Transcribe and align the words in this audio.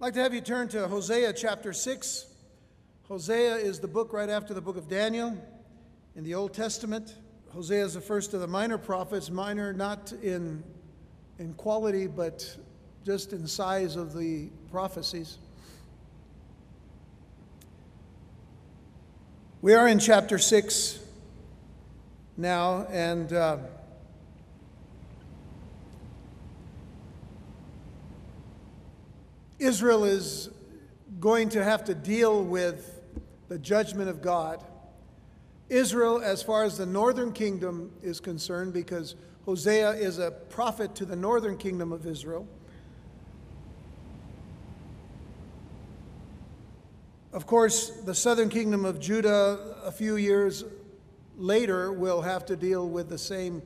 I'd 0.00 0.04
like 0.04 0.14
to 0.14 0.22
have 0.22 0.32
you 0.32 0.40
turn 0.40 0.66
to 0.68 0.88
Hosea 0.88 1.34
chapter 1.34 1.74
6. 1.74 2.24
Hosea 3.06 3.56
is 3.56 3.80
the 3.80 3.86
book 3.86 4.14
right 4.14 4.30
after 4.30 4.54
the 4.54 4.60
book 4.62 4.78
of 4.78 4.88
Daniel 4.88 5.36
in 6.16 6.24
the 6.24 6.34
Old 6.34 6.54
Testament. 6.54 7.16
Hosea 7.50 7.84
is 7.84 7.92
the 7.92 8.00
first 8.00 8.32
of 8.32 8.40
the 8.40 8.46
minor 8.46 8.78
prophets, 8.78 9.28
minor 9.28 9.74
not 9.74 10.10
in, 10.22 10.64
in 11.38 11.52
quality, 11.52 12.06
but 12.06 12.56
just 13.04 13.34
in 13.34 13.46
size 13.46 13.94
of 13.96 14.16
the 14.16 14.48
prophecies. 14.70 15.36
We 19.60 19.74
are 19.74 19.86
in 19.86 19.98
chapter 19.98 20.38
6 20.38 20.98
now, 22.38 22.86
and 22.88 23.34
uh, 23.34 23.58
Israel 29.60 30.04
is 30.04 30.48
going 31.20 31.50
to 31.50 31.62
have 31.62 31.84
to 31.84 31.94
deal 31.94 32.42
with 32.42 33.02
the 33.48 33.58
judgment 33.58 34.08
of 34.08 34.22
God. 34.22 34.64
Israel, 35.68 36.20
as 36.22 36.42
far 36.42 36.64
as 36.64 36.78
the 36.78 36.86
northern 36.86 37.32
kingdom 37.32 37.92
is 38.02 38.20
concerned, 38.20 38.72
because 38.72 39.16
Hosea 39.44 39.90
is 39.90 40.18
a 40.18 40.30
prophet 40.30 40.94
to 40.96 41.04
the 41.04 41.14
northern 41.14 41.58
kingdom 41.58 41.92
of 41.92 42.06
Israel. 42.06 42.48
Of 47.32 47.46
course, 47.46 47.90
the 47.90 48.14
southern 48.14 48.48
kingdom 48.48 48.84
of 48.86 48.98
Judah, 48.98 49.76
a 49.84 49.92
few 49.92 50.16
years 50.16 50.64
later, 51.36 51.92
will 51.92 52.22
have 52.22 52.46
to 52.46 52.56
deal 52.56 52.88
with 52.88 53.10
the 53.10 53.18
same 53.18 53.62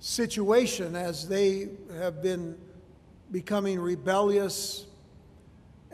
situation 0.00 0.96
as 0.96 1.28
they 1.28 1.68
have 1.98 2.22
been 2.22 2.56
becoming 3.30 3.78
rebellious 3.78 4.86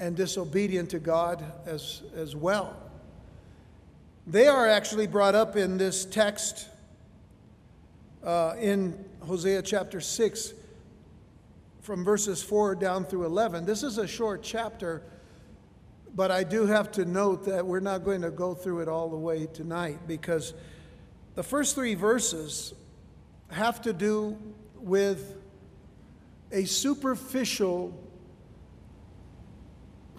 and 0.00 0.16
disobedient 0.16 0.90
to 0.90 0.98
God 0.98 1.44
as, 1.66 2.02
as 2.16 2.34
well. 2.34 2.74
They 4.26 4.48
are 4.48 4.66
actually 4.66 5.06
brought 5.06 5.34
up 5.34 5.56
in 5.56 5.76
this 5.76 6.06
text 6.06 6.68
uh, 8.24 8.54
in 8.58 9.04
Hosea 9.20 9.60
chapter 9.60 10.00
6 10.00 10.54
from 11.82 12.02
verses 12.02 12.42
4 12.42 12.76
down 12.76 13.04
through 13.04 13.26
11. 13.26 13.66
This 13.66 13.82
is 13.82 13.98
a 13.98 14.08
short 14.08 14.42
chapter, 14.42 15.02
but 16.16 16.30
I 16.30 16.44
do 16.44 16.66
have 16.66 16.90
to 16.92 17.04
note 17.04 17.44
that 17.44 17.66
we're 17.66 17.80
not 17.80 18.02
going 18.02 18.22
to 18.22 18.30
go 18.30 18.54
through 18.54 18.80
it 18.80 18.88
all 18.88 19.10
the 19.10 19.16
way 19.16 19.46
tonight 19.52 19.98
because 20.06 20.54
the 21.34 21.42
first 21.42 21.74
three 21.74 21.94
verses 21.94 22.72
have 23.48 23.82
to 23.82 23.92
do 23.92 24.38
with 24.76 25.36
a 26.52 26.64
superficial 26.64 28.09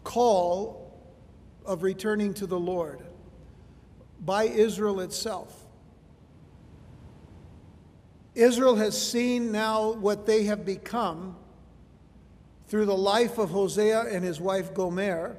call 0.03 0.81
of 1.65 1.83
returning 1.83 2.33
to 2.35 2.47
the 2.47 2.59
Lord 2.59 3.01
by 4.19 4.43
Israel 4.45 4.99
itself. 4.99 5.65
Israel 8.33 8.75
has 8.75 8.99
seen 8.99 9.51
now 9.51 9.91
what 9.91 10.25
they 10.25 10.43
have 10.45 10.65
become 10.65 11.35
through 12.67 12.85
the 12.85 12.95
life 12.95 13.37
of 13.37 13.49
Hosea 13.49 14.03
and 14.03 14.23
his 14.23 14.39
wife 14.39 14.73
Gomer. 14.73 15.35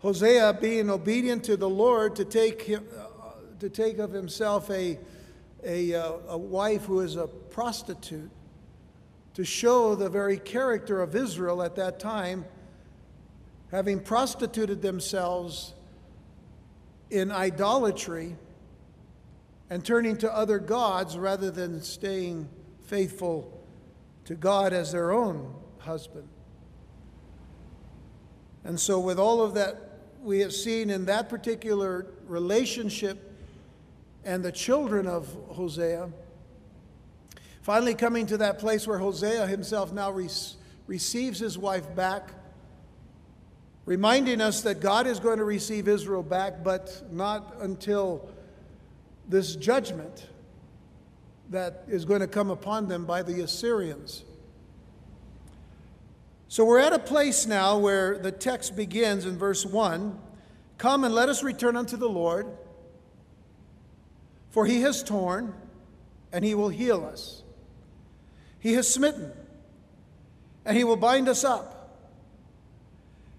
Hosea 0.00 0.58
being 0.60 0.90
obedient 0.90 1.44
to 1.44 1.56
the 1.56 1.68
Lord 1.68 2.14
to 2.16 2.24
take, 2.24 2.62
him, 2.62 2.86
uh, 2.94 3.30
to 3.60 3.70
take 3.70 3.98
of 3.98 4.12
himself 4.12 4.70
a, 4.70 4.98
a, 5.64 5.94
uh, 5.94 6.12
a 6.28 6.36
wife 6.36 6.84
who 6.84 7.00
is 7.00 7.16
a 7.16 7.26
prostitute, 7.26 8.30
to 9.32 9.44
show 9.44 9.94
the 9.94 10.10
very 10.10 10.38
character 10.38 11.00
of 11.00 11.16
Israel 11.16 11.62
at 11.62 11.74
that 11.76 11.98
time 11.98 12.44
having 13.76 14.00
prostituted 14.00 14.80
themselves 14.80 15.74
in 17.10 17.30
idolatry 17.30 18.34
and 19.68 19.84
turning 19.84 20.16
to 20.16 20.34
other 20.34 20.58
gods 20.58 21.18
rather 21.18 21.50
than 21.50 21.82
staying 21.82 22.48
faithful 22.84 23.62
to 24.24 24.34
God 24.34 24.72
as 24.72 24.92
their 24.92 25.12
own 25.12 25.54
husband. 25.76 26.26
And 28.64 28.80
so, 28.80 28.98
with 28.98 29.18
all 29.18 29.42
of 29.42 29.52
that 29.56 29.98
we 30.22 30.40
have 30.40 30.54
seen 30.54 30.88
in 30.88 31.04
that 31.04 31.28
particular 31.28 32.06
relationship 32.26 33.30
and 34.24 34.42
the 34.42 34.52
children 34.52 35.06
of 35.06 35.28
Hosea, 35.50 36.08
finally 37.60 37.94
coming 37.94 38.24
to 38.24 38.38
that 38.38 38.58
place 38.58 38.86
where 38.86 38.96
Hosea 38.96 39.46
himself 39.46 39.92
now 39.92 40.10
re- 40.10 40.30
receives 40.86 41.38
his 41.38 41.58
wife 41.58 41.94
back 41.94 42.30
reminding 43.86 44.40
us 44.40 44.62
that 44.62 44.80
God 44.80 45.06
is 45.06 45.20
going 45.20 45.38
to 45.38 45.44
receive 45.44 45.88
Israel 45.88 46.22
back, 46.22 46.62
but 46.62 47.02
not 47.10 47.56
until 47.60 48.28
this 49.28 49.56
judgment 49.56 50.26
that 51.50 51.84
is 51.88 52.04
going 52.04 52.20
to 52.20 52.26
come 52.26 52.50
upon 52.50 52.88
them 52.88 53.06
by 53.06 53.22
the 53.22 53.40
Assyrians. 53.40 54.24
So 56.48 56.64
we're 56.64 56.80
at 56.80 56.92
a 56.92 56.98
place 56.98 57.46
now 57.46 57.78
where 57.78 58.18
the 58.18 58.32
text 58.32 58.76
begins 58.76 59.24
in 59.24 59.38
verse 59.38 59.64
1 59.64 60.20
Come 60.78 61.04
and 61.04 61.14
let 61.14 61.30
us 61.30 61.42
return 61.42 61.74
unto 61.74 61.96
the 61.96 62.08
Lord, 62.08 62.46
for 64.50 64.66
he 64.66 64.82
has 64.82 65.02
torn, 65.02 65.54
and 66.32 66.44
he 66.44 66.54
will 66.54 66.68
heal 66.68 67.04
us. 67.04 67.42
He 68.58 68.74
has 68.74 68.92
smitten, 68.92 69.32
and 70.66 70.76
he 70.76 70.84
will 70.84 70.96
bind 70.96 71.28
us 71.28 71.44
up. 71.44 71.75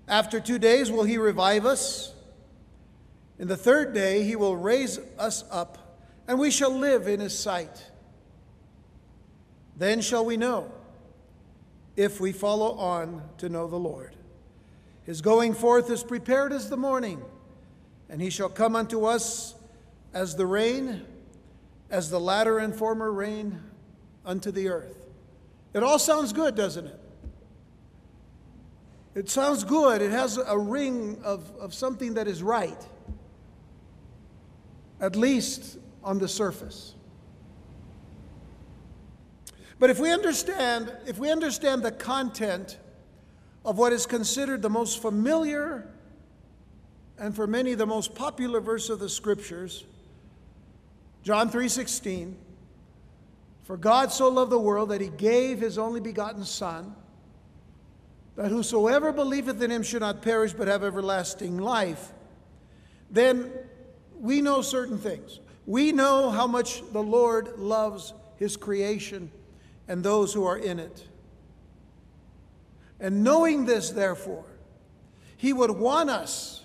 After 0.07 0.39
two 0.39 0.57
days 0.57 0.91
will 0.91 1.03
he 1.03 1.17
revive 1.17 1.65
us. 1.65 2.13
In 3.39 3.47
the 3.47 3.57
third 3.57 3.93
day 3.93 4.23
he 4.23 4.35
will 4.35 4.55
raise 4.55 4.99
us 5.19 5.43
up, 5.51 5.99
and 6.27 6.39
we 6.39 6.49
shall 6.49 6.71
live 6.71 7.07
in 7.07 7.19
his 7.19 7.37
sight. 7.37 7.91
Then 9.75 10.01
shall 10.01 10.25
we 10.25 10.37
know 10.37 10.71
if 11.95 12.19
we 12.19 12.31
follow 12.31 12.73
on 12.77 13.21
to 13.39 13.49
know 13.49 13.67
the 13.67 13.77
Lord. 13.77 14.15
His 15.03 15.21
going 15.21 15.53
forth 15.53 15.89
is 15.89 16.03
prepared 16.03 16.51
as 16.51 16.69
the 16.69 16.77
morning, 16.77 17.21
and 18.09 18.21
he 18.21 18.29
shall 18.29 18.49
come 18.49 18.75
unto 18.75 19.05
us 19.05 19.55
as 20.13 20.35
the 20.35 20.45
rain, 20.45 21.05
as 21.89 22.09
the 22.09 22.19
latter 22.19 22.59
and 22.59 22.75
former 22.75 23.11
rain 23.11 23.61
unto 24.25 24.51
the 24.51 24.69
earth. 24.69 24.95
It 25.73 25.83
all 25.83 25.99
sounds 25.99 26.33
good, 26.33 26.55
doesn't 26.55 26.87
it? 26.87 26.99
It 29.17 29.31
sounds 29.31 29.63
good. 29.63 30.03
It 30.03 30.11
has 30.11 30.37
a 30.37 30.55
ring 30.55 31.19
of, 31.23 31.51
of 31.59 31.73
something 31.73 32.13
that 32.13 32.27
is 32.27 32.43
right, 32.43 32.77
at 35.01 35.15
least 35.15 35.79
on 36.03 36.19
the 36.19 36.27
surface. 36.27 36.93
But 39.79 39.89
if 39.89 39.99
we 39.99 40.11
understand, 40.11 40.95
if 41.07 41.17
we 41.17 41.31
understand 41.31 41.81
the 41.81 41.91
content 41.91 42.77
of 43.65 43.79
what 43.79 43.91
is 43.91 44.05
considered 44.05 44.61
the 44.61 44.69
most 44.69 45.01
familiar 45.01 45.89
and 47.17 47.35
for 47.35 47.47
many 47.47 47.73
the 47.73 47.87
most 47.87 48.13
popular 48.13 48.61
verse 48.61 48.87
of 48.87 48.99
the 48.99 49.09
scriptures, 49.09 49.83
John 51.23 51.49
3:16, 51.49 52.35
for 53.63 53.77
God 53.77 54.11
so 54.11 54.29
loved 54.29 54.51
the 54.51 54.59
world 54.59 54.89
that 54.89 55.01
he 55.01 55.09
gave 55.09 55.59
his 55.59 55.79
only 55.79 56.01
begotten 56.01 56.45
son 56.45 56.95
that 58.37 58.49
whosoever 58.49 59.11
believeth 59.11 59.61
in 59.61 59.71
him 59.71 59.81
should 59.81 60.01
not 60.01 60.21
perish 60.21 60.53
but 60.53 60.67
have 60.67 60.83
everlasting 60.83 61.57
life, 61.57 62.13
then 63.09 63.51
we 64.19 64.41
know 64.41 64.61
certain 64.61 64.99
things. 64.99 65.39
We 65.65 65.91
know 65.91 66.29
how 66.29 66.45
much 66.45 66.83
the 66.93 67.01
Lord 67.01 67.57
loves 67.57 68.13
his 68.37 68.55
creation 68.55 69.31
and 69.87 70.03
those 70.03 70.33
who 70.33 70.45
are 70.45 70.57
in 70.57 70.79
it. 70.79 71.07
And 72.99 73.23
knowing 73.23 73.65
this, 73.65 73.89
therefore, 73.89 74.45
he 75.35 75.51
would 75.51 75.71
want 75.71 76.11
us 76.11 76.63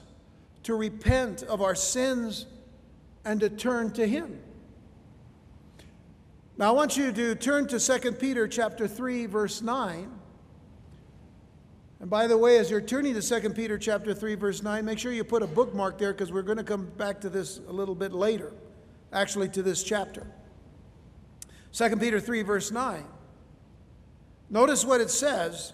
to 0.64 0.74
repent 0.74 1.42
of 1.42 1.62
our 1.62 1.74
sins 1.74 2.46
and 3.24 3.40
to 3.40 3.48
turn 3.48 3.92
to 3.92 4.06
him. 4.06 4.40
Now 6.58 6.68
I 6.68 6.70
want 6.72 6.98
you 6.98 7.12
to 7.12 7.34
turn 7.34 7.66
to 7.68 7.80
2 7.80 8.12
Peter 8.12 8.46
chapter 8.46 8.86
3 8.86 9.26
verse 9.26 9.62
9. 9.62 10.18
And 12.02 12.10
by 12.10 12.26
the 12.26 12.36
way, 12.36 12.58
as 12.58 12.68
you're 12.68 12.80
turning 12.80 13.14
to 13.14 13.22
2 13.22 13.50
Peter 13.50 13.78
chapter 13.78 14.12
3 14.12 14.34
verse 14.34 14.60
9, 14.60 14.84
make 14.84 14.98
sure 14.98 15.12
you 15.12 15.22
put 15.22 15.44
a 15.44 15.46
bookmark 15.46 15.98
there 15.98 16.12
because 16.12 16.32
we're 16.32 16.42
going 16.42 16.58
to 16.58 16.64
come 16.64 16.84
back 16.84 17.20
to 17.20 17.30
this 17.30 17.60
a 17.68 17.72
little 17.72 17.94
bit 17.94 18.12
later, 18.12 18.52
actually 19.12 19.48
to 19.50 19.62
this 19.62 19.84
chapter. 19.84 20.26
2 21.72 21.96
Peter 21.98 22.18
3 22.18 22.42
verse 22.42 22.72
9. 22.72 23.04
Notice 24.50 24.84
what 24.84 25.00
it 25.00 25.10
says 25.10 25.72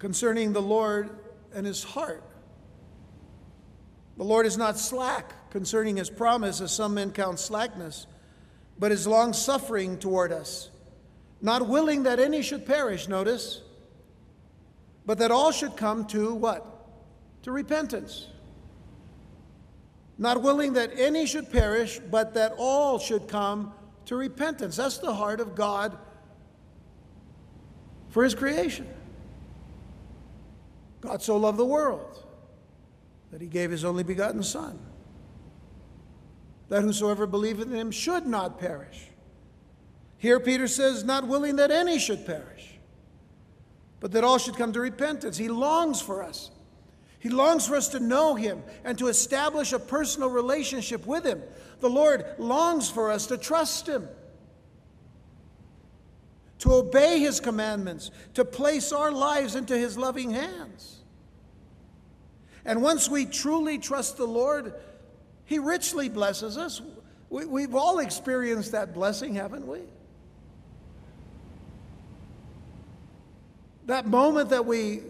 concerning 0.00 0.52
the 0.52 0.60
Lord 0.60 1.10
and 1.54 1.64
his 1.64 1.84
heart. 1.84 2.24
The 4.16 4.24
Lord 4.24 4.44
is 4.44 4.58
not 4.58 4.76
slack 4.76 5.50
concerning 5.50 5.98
his 5.98 6.10
promise, 6.10 6.60
as 6.60 6.72
some 6.72 6.94
men 6.94 7.12
count 7.12 7.38
slackness, 7.38 8.08
but 8.76 8.90
is 8.90 9.06
long 9.06 9.32
suffering 9.32 9.98
toward 9.98 10.32
us 10.32 10.71
not 11.42 11.66
willing 11.66 12.04
that 12.04 12.20
any 12.20 12.40
should 12.40 12.64
perish, 12.64 13.08
notice, 13.08 13.60
but 15.04 15.18
that 15.18 15.32
all 15.32 15.50
should 15.50 15.76
come 15.76 16.06
to 16.06 16.34
what? 16.34 16.64
To 17.42 17.50
repentance. 17.50 18.28
Not 20.16 20.40
willing 20.40 20.74
that 20.74 20.92
any 20.96 21.26
should 21.26 21.50
perish, 21.50 21.98
but 21.98 22.34
that 22.34 22.54
all 22.56 23.00
should 23.00 23.26
come 23.26 23.74
to 24.06 24.14
repentance. 24.14 24.76
That's 24.76 24.98
the 24.98 25.12
heart 25.12 25.40
of 25.40 25.56
God 25.56 25.98
for 28.10 28.22
His 28.22 28.36
creation. 28.36 28.86
God 31.00 31.22
so 31.22 31.36
loved 31.36 31.58
the 31.58 31.64
world 31.64 32.24
that 33.32 33.40
He 33.40 33.48
gave 33.48 33.72
His 33.72 33.84
only 33.84 34.04
begotten 34.04 34.44
Son, 34.44 34.78
that 36.68 36.82
whosoever 36.82 37.26
believeth 37.26 37.66
in 37.66 37.74
Him 37.74 37.90
should 37.90 38.26
not 38.26 38.60
perish. 38.60 39.08
Here, 40.22 40.38
Peter 40.38 40.68
says, 40.68 41.02
not 41.02 41.26
willing 41.26 41.56
that 41.56 41.72
any 41.72 41.98
should 41.98 42.24
perish, 42.24 42.78
but 43.98 44.12
that 44.12 44.22
all 44.22 44.38
should 44.38 44.54
come 44.54 44.72
to 44.72 44.80
repentance. 44.80 45.36
He 45.36 45.48
longs 45.48 46.00
for 46.00 46.22
us. 46.22 46.52
He 47.18 47.28
longs 47.28 47.66
for 47.66 47.74
us 47.74 47.88
to 47.88 47.98
know 47.98 48.36
Him 48.36 48.62
and 48.84 48.96
to 48.98 49.08
establish 49.08 49.72
a 49.72 49.80
personal 49.80 50.30
relationship 50.30 51.08
with 51.08 51.26
Him. 51.26 51.42
The 51.80 51.90
Lord 51.90 52.24
longs 52.38 52.88
for 52.88 53.10
us 53.10 53.26
to 53.26 53.36
trust 53.36 53.88
Him, 53.88 54.06
to 56.60 56.72
obey 56.72 57.18
His 57.18 57.40
commandments, 57.40 58.12
to 58.34 58.44
place 58.44 58.92
our 58.92 59.10
lives 59.10 59.56
into 59.56 59.76
His 59.76 59.98
loving 59.98 60.30
hands. 60.30 61.00
And 62.64 62.80
once 62.80 63.08
we 63.08 63.26
truly 63.26 63.76
trust 63.76 64.18
the 64.18 64.24
Lord, 64.24 64.72
He 65.46 65.58
richly 65.58 66.08
blesses 66.08 66.56
us. 66.56 66.80
We, 67.28 67.62
have 67.62 67.74
all 67.74 67.98
experienced 67.98 68.70
that 68.70 68.94
blessing, 68.94 69.34
haven't 69.34 69.66
we? 69.66 69.80
That 73.86 74.06
moment 74.06 74.50
that 74.50 74.64
we 74.64 75.02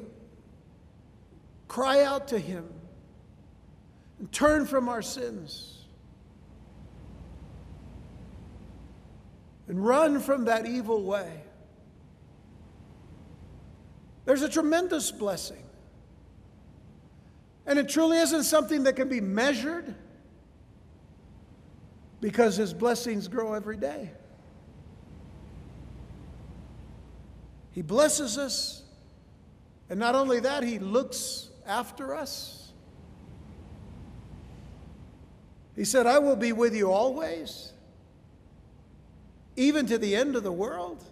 cry 1.69 2.05
out 2.05 2.29
to 2.29 2.39
Him 2.39 2.69
and 4.19 4.31
turn 4.33 4.67
from 4.67 4.89
our 4.89 5.03
sins 5.03 5.85
and 9.69 9.85
run 9.85 10.21
from 10.21 10.47
that 10.47 10.67
evil 10.67 11.03
way. 11.03 11.43
There's 14.25 14.43
a 14.43 14.49
tremendous 14.49 15.11
blessing. 15.11 15.65
And 17.67 17.79
it 17.79 17.89
truly 17.89 18.19
isn't 18.19 18.45
something 18.45 18.85
that 18.85 18.97
can 18.97 19.09
be 19.09 19.21
measured 19.21 19.95
because 22.21 22.57
His 22.57 22.73
blessings 22.75 23.29
grow 23.29 23.55
every 23.55 23.77
day. 23.77 24.11
He 27.73 27.83
blesses 27.83 28.39
us, 28.39 28.83
and 29.89 29.99
not 29.99 30.15
only 30.15 30.41
that, 30.41 30.63
He 30.63 30.79
looks 30.79 31.49
after 31.67 32.15
us. 32.15 32.73
He 35.75 35.85
said, 35.85 36.07
I 36.07 36.19
will 36.19 36.37
be 36.37 36.53
with 36.53 36.75
you 36.75 36.91
always 36.91 37.73
even 39.57 39.87
to 39.87 39.99
the 39.99 40.17
end 40.17 40.37
of 40.37 40.43
the 40.43 40.53
world. 40.53 41.05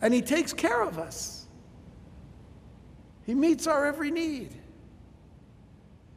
And 0.00 0.12
He 0.12 0.22
takes 0.22 0.52
care 0.52 0.82
of 0.82 0.98
us, 0.98 1.46
He 3.24 3.34
meets 3.34 3.66
our 3.66 3.86
every 3.86 4.10
need, 4.10 4.54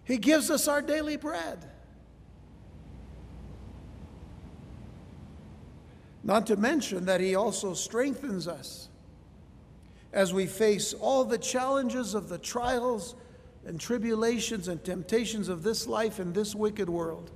He 0.03 0.17
gives 0.17 0.51
us 0.51 0.67
our 0.67 0.81
daily 0.81 1.17
bread. 1.17 1.65
Not 6.27 6.45
to 6.47 6.57
mention 6.57 7.05
that 7.05 7.21
He 7.21 7.35
also 7.35 7.73
strengthens 7.73 8.49
us 8.49 8.89
as 10.11 10.33
we 10.33 10.45
face 10.45 10.93
all 10.93 11.23
the 11.23 11.37
challenges 11.37 12.13
of 12.13 12.27
the 12.27 12.37
trials 12.37 13.15
and 13.65 13.79
tribulations 13.79 14.67
and 14.67 14.83
temptations 14.83 15.47
of 15.47 15.63
this 15.63 15.87
life 15.87 16.19
and 16.19 16.35
this 16.35 16.53
wicked 16.53 16.89
world. 16.89 17.31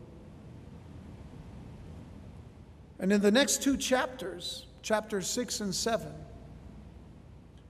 And 2.99 3.13
in 3.13 3.21
the 3.21 3.31
next 3.31 3.63
two 3.63 3.77
chapters, 3.77 4.67
chapters 4.81 5.27
6 5.27 5.61
and 5.61 5.73
7, 5.73 6.13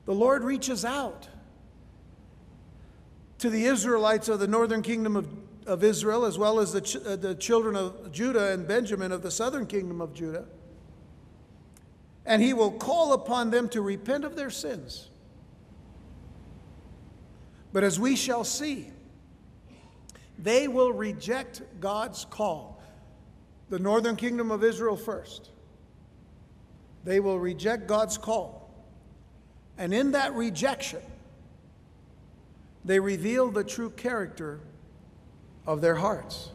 the 0.05 0.15
Lord 0.15 0.43
reaches 0.43 0.83
out 0.83 1.27
to 3.37 3.51
the 3.51 3.65
Israelites 3.65 4.27
of 4.27 4.39
the 4.39 4.47
northern 4.47 4.81
kingdom 4.81 5.15
of, 5.15 5.27
of 5.67 5.83
Israel, 5.83 6.25
as 6.25 6.39
well 6.39 6.59
as 6.59 6.73
the, 6.73 6.81
ch- 6.81 6.97
uh, 6.97 7.15
the 7.15 7.35
children 7.35 7.75
of 7.75 8.11
Judah 8.11 8.51
and 8.51 8.67
Benjamin 8.67 9.11
of 9.11 9.21
the 9.21 9.31
southern 9.31 9.67
kingdom 9.67 10.01
of 10.01 10.15
Judah. 10.15 10.45
And 12.25 12.41
he 12.41 12.53
will 12.53 12.71
call 12.71 13.13
upon 13.13 13.51
them 13.51 13.69
to 13.69 13.81
repent 13.81 14.23
of 14.23 14.35
their 14.35 14.49
sins. 14.49 15.09
But 17.73 17.83
as 17.83 17.99
we 17.99 18.15
shall 18.15 18.43
see, 18.43 18.91
they 20.37 20.67
will 20.67 20.91
reject 20.91 21.61
God's 21.79 22.25
call 22.25 22.81
the 23.71 23.79
northern 23.79 24.17
kingdom 24.17 24.51
of 24.51 24.65
Israel 24.65 24.97
first. 24.97 25.49
They 27.05 27.21
will 27.21 27.39
reject 27.39 27.87
God's 27.87 28.17
call. 28.17 28.69
And 29.77 29.93
in 29.93 30.11
that 30.11 30.35
rejection, 30.35 31.01
they 32.83 32.99
reveal 32.99 33.49
the 33.49 33.63
true 33.63 33.89
character 33.89 34.59
of 35.65 35.79
their 35.79 35.95
hearts. 35.95 36.49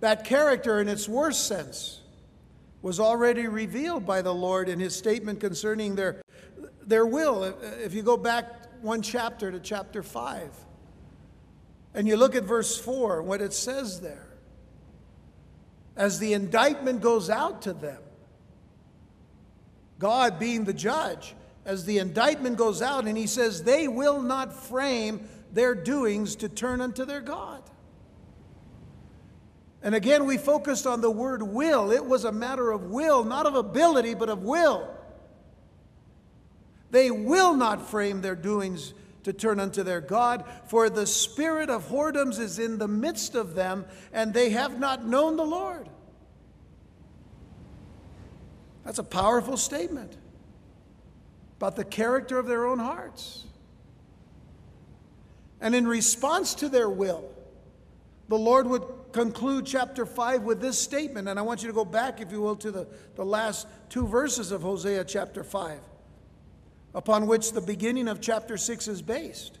That 0.00 0.24
character, 0.24 0.80
in 0.80 0.88
its 0.88 1.08
worst 1.08 1.48
sense, 1.48 2.02
was 2.86 3.00
already 3.00 3.48
revealed 3.48 4.06
by 4.06 4.22
the 4.22 4.32
Lord 4.32 4.68
in 4.68 4.78
his 4.78 4.94
statement 4.94 5.40
concerning 5.40 5.96
their, 5.96 6.22
their 6.86 7.04
will. 7.04 7.42
If 7.82 7.94
you 7.94 8.02
go 8.02 8.16
back 8.16 8.80
one 8.80 9.02
chapter 9.02 9.50
to 9.50 9.58
chapter 9.58 10.04
5, 10.04 10.52
and 11.94 12.06
you 12.06 12.16
look 12.16 12.36
at 12.36 12.44
verse 12.44 12.78
4, 12.78 13.24
what 13.24 13.40
it 13.40 13.52
says 13.52 14.00
there 14.00 14.28
as 15.96 16.20
the 16.20 16.32
indictment 16.32 17.00
goes 17.00 17.28
out 17.28 17.62
to 17.62 17.72
them, 17.72 18.00
God 19.98 20.38
being 20.38 20.62
the 20.62 20.72
judge, 20.72 21.34
as 21.64 21.86
the 21.86 21.98
indictment 21.98 22.56
goes 22.56 22.82
out 22.82 23.08
and 23.08 23.18
he 23.18 23.26
says, 23.26 23.64
they 23.64 23.88
will 23.88 24.22
not 24.22 24.54
frame 24.54 25.28
their 25.52 25.74
doings 25.74 26.36
to 26.36 26.48
turn 26.48 26.80
unto 26.80 27.04
their 27.04 27.20
God. 27.20 27.64
And 29.86 29.94
again, 29.94 30.26
we 30.26 30.36
focused 30.36 30.84
on 30.84 31.00
the 31.00 31.12
word 31.12 31.44
will. 31.44 31.92
It 31.92 32.04
was 32.04 32.24
a 32.24 32.32
matter 32.32 32.72
of 32.72 32.90
will, 32.90 33.22
not 33.22 33.46
of 33.46 33.54
ability, 33.54 34.14
but 34.14 34.28
of 34.28 34.42
will. 34.42 34.92
They 36.90 37.12
will 37.12 37.54
not 37.54 37.88
frame 37.88 38.20
their 38.20 38.34
doings 38.34 38.94
to 39.22 39.32
turn 39.32 39.60
unto 39.60 39.84
their 39.84 40.00
God, 40.00 40.44
for 40.66 40.90
the 40.90 41.06
spirit 41.06 41.70
of 41.70 41.88
whoredoms 41.88 42.40
is 42.40 42.58
in 42.58 42.78
the 42.78 42.88
midst 42.88 43.36
of 43.36 43.54
them, 43.54 43.84
and 44.12 44.34
they 44.34 44.50
have 44.50 44.76
not 44.80 45.06
known 45.06 45.36
the 45.36 45.44
Lord. 45.44 45.88
That's 48.84 48.98
a 48.98 49.04
powerful 49.04 49.56
statement 49.56 50.16
about 51.58 51.76
the 51.76 51.84
character 51.84 52.40
of 52.40 52.46
their 52.46 52.66
own 52.66 52.80
hearts. 52.80 53.44
And 55.60 55.76
in 55.76 55.86
response 55.86 56.56
to 56.56 56.68
their 56.68 56.90
will, 56.90 57.32
the 58.28 58.36
Lord 58.36 58.66
would 58.66 58.82
conclude 59.12 59.66
chapter 59.66 60.06
5 60.06 60.42
with 60.42 60.60
this 60.60 60.78
statement. 60.78 61.28
And 61.28 61.38
I 61.38 61.42
want 61.42 61.62
you 61.62 61.68
to 61.68 61.74
go 61.74 61.84
back, 61.84 62.20
if 62.20 62.32
you 62.32 62.40
will, 62.40 62.56
to 62.56 62.70
the, 62.70 62.86
the 63.14 63.24
last 63.24 63.66
two 63.88 64.06
verses 64.06 64.52
of 64.52 64.62
Hosea 64.62 65.04
chapter 65.04 65.44
5 65.44 65.78
upon 66.94 67.26
which 67.26 67.52
the 67.52 67.60
beginning 67.60 68.08
of 68.08 68.20
chapter 68.20 68.56
6 68.56 68.88
is 68.88 69.02
based. 69.02 69.58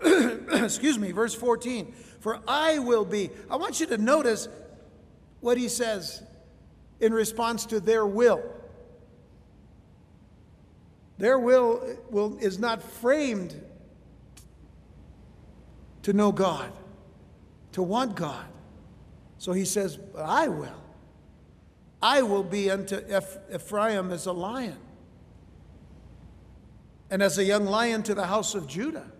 Excuse 0.04 0.98
me, 0.98 1.10
verse 1.12 1.34
14. 1.34 1.92
For 2.20 2.40
I 2.46 2.78
will 2.78 3.04
be. 3.04 3.30
I 3.50 3.56
want 3.56 3.80
you 3.80 3.86
to 3.86 3.98
notice 3.98 4.48
what 5.40 5.58
he 5.58 5.68
says 5.68 6.22
in 7.00 7.12
response 7.12 7.66
to 7.66 7.80
their 7.80 8.06
will. 8.06 8.42
Their 11.18 11.38
will, 11.38 11.98
will 12.08 12.38
is 12.38 12.58
not 12.58 12.82
framed 12.82 13.54
to 16.02 16.12
know 16.12 16.32
God, 16.32 16.72
to 17.72 17.82
want 17.82 18.14
God. 18.14 18.46
So 19.40 19.52
he 19.52 19.64
says, 19.64 19.96
But 19.96 20.26
I 20.26 20.48
will. 20.48 20.82
I 22.02 22.20
will 22.20 22.44
be 22.44 22.70
unto 22.70 23.00
Ephraim 23.52 24.12
as 24.12 24.26
a 24.26 24.32
lion 24.32 24.76
and 27.10 27.22
as 27.22 27.38
a 27.38 27.44
young 27.44 27.64
lion 27.64 28.02
to 28.02 28.14
the 28.14 28.26
house 28.26 28.54
of 28.54 28.66
Judah. 28.66 29.10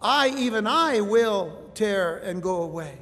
I, 0.00 0.28
even 0.28 0.68
I, 0.68 1.00
will 1.00 1.70
tear 1.74 2.18
and 2.18 2.40
go 2.40 2.62
away. 2.62 2.98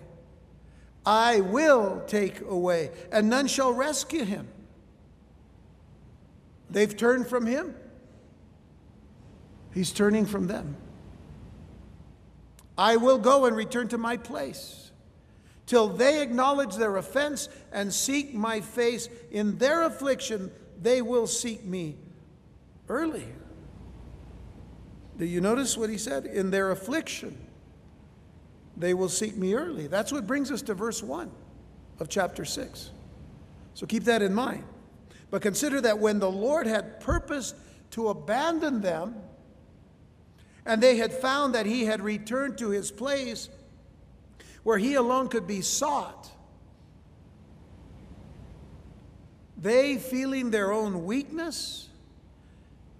I 1.04 1.40
will 1.40 2.04
take 2.06 2.40
away, 2.40 2.90
and 3.12 3.28
none 3.28 3.46
shall 3.46 3.72
rescue 3.72 4.24
him. 4.24 4.48
They've 6.70 6.94
turned 6.94 7.26
from 7.26 7.44
him, 7.44 7.74
he's 9.74 9.92
turning 9.92 10.24
from 10.24 10.46
them. 10.46 10.76
I 12.78 12.96
will 12.96 13.18
go 13.18 13.44
and 13.44 13.54
return 13.54 13.88
to 13.88 13.98
my 13.98 14.16
place 14.16 14.89
till 15.70 15.86
they 15.86 16.20
acknowledge 16.20 16.74
their 16.74 16.96
offense 16.96 17.48
and 17.70 17.94
seek 17.94 18.34
my 18.34 18.60
face. 18.60 19.08
In 19.30 19.56
their 19.58 19.84
affliction, 19.84 20.50
they 20.82 21.00
will 21.00 21.28
seek 21.28 21.64
me 21.64 21.96
early. 22.88 23.28
Do 25.16 25.24
you 25.24 25.40
notice 25.40 25.76
what 25.76 25.88
he 25.88 25.96
said? 25.96 26.26
In 26.26 26.50
their 26.50 26.72
affliction, 26.72 27.38
they 28.76 28.94
will 28.94 29.08
seek 29.08 29.36
me 29.36 29.54
early. 29.54 29.86
That's 29.86 30.10
what 30.10 30.26
brings 30.26 30.50
us 30.50 30.60
to 30.62 30.74
verse 30.74 31.04
1 31.04 31.30
of 32.00 32.08
chapter 32.08 32.44
6. 32.44 32.90
So 33.74 33.86
keep 33.86 34.02
that 34.04 34.22
in 34.22 34.34
mind. 34.34 34.64
But 35.30 35.40
consider 35.40 35.80
that 35.82 36.00
when 36.00 36.18
the 36.18 36.32
Lord 36.32 36.66
had 36.66 36.98
purposed 36.98 37.54
to 37.92 38.08
abandon 38.08 38.80
them, 38.80 39.14
and 40.66 40.82
they 40.82 40.96
had 40.96 41.12
found 41.12 41.54
that 41.54 41.64
he 41.64 41.84
had 41.84 42.02
returned 42.02 42.58
to 42.58 42.70
his 42.70 42.90
place 42.90 43.48
where 44.62 44.78
he 44.78 44.94
alone 44.94 45.28
could 45.28 45.46
be 45.46 45.60
sought, 45.60 46.30
they, 49.56 49.98
feeling 49.98 50.50
their 50.50 50.72
own 50.72 51.04
weakness 51.04 51.88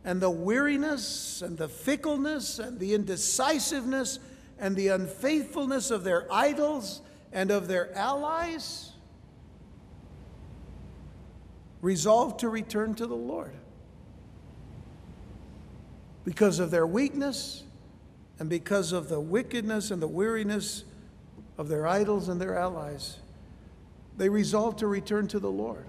and 0.05 0.21
the 0.21 0.31
weariness 0.31 1.43
and 1.43 1.57
the 1.57 1.69
fickleness 1.69 2.59
and 2.59 2.79
the 2.79 2.95
indecisiveness 2.95 4.19
and 4.59 4.76
the 4.76 4.88
unfaithfulness 4.88 5.90
of 5.90 6.05
their 6.05 6.31
idols 6.31 7.00
and 7.33 7.50
of 7.50 7.67
their 7.69 7.95
allies, 7.97 8.93
resolved 11.81 12.40
to 12.40 12.49
return 12.49 12.95
to 12.95 13.07
the 13.07 13.17
Lord 13.17 13.55
because 16.25 16.59
of 16.59 16.71
their 16.71 16.87
weakness 16.87 17.64
and 18.38 18.50
because 18.50 18.93
of 18.93 19.09
the 19.09 19.21
wickedness 19.21 19.90
and 19.90 20.02
the 20.02 20.09
weariness 20.09 20.85
of 21.61 21.69
their 21.69 21.87
idols 21.87 22.31
and 22.31 22.40
their 22.40 22.57
allies, 22.57 23.19
they 24.17 24.31
resolved 24.31 24.79
to 24.79 24.87
return 24.87 25.29
to 25.29 25.38
the 25.38 25.50
Lord. 25.50 25.85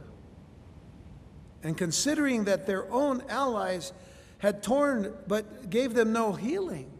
And 1.63 1.77
considering 1.77 2.43
that 2.43 2.67
their 2.67 2.91
own 2.91 3.23
allies 3.29 3.93
had 4.39 4.63
torn 4.63 5.13
but 5.29 5.69
gave 5.69 5.93
them 5.93 6.11
no 6.11 6.33
healing, 6.33 6.91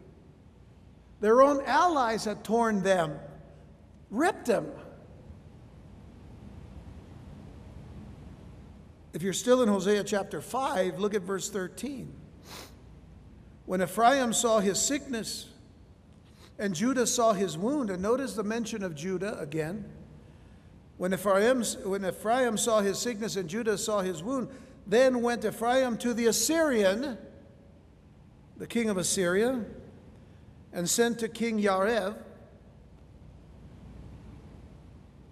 their 1.20 1.42
own 1.42 1.62
allies 1.66 2.24
had 2.24 2.44
torn 2.44 2.82
them, 2.82 3.18
ripped 4.10 4.46
them. 4.46 4.66
If 9.12 9.20
you're 9.20 9.34
still 9.34 9.60
in 9.60 9.68
Hosea 9.68 10.02
chapter 10.04 10.40
5, 10.40 10.98
look 10.98 11.12
at 11.12 11.20
verse 11.20 11.50
13. 11.50 12.10
When 13.66 13.82
Ephraim 13.82 14.32
saw 14.32 14.60
his 14.60 14.80
sickness 14.80 15.51
and 16.58 16.74
Judah 16.74 17.06
saw 17.06 17.32
his 17.32 17.56
wound, 17.56 17.90
and 17.90 18.02
notice 18.02 18.34
the 18.34 18.44
mention 18.44 18.82
of 18.82 18.94
Judah 18.94 19.38
again. 19.38 19.84
When 20.98 21.14
Ephraim, 21.14 21.62
when 21.84 22.04
Ephraim 22.04 22.56
saw 22.56 22.80
his 22.80 22.98
sickness 22.98 23.36
and 23.36 23.48
Judah 23.48 23.78
saw 23.78 24.00
his 24.00 24.22
wound, 24.22 24.48
then 24.86 25.22
went 25.22 25.44
Ephraim 25.44 25.96
to 25.98 26.14
the 26.14 26.26
Assyrian, 26.26 27.18
the 28.56 28.66
king 28.66 28.90
of 28.90 28.96
Assyria, 28.96 29.64
and 30.72 30.88
sent 30.88 31.18
to 31.20 31.28
King 31.28 31.60
Yarev. 31.60 32.16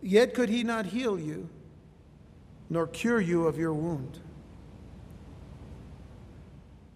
Yet 0.02 0.34
could 0.34 0.48
he 0.48 0.64
not 0.64 0.86
heal 0.86 1.18
you, 1.18 1.48
nor 2.68 2.86
cure 2.86 3.20
you 3.20 3.46
of 3.46 3.58
your 3.58 3.74
wound. 3.74 4.18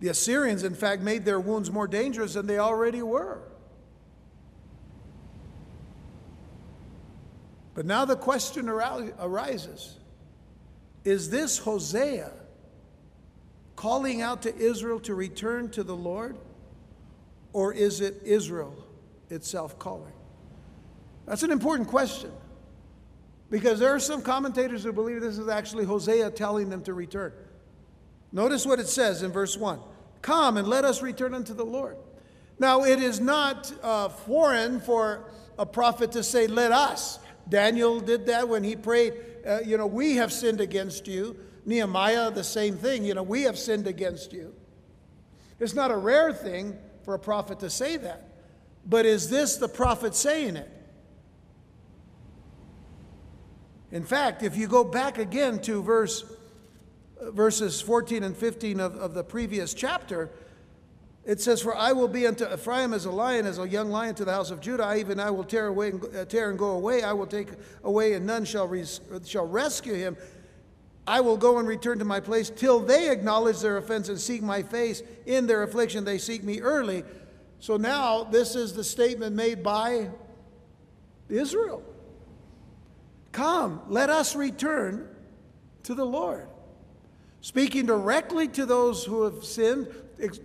The 0.01 0.09
Assyrians, 0.09 0.65
in 0.65 0.75
fact, 0.75 1.03
made 1.03 1.25
their 1.25 1.41
wounds 1.41 1.71
more 1.71 1.87
dangerous 1.87 2.35
than 2.35 2.47
they 2.47 2.59
already 2.59 3.03
were. 3.03 3.41
But 7.75 7.87
now 7.87 8.05
the 8.05 8.17
question 8.17 8.69
arises 8.69 9.97
Is 11.05 11.31
this 11.31 11.59
Hosea 11.59 12.31
calling 13.77 14.23
out 14.23 14.43
to 14.43 14.57
Israel 14.57 15.01
to 15.01 15.15
return 15.15 15.71
to 15.71 15.83
the 15.83 15.97
Lord? 15.97 16.37
Or 17.53 17.73
is 17.73 18.01
it 18.01 18.21
Israel 18.25 18.75
itself 19.31 19.79
calling? 19.79 20.13
That's 21.27 21.43
an 21.43 21.53
important 21.53 21.89
question. 21.89 22.33
Because 23.51 23.79
there 23.79 23.95
are 23.95 24.01
some 24.01 24.23
commentators 24.23 24.83
who 24.83 24.93
believe 24.93 25.21
this 25.21 25.39
is 25.39 25.49
actually 25.49 25.85
Hosea 25.85 26.31
telling 26.31 26.69
them 26.69 26.83
to 26.83 26.95
return. 26.95 27.33
Notice 28.33 28.67
what 28.67 28.81
it 28.81 28.89
says 28.89 29.23
in 29.23 29.31
verse 29.31 29.57
1 29.57 29.79
Come 30.23 30.57
and 30.57 30.67
let 30.67 30.85
us 30.85 31.03
return 31.03 31.35
unto 31.35 31.55
the 31.55 31.65
Lord. 31.65 31.97
Now, 32.59 32.85
it 32.85 33.01
is 33.01 33.21
not 33.21 33.73
uh, 33.83 34.09
foreign 34.09 34.81
for 34.81 35.25
a 35.59 35.67
prophet 35.67 36.13
to 36.13 36.23
say, 36.23 36.47
Let 36.47 36.73
us. 36.73 37.19
Daniel 37.49 38.01
did 38.01 38.27
that 38.27 38.49
when 38.49 38.65
he 38.65 38.77
prayed, 38.77 39.15
uh, 39.47 39.61
You 39.65 39.77
know, 39.77 39.87
we 39.87 40.17
have 40.17 40.33
sinned 40.33 40.61
against 40.61 41.07
you. 41.07 41.37
Nehemiah, 41.67 42.31
the 42.31 42.45
same 42.45 42.77
thing. 42.77 43.05
You 43.05 43.15
know, 43.15 43.23
we 43.23 43.43
have 43.43 43.59
sinned 43.59 43.87
against 43.87 44.33
you. 44.33 44.55
It's 45.61 45.75
not 45.75 45.91
a 45.91 45.97
rare 45.97 46.33
thing 46.33 46.77
for 47.05 47.15
a 47.15 47.19
prophet 47.19 47.61
to 47.61 47.71
say 47.71 47.97
that. 47.99 48.29
But 48.87 49.07
is 49.07 49.31
this 49.31 49.57
the 49.57 49.69
prophet 49.69 50.15
saying 50.15 50.57
it? 50.57 50.71
In 53.91 54.05
fact, 54.05 54.43
if 54.43 54.57
you 54.57 54.67
go 54.67 54.85
back 54.85 55.19
again 55.19 55.61
to 55.61 55.83
verse 55.83 56.25
verses 57.33 57.81
14 57.81 58.23
and 58.23 58.37
15 58.37 58.81
of, 58.81 58.97
of 58.97 59.15
the 59.15 59.25
previous 59.25 59.73
chapter, 59.73 60.31
it 61.25 61.41
says, 61.41 61.63
For 61.63 61.75
I 61.75 61.93
will 61.93 62.09
be 62.09 62.27
unto 62.27 62.45
Ephraim 62.53 62.93
as 62.93 63.07
a 63.07 63.11
lion, 63.11 63.47
as 63.47 63.59
a 63.59 63.69
young 63.69 63.91
lion 63.91 64.15
to 64.17 64.25
the 64.25 64.33
house 64.33 64.51
of 64.51 64.61
Judah. 64.61 64.85
I, 64.85 64.99
even 64.99 65.19
I 65.19 65.31
will 65.31 65.45
tear, 65.45 65.69
away 65.69 65.91
and, 65.91 66.17
uh, 66.17 66.25
tear 66.27 66.51
and 66.51 66.59
go 66.59 66.71
away. 66.73 67.03
I 67.03 67.13
will 67.13 67.27
take 67.27 67.49
away, 67.83 68.13
and 68.13 68.27
none 68.27 68.45
shall, 68.45 68.69
res- 68.69 69.01
shall 69.25 69.47
rescue 69.47 69.95
him. 69.95 70.17
I 71.07 71.21
will 71.21 71.37
go 71.37 71.59
and 71.59 71.69
return 71.69 71.99
to 71.99 72.05
my 72.05 72.21
place 72.21 72.51
till 72.51 72.81
they 72.81 73.11
acknowledge 73.11 73.61
their 73.61 73.77
offense 73.79 74.09
and 74.09 74.21
seek 74.21 74.43
my 74.43 74.63
face. 74.63 75.03
In 75.27 75.47
their 75.47 75.63
affliction, 75.63 76.05
they 76.05 76.19
seek 76.19 76.43
me 76.43 76.61
early. 76.61 77.05
So 77.59 77.77
now, 77.77 78.25
this 78.25 78.55
is 78.55 78.75
the 78.75 78.85
statement 78.85 79.35
made 79.35 79.63
by 79.63 80.11
Israel 81.29 81.83
Come, 83.33 83.83
let 83.89 84.11
us 84.11 84.37
return 84.37 85.09
to 85.85 85.95
the 85.95 86.05
Lord 86.05 86.49
speaking 87.45 87.85
directly 87.85 88.49
to 88.49 88.65
those 88.65 89.05
who 89.05 89.25
have 89.25 89.45
sinned, 89.45 89.87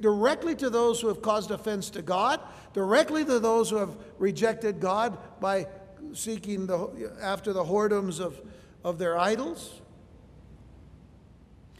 directly 0.02 0.56
to 0.56 0.70
those 0.70 1.00
who 1.00 1.08
have 1.08 1.22
caused 1.22 1.52
offense 1.52 1.90
to 1.92 2.02
God, 2.02 2.40
directly 2.74 3.24
to 3.26 3.40
those 3.40 3.70
who 3.70 3.78
have 3.78 3.96
rejected 4.18 4.80
God 4.80 5.18
by 5.40 5.68
seeking 6.14 6.66
the, 6.68 7.12
after 7.22 7.54
the 7.54 7.64
whoredoms 7.64 8.20
of, 8.20 8.40
of 8.84 8.98
their 8.98 9.18
idols. 9.18 9.82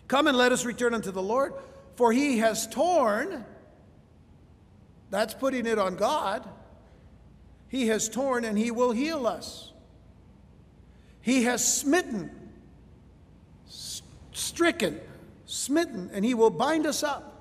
Come 0.08 0.28
and 0.28 0.38
let 0.38 0.52
us 0.52 0.66
return 0.66 0.94
unto 0.94 1.12
the 1.12 1.22
Lord, 1.22 1.54
for 1.96 2.12
he 2.12 2.40
has 2.40 2.68
torn, 2.68 3.46
that's 5.10 5.34
putting 5.34 5.66
it 5.66 5.78
on 5.78 5.96
God. 5.96 6.48
He 7.68 7.88
has 7.88 8.10
torn 8.10 8.44
and 8.46 8.58
he 8.58 8.72
will 8.72 8.92
heal 8.92 9.28
us. 9.28 9.72
He 11.22 11.44
has 11.44 11.66
smitten, 11.66 12.32
stricken, 14.32 15.00
smitten, 15.46 16.10
and 16.14 16.26
he 16.26 16.34
will 16.34 16.50
bind 16.50 16.88
us 16.88 17.04
up. 17.04 17.39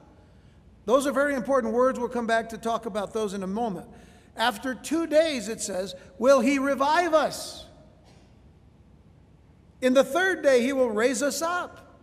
Those 0.88 1.06
are 1.06 1.12
very 1.12 1.34
important 1.34 1.74
words. 1.74 1.98
We'll 1.98 2.08
come 2.08 2.26
back 2.26 2.48
to 2.48 2.56
talk 2.56 2.86
about 2.86 3.12
those 3.12 3.34
in 3.34 3.42
a 3.42 3.46
moment. 3.46 3.86
After 4.34 4.74
two 4.74 5.06
days, 5.06 5.46
it 5.48 5.60
says, 5.60 5.94
will 6.16 6.40
he 6.40 6.58
revive 6.58 7.12
us. 7.12 7.66
In 9.82 9.92
the 9.92 10.02
third 10.02 10.42
day, 10.42 10.62
he 10.62 10.72
will 10.72 10.88
raise 10.88 11.22
us 11.22 11.42
up. 11.42 11.94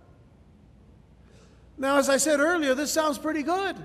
Now, 1.79 1.97
as 1.97 2.09
I 2.09 2.17
said 2.17 2.39
earlier, 2.39 2.75
this 2.75 2.93
sounds 2.93 3.17
pretty 3.17 3.41
good. 3.41 3.75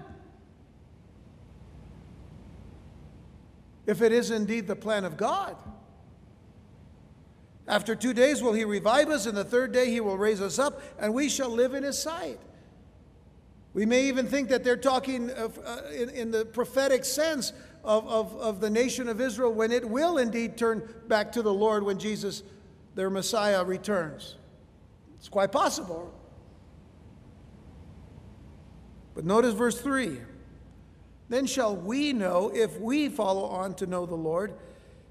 If 3.87 4.03
it 4.03 4.13
is 4.13 4.31
indeed 4.31 4.67
the 4.67 4.77
plan 4.77 5.07
of 5.07 5.17
God. 5.17 5.57
After 7.67 7.97
two 7.97 8.13
days 8.13 8.43
will 8.43 8.53
he 8.53 8.67
revive 8.67 9.09
us, 9.09 9.25
and 9.25 9.35
the 9.35 9.45
third 9.45 9.73
day 9.73 9.91
he 9.91 10.01
will 10.03 10.19
raise 10.19 10.43
us 10.43 10.59
up, 10.59 10.83
and 10.99 11.15
we 11.15 11.31
shall 11.31 11.49
live 11.49 11.73
in 11.73 11.85
his 11.85 11.99
sight. 11.99 12.39
We 13.73 13.87
may 13.87 14.09
even 14.09 14.27
think 14.27 14.49
that 14.49 14.65
they're 14.65 14.77
talking 14.77 15.31
of, 15.31 15.59
uh, 15.65 15.83
in, 15.95 16.11
in, 16.11 16.31
the 16.31 16.45
prophetic 16.45 17.05
sense 17.05 17.53
of, 17.85 18.07
of, 18.09 18.37
of 18.37 18.61
the 18.61 18.69
nation 18.69 19.09
of 19.09 19.21
Israel 19.21 19.53
when 19.53 19.71
it 19.71 19.89
will 19.89 20.19
indeed 20.19 20.57
turn 20.57 20.83
back 21.07 21.33
to 21.33 21.43
the 21.43 21.53
Lord 21.53 21.85
when 21.85 21.99
Jesus, 21.99 22.43
their 22.97 23.11
Messiah, 23.11 23.65
returns. 23.65 24.37
It's 25.19 25.29
quite 25.29 25.53
possible. 25.53 26.13
But 29.15 29.25
notice 29.25 29.55
verse 29.55 29.81
3 29.81 30.19
Then 31.29 31.47
shall 31.47 31.77
we 31.77 32.13
know 32.13 32.51
if 32.53 32.81
we 32.81 33.09
follow 33.09 33.45
on 33.45 33.75
to 33.75 33.87
know 33.87 34.05
the 34.05 34.17
Lord 34.17 34.55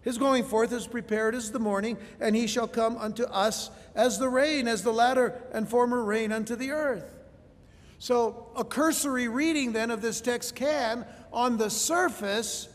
his 0.02 0.18
going 0.18 0.44
forth 0.44 0.72
is 0.72 0.88
prepared 0.88 1.36
as 1.36 1.52
the 1.52 1.60
morning, 1.60 1.98
and 2.20 2.36
he 2.36 2.48
shall 2.48 2.68
come 2.68 2.98
unto 2.98 3.24
us 3.24 3.70
as 3.96 4.18
the 4.18 4.30
rain, 4.30 4.68
as 4.68 4.82
the 4.82 4.94
latter 4.94 5.42
and 5.52 5.68
former 5.68 6.04
rain 6.04 6.32
unto 6.32 6.56
the 6.56 6.72
earth. 6.72 7.19
So, 8.00 8.48
a 8.56 8.64
cursory 8.64 9.28
reading 9.28 9.74
then 9.74 9.92
of 9.92 10.02
this 10.02 10.22
text 10.22 10.56
can, 10.56 11.06
on 11.34 11.58
the 11.58 11.70
surface, 11.70 12.70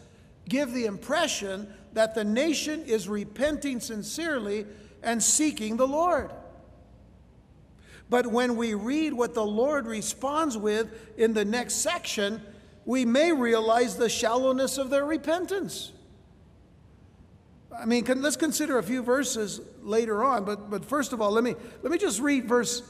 give 0.48 0.72
the 0.72 0.84
impression 0.84 1.72
that 1.94 2.14
the 2.14 2.24
nation 2.24 2.84
is 2.84 3.08
repenting 3.08 3.80
sincerely 3.80 4.66
and 5.02 5.22
seeking 5.22 5.76
the 5.76 5.86
Lord. 5.86 6.30
But 8.10 8.26
when 8.26 8.56
we 8.56 8.74
read 8.74 9.14
what 9.14 9.34
the 9.34 9.44
Lord 9.44 9.86
responds 9.86 10.58
with 10.58 10.92
in 11.16 11.32
the 11.32 11.44
next 11.44 11.76
section, 11.76 12.42
we 12.84 13.04
may 13.04 13.32
realize 13.32 13.96
the 13.96 14.08
shallowness 14.08 14.76
of 14.76 14.90
their 14.90 15.06
repentance. 15.06 15.92
I 17.76 17.86
mean, 17.86 18.04
let's 18.20 18.36
consider 18.36 18.78
a 18.78 18.82
few 18.82 19.02
verses 19.02 19.60
later 19.82 20.22
on, 20.22 20.44
but, 20.44 20.70
but 20.70 20.84
first 20.84 21.12
of 21.12 21.20
all, 21.20 21.30
let 21.32 21.42
me, 21.42 21.54
let 21.82 21.90
me 21.90 21.98
just 21.98 22.20
read 22.20 22.46
verse, 22.46 22.82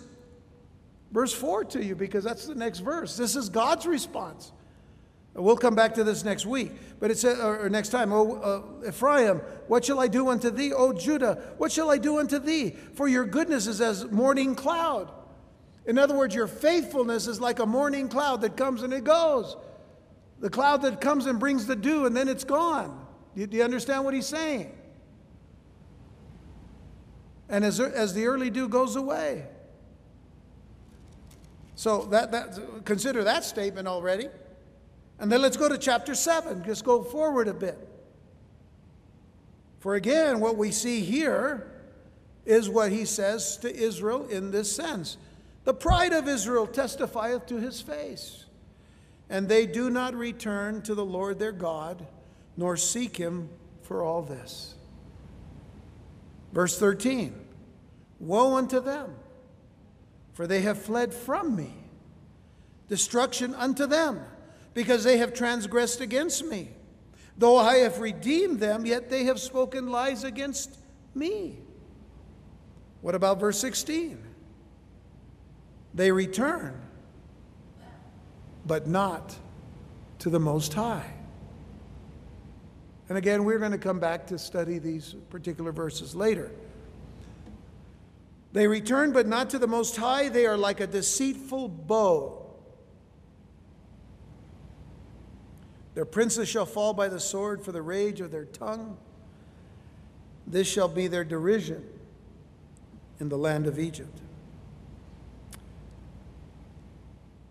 verse 1.15 1.33
4 1.33 1.65
to 1.67 1.83
you 1.83 1.95
because 1.95 2.25
that's 2.25 2.47
the 2.47 2.57
next 2.57 2.81
verse. 2.81 3.17
This 3.17 3.37
is 3.37 3.49
God's 3.49 3.87
response. 3.87 4.53
We'll 5.33 5.57
come 5.57 5.75
back 5.75 5.95
to 5.95 6.05
this 6.05 6.25
next 6.25 6.45
week, 6.47 6.73
but 7.01 7.11
it 7.11 7.19
says, 7.19 7.39
or 7.41 7.69
next 7.69 7.89
time, 7.89 8.13
Oh, 8.13 8.35
uh, 8.85 8.89
Ephraim, 8.89 9.39
what 9.67 9.85
shall 9.85 9.99
I 9.99 10.07
do 10.07 10.29
unto 10.29 10.51
thee? 10.51 10.73
O 10.73 10.93
Judah, 10.93 11.55
what 11.57 11.73
shall 11.73 11.91
I 11.91 11.99
do 11.99 12.19
unto 12.19 12.39
thee? 12.39 12.77
For 12.95 13.09
your 13.09 13.25
goodness 13.25 13.67
is 13.67 13.81
as 13.81 14.09
morning 14.11 14.55
cloud. 14.55 15.11
In 15.87 15.99
other 15.99 16.17
words, 16.17 16.35
your 16.35 16.47
faithfulness 16.47 17.27
is 17.27 17.41
like 17.41 17.59
a 17.59 17.67
morning 17.67 18.09
cloud 18.09 18.43
that 18.43 18.57
comes 18.57 18.83
and 18.83 18.93
it 18.93 19.05
goes. 19.05 19.57
The 20.41 20.51
cloud 20.51 20.83
that 20.83 21.01
comes 21.01 21.27
and 21.27 21.41
brings 21.41 21.67
the 21.67 21.77
dew 21.77 22.07
and 22.07 22.17
then 22.17 22.29
it's 22.29 22.45
gone. 22.45 23.07
Do 23.37 23.49
you 23.51 23.65
understand 23.65 24.05
what 24.05 24.15
he's 24.15 24.27
saying? 24.27 24.73
And 27.49 27.65
as, 27.65 27.81
as 27.81 28.15
the 28.15 28.27
early 28.27 28.51
dew 28.51 28.69
goes 28.69 28.95
away. 28.97 29.47
So 31.77 32.03
that, 32.07 32.33
that, 32.33 32.85
consider 32.85 33.25
that 33.25 33.45
statement 33.45 33.89
already. 33.89 34.29
And 35.19 35.31
then 35.31 35.43
let's 35.43 35.57
go 35.57 35.69
to 35.69 35.79
chapter 35.79 36.15
7. 36.15 36.65
Just 36.65 36.85
go 36.85 37.03
forward 37.03 37.49
a 37.49 37.55
bit. 37.55 37.79
For 39.81 39.95
again, 39.97 40.41
what 40.41 40.57
we 40.57 40.71
see 40.71 41.01
here 41.01 41.71
is 42.47 42.69
what 42.69 42.91
he 42.91 43.05
says 43.05 43.57
to 43.59 43.75
Israel 43.75 44.27
in 44.29 44.51
this 44.51 44.75
sense 44.75 45.17
The 45.65 45.75
pride 45.75 46.13
of 46.13 46.29
Israel 46.29 46.67
testifieth 46.67 47.47
to 47.47 47.61
his 47.61 47.81
face, 47.81 48.47
and 49.29 49.49
they 49.49 49.67
do 49.67 49.91
not 49.91 50.15
return 50.15 50.83
to 50.83 50.95
the 50.95 51.05
Lord 51.05 51.39
their 51.39 51.53
God, 51.53 52.07
nor 52.57 52.77
seek 52.77 53.17
him 53.17 53.49
for 53.83 54.03
all 54.03 54.23
this. 54.23 54.75
Verse 56.53 56.79
13 56.79 57.35
Woe 58.21 58.57
unto 58.57 58.81
them, 58.81 59.15
for 60.35 60.47
they 60.47 60.61
have 60.61 60.79
fled 60.79 61.15
from 61.15 61.57
me. 61.57 61.73
Destruction 62.89 63.55
unto 63.55 63.87
them 63.87 64.21
because 64.75 65.05
they 65.05 65.17
have 65.19 65.33
transgressed 65.33 66.01
against 66.01 66.45
me. 66.45 66.71
Though 67.39 67.57
I 67.57 67.77
have 67.77 68.01
redeemed 68.01 68.61
them, 68.61 68.85
yet 68.85 69.09
they 69.09 69.25
have 69.25 69.41
spoken 69.41 69.89
lies 69.89 70.25
against 70.25 70.77
me. 71.15 71.59
What 73.01 73.15
about 73.15 73.41
verse 73.41 73.59
16? 73.59 74.23
They 75.95 76.11
return, 76.11 76.81
but 78.67 78.87
not 78.87 79.35
to 80.21 80.31
the 80.31 80.41
Most 80.41 80.75
High. 80.75 81.13
And 83.09 83.19
again, 83.19 83.45
we're 83.45 83.59
going 83.59 83.73
to 83.73 83.79
come 83.79 84.01
back 84.01 84.27
to 84.29 84.39
study 84.39 84.79
these 84.79 85.15
particular 85.31 85.71
verses 85.71 86.15
later. 86.17 86.51
They 88.55 88.67
return, 88.67 89.13
but 89.13 89.27
not 89.27 89.51
to 89.51 89.59
the 89.59 89.67
Most 89.67 89.97
High. 89.97 90.31
They 90.31 90.47
are 90.47 90.57
like 90.57 90.81
a 90.81 90.87
deceitful 90.87 91.69
bow 91.69 92.45
Their 95.95 96.05
princes 96.05 96.49
shall 96.49 96.67
fall 96.67 96.93
by 96.93 97.09
the 97.09 97.21
sword 97.21 97.65
for 97.65 97.73
the 97.73 97.83
rage 97.83 98.21
of 98.21 98.31
their 98.31 98.45
tongue. 98.45 98.97
This 100.47 100.67
shall 100.67 100.89
be 100.89 101.07
their 101.07 101.25
derision 101.25 101.85
in 103.21 103.29
the 103.29 103.39
land 103.39 103.67
of 103.67 103.79
Egypt. 103.79 104.21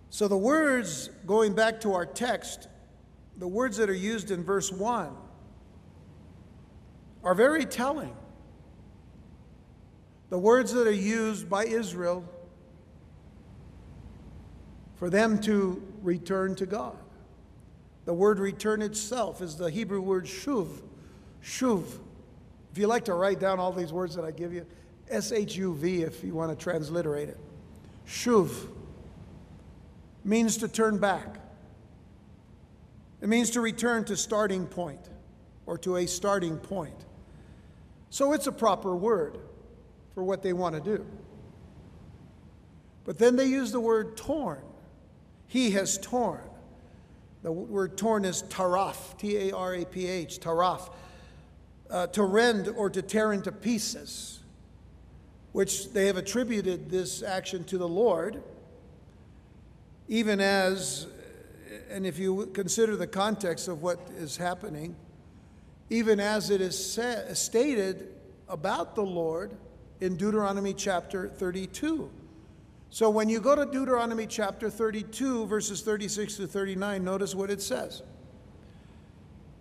So, 0.10 0.28
the 0.28 0.38
words, 0.38 1.10
going 1.26 1.56
back 1.56 1.82
to 1.82 1.94
our 1.94 2.06
text, 2.06 2.68
the 3.38 3.48
words 3.48 3.78
that 3.78 3.90
are 3.90 3.96
used 3.96 4.30
in 4.30 4.44
verse 4.44 4.72
1 4.72 5.10
are 7.24 7.34
very 7.34 7.66
telling. 7.66 8.16
The 10.34 10.40
words 10.40 10.74
that 10.74 10.88
are 10.88 10.92
used 10.92 11.48
by 11.48 11.66
Israel 11.66 12.26
for 14.96 15.08
them 15.08 15.40
to 15.42 15.80
return 16.02 16.56
to 16.56 16.66
God. 16.66 16.98
The 18.06 18.16
word 18.16 18.40
return 18.40 18.82
itself 18.82 19.44
is 19.44 19.58
the 19.58 19.70
Hebrew 19.70 20.02
word 20.02 20.26
shuv. 20.26 20.82
Shuv. 21.44 21.84
If 22.72 22.80
you 22.80 22.88
like 22.88 23.06
to 23.06 23.14
write 23.14 23.40
down 23.40 23.60
all 23.60 23.72
these 23.72 23.94
words 23.94 24.16
that 24.16 24.26
I 24.26 24.32
give 24.32 24.52
you, 24.52 24.66
S 25.08 25.32
H 25.32 25.56
U 25.58 25.76
V 25.76 26.02
if 26.02 26.24
you 26.24 26.34
want 26.34 26.50
to 26.50 26.58
transliterate 26.58 27.30
it. 27.30 27.38
Shuv 28.08 28.50
means 30.24 30.58
to 30.58 30.68
turn 30.68 30.98
back. 30.98 31.38
It 33.22 33.30
means 33.30 33.52
to 33.52 33.62
return 33.62 34.04
to 34.06 34.18
starting 34.18 34.66
point 34.66 35.12
or 35.68 35.78
to 35.78 35.98
a 35.98 36.08
starting 36.08 36.58
point. 36.58 37.06
So 38.10 38.34
it's 38.34 38.48
a 38.48 38.52
proper 38.52 38.96
word 38.96 39.38
for 40.14 40.24
what 40.24 40.42
they 40.42 40.54
want 40.54 40.76
to 40.76 40.82
do. 40.82 41.06
But 43.06 43.18
then 43.18 43.36
they 43.36 43.46
use 43.46 43.72
the 43.72 43.80
word 43.80 44.16
torn. 44.16 44.62
He 45.48 45.72
has 45.72 45.98
torn. 45.98 46.42
The 47.42 47.52
word 47.52 47.98
torn 47.98 48.24
is 48.24 48.44
taraf, 48.44 49.18
T 49.18 49.50
A 49.50 49.56
R 49.56 49.76
A 49.76 49.86
P 49.86 50.08
H, 50.08 50.40
taraf, 50.40 50.90
uh, 51.90 52.08
to 52.08 52.24
rend 52.24 52.70
or 52.70 52.90
to 52.90 53.02
tear 53.02 53.34
into 53.34 53.52
pieces, 53.52 54.40
which 55.52 55.92
they 55.92 56.08
have 56.08 56.16
attributed 56.16 56.90
this 56.90 57.22
action 57.22 57.66
to 57.66 57.78
the 57.78 57.88
Lord, 57.88 58.42
even 60.08 60.40
as, 60.40 61.08
and 61.90 62.06
if 62.06 62.18
you 62.18 62.50
consider 62.54 62.96
the 62.96 63.08
context 63.08 63.68
of 63.68 63.82
what 63.82 64.00
is 64.18 64.38
happening, 64.38 64.96
even 65.90 66.22
as 66.22 66.50
it 66.50 66.62
is 66.62 67.00
stated 67.34 68.08
about 68.48 68.96
the 68.96 69.04
Lord 69.04 69.52
in 70.02 70.16
Deuteronomy 70.16 70.74
chapter 70.74 71.28
32. 71.28 72.10
So 72.90 73.10
when 73.10 73.28
you 73.28 73.40
go 73.40 73.56
to 73.56 73.66
Deuteronomy 73.66 74.28
chapter 74.28 74.70
32, 74.70 75.48
verses 75.48 75.82
36 75.82 76.38
to 76.38 76.48
39, 76.48 77.04
notice 77.04 77.34
what 77.34 77.50
it 77.50 77.62
says. 77.62 78.04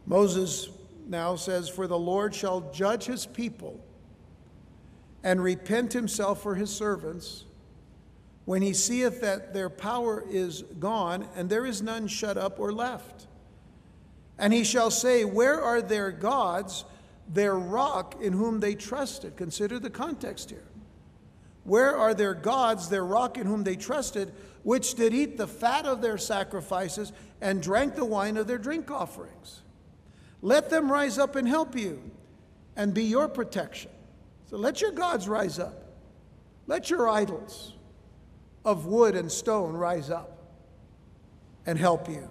Moses 0.06 0.68
now 1.06 1.36
says, 1.36 1.68
For 1.68 1.86
the 1.86 1.98
Lord 1.98 2.34
shall 2.34 2.72
judge 2.72 3.04
his 3.04 3.24
people 3.24 3.80
and 5.22 5.42
repent 5.42 5.92
himself 5.92 6.42
for 6.42 6.54
his 6.54 6.70
servants 6.70 7.44
when 8.44 8.60
he 8.60 8.72
seeth 8.72 9.20
that 9.20 9.54
their 9.54 9.70
power 9.70 10.24
is 10.28 10.62
gone 10.80 11.28
and 11.36 11.48
there 11.48 11.64
is 11.64 11.80
none 11.80 12.08
shut 12.08 12.36
up 12.36 12.58
or 12.58 12.72
left. 12.72 13.28
And 14.38 14.52
he 14.52 14.64
shall 14.64 14.90
say, 14.90 15.24
Where 15.24 15.62
are 15.62 15.80
their 15.80 16.10
gods, 16.10 16.84
their 17.32 17.54
rock 17.58 18.16
in 18.20 18.32
whom 18.32 18.60
they 18.60 18.74
trusted? 18.74 19.36
Consider 19.36 19.78
the 19.78 19.90
context 19.90 20.50
here. 20.50 20.64
Where 21.64 21.96
are 21.96 22.14
their 22.14 22.34
gods, 22.34 22.88
their 22.88 23.04
rock 23.04 23.38
in 23.38 23.46
whom 23.46 23.64
they 23.64 23.76
trusted, 23.76 24.32
which 24.62 24.94
did 24.94 25.14
eat 25.14 25.36
the 25.36 25.46
fat 25.46 25.86
of 25.86 26.02
their 26.02 26.18
sacrifices 26.18 27.12
and 27.40 27.62
drank 27.62 27.94
the 27.94 28.04
wine 28.04 28.36
of 28.36 28.46
their 28.46 28.58
drink 28.58 28.90
offerings? 28.90 29.62
Let 30.40 30.70
them 30.70 30.90
rise 30.90 31.18
up 31.18 31.36
and 31.36 31.46
help 31.46 31.76
you 31.76 32.02
and 32.76 32.92
be 32.92 33.04
your 33.04 33.28
protection. 33.28 33.90
So 34.50 34.56
let 34.56 34.80
your 34.80 34.90
gods 34.90 35.28
rise 35.28 35.58
up. 35.58 35.84
Let 36.66 36.90
your 36.90 37.08
idols 37.08 37.74
of 38.64 38.86
wood 38.86 39.14
and 39.14 39.30
stone 39.30 39.74
rise 39.74 40.10
up 40.10 40.38
and 41.64 41.78
help 41.78 42.08
you 42.08 42.28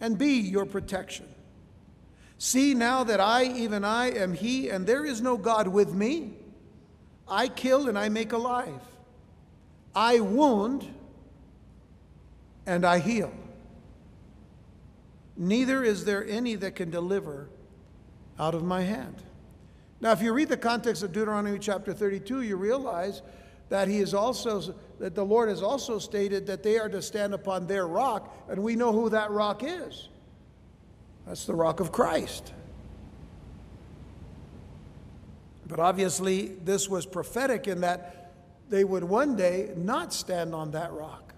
and 0.00 0.18
be 0.18 0.40
your 0.40 0.66
protection. 0.66 1.26
See 2.42 2.74
now 2.74 3.04
that 3.04 3.20
I, 3.20 3.44
even 3.44 3.84
I, 3.84 4.10
am 4.10 4.34
He, 4.34 4.68
and 4.68 4.84
there 4.84 5.04
is 5.04 5.20
no 5.20 5.36
God 5.36 5.68
with 5.68 5.94
me. 5.94 6.32
I 7.28 7.46
kill 7.46 7.88
and 7.88 7.96
I 7.96 8.08
make 8.08 8.32
alive. 8.32 8.80
I 9.94 10.18
wound 10.18 10.84
and 12.66 12.84
I 12.84 12.98
heal. 12.98 13.32
Neither 15.36 15.84
is 15.84 16.04
there 16.04 16.26
any 16.26 16.56
that 16.56 16.74
can 16.74 16.90
deliver 16.90 17.48
out 18.40 18.56
of 18.56 18.64
my 18.64 18.80
hand. 18.80 19.22
Now, 20.00 20.10
if 20.10 20.20
you 20.20 20.32
read 20.32 20.48
the 20.48 20.56
context 20.56 21.04
of 21.04 21.12
Deuteronomy 21.12 21.60
chapter 21.60 21.92
32, 21.92 22.42
you 22.42 22.56
realize 22.56 23.22
that 23.68 23.86
he 23.86 23.98
is 23.98 24.14
also 24.14 24.74
that 24.98 25.14
the 25.14 25.24
Lord 25.24 25.48
has 25.48 25.62
also 25.62 26.00
stated 26.00 26.48
that 26.48 26.64
they 26.64 26.76
are 26.76 26.88
to 26.88 27.02
stand 27.02 27.34
upon 27.34 27.68
their 27.68 27.86
rock, 27.86 28.36
and 28.48 28.60
we 28.64 28.74
know 28.74 28.90
who 28.90 29.10
that 29.10 29.30
rock 29.30 29.62
is. 29.62 30.08
That's 31.26 31.44
the 31.44 31.54
rock 31.54 31.80
of 31.80 31.92
Christ. 31.92 32.52
But 35.66 35.80
obviously, 35.80 36.48
this 36.64 36.88
was 36.88 37.06
prophetic 37.06 37.66
in 37.66 37.80
that 37.80 38.32
they 38.68 38.84
would 38.84 39.04
one 39.04 39.36
day 39.36 39.70
not 39.76 40.12
stand 40.12 40.54
on 40.54 40.72
that 40.72 40.92
rock. 40.92 41.34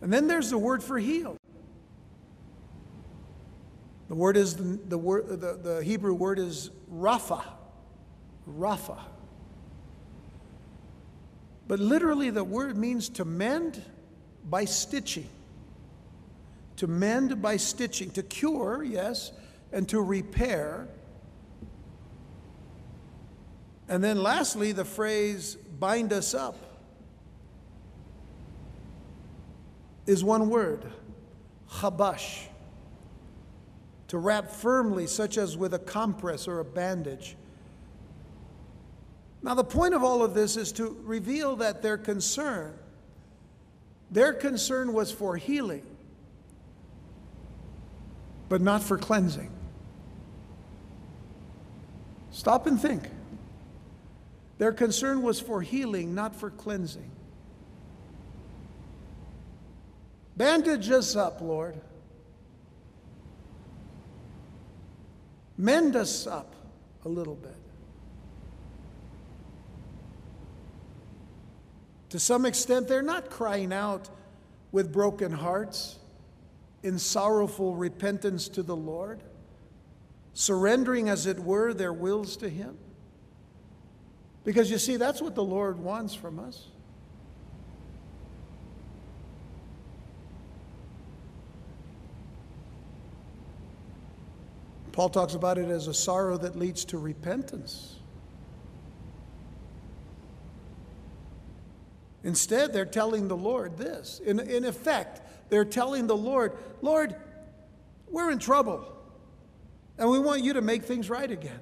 And 0.00 0.12
then 0.12 0.26
there's 0.26 0.50
the 0.50 0.58
word 0.58 0.82
for 0.82 0.98
heal. 0.98 1.36
The 4.08 4.14
The 4.14 4.20
word 4.20 4.36
is 4.36 4.54
the, 4.54 4.62
the, 4.62 4.96
word, 4.96 5.40
the, 5.40 5.58
the 5.60 5.82
Hebrew 5.82 6.14
word 6.14 6.38
is 6.38 6.70
rapha. 6.88 7.42
Rapha. 8.48 8.96
But 11.66 11.80
literally, 11.80 12.30
the 12.30 12.44
word 12.44 12.76
means 12.76 13.08
to 13.08 13.24
mend 13.24 13.82
by 14.48 14.66
stitching. 14.66 15.28
To 16.76 16.86
mend 16.86 17.40
by 17.40 17.56
stitching. 17.56 18.10
To 18.10 18.22
cure, 18.22 18.82
yes, 18.82 19.32
and 19.72 19.88
to 19.88 20.00
repair. 20.00 20.88
And 23.88 24.02
then 24.02 24.22
lastly, 24.22 24.72
the 24.72 24.84
phrase 24.84 25.56
bind 25.78 26.12
us 26.12 26.34
up 26.34 26.56
is 30.06 30.22
one 30.22 30.50
word 30.50 30.84
chabash. 31.70 32.46
To 34.08 34.18
wrap 34.18 34.50
firmly, 34.50 35.06
such 35.06 35.38
as 35.38 35.56
with 35.56 35.74
a 35.74 35.78
compress 35.78 36.46
or 36.46 36.60
a 36.60 36.64
bandage. 36.64 37.36
Now, 39.42 39.54
the 39.54 39.64
point 39.64 39.92
of 39.92 40.02
all 40.02 40.22
of 40.22 40.34
this 40.34 40.56
is 40.56 40.72
to 40.72 40.96
reveal 41.02 41.56
that 41.56 41.82
their 41.82 41.98
concern, 41.98 42.74
their 44.10 44.32
concern 44.32 44.92
was 44.92 45.10
for 45.10 45.36
healing, 45.36 45.84
but 48.48 48.60
not 48.60 48.82
for 48.82 48.98
cleansing. 48.98 49.50
Stop 52.30 52.66
and 52.66 52.80
think. 52.80 53.08
Their 54.58 54.72
concern 54.72 55.22
was 55.22 55.40
for 55.40 55.62
healing, 55.62 56.14
not 56.14 56.34
for 56.34 56.50
cleansing. 56.50 57.10
Bandage 60.36 60.90
us 60.90 61.16
up, 61.16 61.40
Lord. 61.40 61.80
Mend 65.56 65.94
us 65.94 66.26
up 66.26 66.54
a 67.04 67.08
little 67.08 67.36
bit. 67.36 67.54
To 72.10 72.18
some 72.18 72.44
extent, 72.46 72.88
they're 72.88 73.02
not 73.02 73.30
crying 73.30 73.72
out 73.72 74.08
with 74.72 74.92
broken 74.92 75.32
hearts 75.32 75.98
in 76.84 76.98
sorrowful 76.98 77.74
repentance 77.74 78.46
to 78.50 78.62
the 78.62 78.76
Lord, 78.76 79.22
surrendering, 80.34 81.08
as 81.08 81.26
it 81.26 81.40
were, 81.40 81.72
their 81.72 81.94
wills 81.94 82.36
to 82.36 82.48
Him. 82.48 82.76
Because 84.44 84.70
you 84.70 84.76
see, 84.76 84.96
that's 84.96 85.22
what 85.22 85.34
the 85.34 85.42
Lord 85.42 85.80
wants 85.80 86.14
from 86.14 86.38
us. 86.38 86.66
Paul 94.92 95.08
talks 95.08 95.34
about 95.34 95.56
it 95.56 95.70
as 95.70 95.88
a 95.88 95.94
sorrow 95.94 96.36
that 96.36 96.54
leads 96.54 96.84
to 96.84 96.98
repentance. 96.98 97.96
Instead, 102.22 102.72
they're 102.72 102.84
telling 102.84 103.28
the 103.28 103.36
Lord 103.36 103.76
this. 103.76 104.20
In, 104.24 104.38
in 104.38 104.64
effect, 104.66 105.22
they're 105.48 105.64
telling 105.64 106.06
the 106.06 106.16
Lord, 106.16 106.52
Lord, 106.82 107.14
we're 108.10 108.30
in 108.30 108.38
trouble, 108.38 108.86
and 109.98 110.08
we 110.08 110.18
want 110.18 110.42
you 110.42 110.54
to 110.54 110.60
make 110.60 110.84
things 110.84 111.10
right 111.10 111.30
again. 111.30 111.60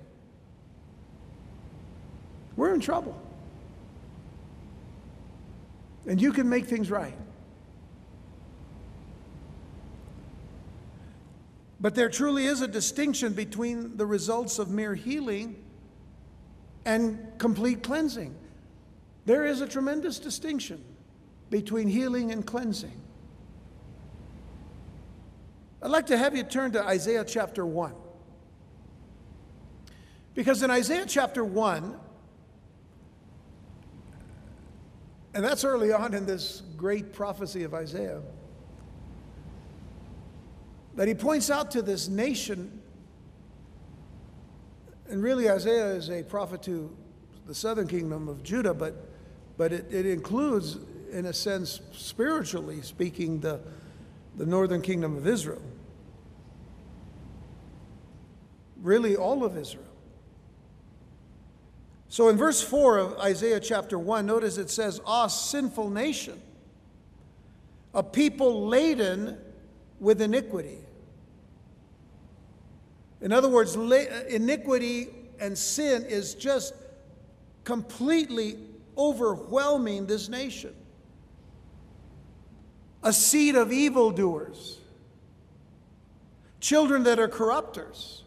We're 2.57 2.75
in 2.75 2.81
trouble. 2.81 3.21
And 6.07 6.21
you 6.21 6.33
can 6.33 6.49
make 6.49 6.67
things 6.67 6.91
right. 6.91 7.15
But 11.81 11.97
there 11.97 12.09
truly 12.09 12.47
is 12.47 12.61
a 12.61 12.69
distinction 12.69 13.33
between 13.33 13.97
the 13.97 14.07
results 14.07 14.61
of 14.61 14.71
mere 14.71 14.95
healing 14.95 15.57
and 16.85 17.19
complete 17.39 17.83
cleansing. 17.83 18.35
There 19.27 19.45
is 19.45 19.61
a 19.61 19.67
tremendous 19.67 20.19
distinction 20.19 20.85
between 21.51 21.89
healing 21.89 22.31
and 22.31 22.47
cleansing. 22.47 23.02
I'd 25.83 25.91
like 25.91 26.07
to 26.07 26.17
have 26.17 26.37
you 26.37 26.45
turn 26.45 26.71
to 26.73 26.85
Isaiah 26.85 27.25
chapter 27.25 27.67
1. 27.67 27.93
Because 30.35 30.63
in 30.63 30.71
Isaiah 30.71 31.05
chapter 31.07 31.45
1, 31.45 31.97
and 35.35 35.45
that's 35.45 35.65
early 35.65 35.93
on 35.93 36.15
in 36.15 36.25
this 36.25 36.63
great 36.77 37.13
prophecy 37.13 37.65
of 37.65 37.75
Isaiah, 37.75 38.23
that 40.95 41.09
he 41.09 41.15
points 41.15 41.51
out 41.51 41.73
to 41.73 41.83
this 41.83 42.09
nation, 42.09 42.81
and 45.09 45.21
really 45.21 45.51
Isaiah 45.51 45.95
is 45.95 46.11
a 46.11 46.23
prophet 46.23 46.63
to 46.65 46.95
the 47.47 47.55
southern 47.55 47.89
kingdom 47.89 48.29
of 48.29 48.45
Judah, 48.45 48.73
but, 48.73 49.11
but 49.57 49.73
it, 49.73 49.87
it 49.93 50.07
includes, 50.07 50.79
in 51.11 51.27
a 51.27 51.33
sense, 51.33 51.81
spiritually 51.93 52.83
speaking, 52.83 53.41
the, 53.41 53.61
the 54.37 54.47
northern 54.47 54.83
kingdom 54.83 55.17
of 55.17 55.27
Israel. 55.27 55.63
Really, 58.81 59.17
all 59.17 59.45
of 59.45 59.57
Israel. 59.57 59.85
So 62.09 62.29
in 62.29 62.37
verse 62.37 62.61
4 62.61 62.99
of 62.99 63.19
Isaiah 63.19 63.61
chapter 63.61 63.99
1, 63.99 64.27
notice 64.27 64.59
it 64.59 64.71
says, 64.71 65.01
Ah, 65.07 65.29
sinful 65.29 65.89
nation, 65.91 66.41
a 67.95 68.03
people 68.03 68.67
laden 68.69 69.39
with 69.99 70.21
iniquity. 70.21 70.79
In 73.23 73.33
other 73.33 73.49
words, 73.49 73.77
iniquity 73.77 75.09
and 75.41 75.57
sin 75.57 76.05
is 76.05 76.35
just 76.35 76.75
completely 77.65 78.59
overwhelming 78.99 80.07
this 80.07 80.29
nation. 80.29 80.75
A 83.03 83.13
seed 83.13 83.57
of 83.57 83.73
evildoers, 83.73 84.79
children 86.61 87.03
that 87.05 87.19
are 87.19 87.29
corrupters. 87.29 88.23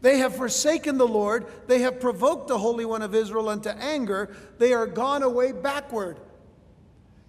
They 0.00 0.18
have 0.18 0.36
forsaken 0.36 0.98
the 0.98 1.08
Lord. 1.08 1.46
They 1.66 1.80
have 1.80 1.98
provoked 1.98 2.48
the 2.48 2.58
Holy 2.58 2.84
One 2.84 3.02
of 3.02 3.14
Israel 3.14 3.48
unto 3.48 3.70
anger. 3.70 4.36
They 4.58 4.74
are 4.74 4.86
gone 4.86 5.22
away 5.22 5.52
backward. 5.52 6.20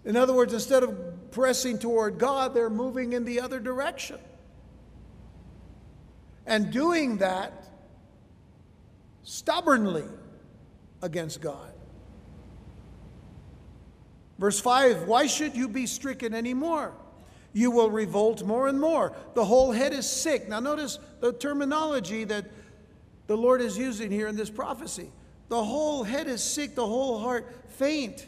In 0.04 0.16
other 0.16 0.34
words, 0.34 0.54
instead 0.54 0.84
of 0.84 1.32
pressing 1.32 1.80
toward 1.80 2.18
God, 2.20 2.54
they're 2.54 2.70
moving 2.70 3.14
in 3.14 3.24
the 3.24 3.40
other 3.40 3.60
direction. 3.60 4.20
And 6.46 6.72
doing 6.72 7.18
that 7.18 7.66
stubbornly 9.24 10.06
against 11.02 11.42
God. 11.42 11.72
Verse 14.38 14.60
5 14.60 15.08
Why 15.08 15.28
should 15.28 15.56
you 15.56 15.68
be 15.68 15.86
stricken 15.86 16.34
anymore? 16.34 16.94
You 17.54 17.72
will 17.72 17.90
revolt 17.90 18.44
more 18.44 18.68
and 18.68 18.80
more. 18.80 19.14
The 19.34 19.46
whole 19.46 19.72
head 19.72 19.94
is 19.94 20.10
sick. 20.10 20.50
Now, 20.50 20.60
notice 20.60 21.00
the 21.22 21.32
terminology 21.32 22.26
that 22.26 22.46
the 23.28 23.38
Lord 23.38 23.62
is 23.62 23.78
using 23.78 24.12
here 24.12 24.28
in 24.28 24.36
this 24.36 24.50
prophecy. 24.50 25.10
The 25.48 25.64
whole 25.64 26.04
head 26.04 26.28
is 26.28 26.44
sick, 26.44 26.76
the 26.76 26.86
whole 26.86 27.20
heart 27.20 27.50
faint. 27.70 28.28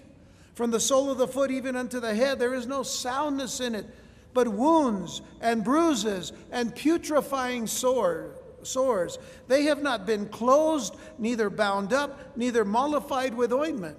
From 0.53 0.71
the 0.71 0.79
sole 0.79 1.11
of 1.11 1.17
the 1.17 1.27
foot 1.27 1.51
even 1.51 1.75
unto 1.75 1.99
the 1.99 2.15
head, 2.15 2.39
there 2.39 2.53
is 2.53 2.65
no 2.65 2.83
soundness 2.83 3.59
in 3.59 3.75
it, 3.75 3.85
but 4.33 4.47
wounds 4.47 5.21
and 5.41 5.63
bruises 5.63 6.31
and 6.51 6.73
putrefying 6.73 7.67
sore, 7.67 8.31
sores. 8.63 9.19
They 9.47 9.63
have 9.63 9.81
not 9.81 10.05
been 10.05 10.27
closed, 10.29 10.95
neither 11.19 11.49
bound 11.49 11.91
up, 11.91 12.37
neither 12.37 12.63
mollified 12.63 13.35
with 13.35 13.51
ointment. 13.51 13.97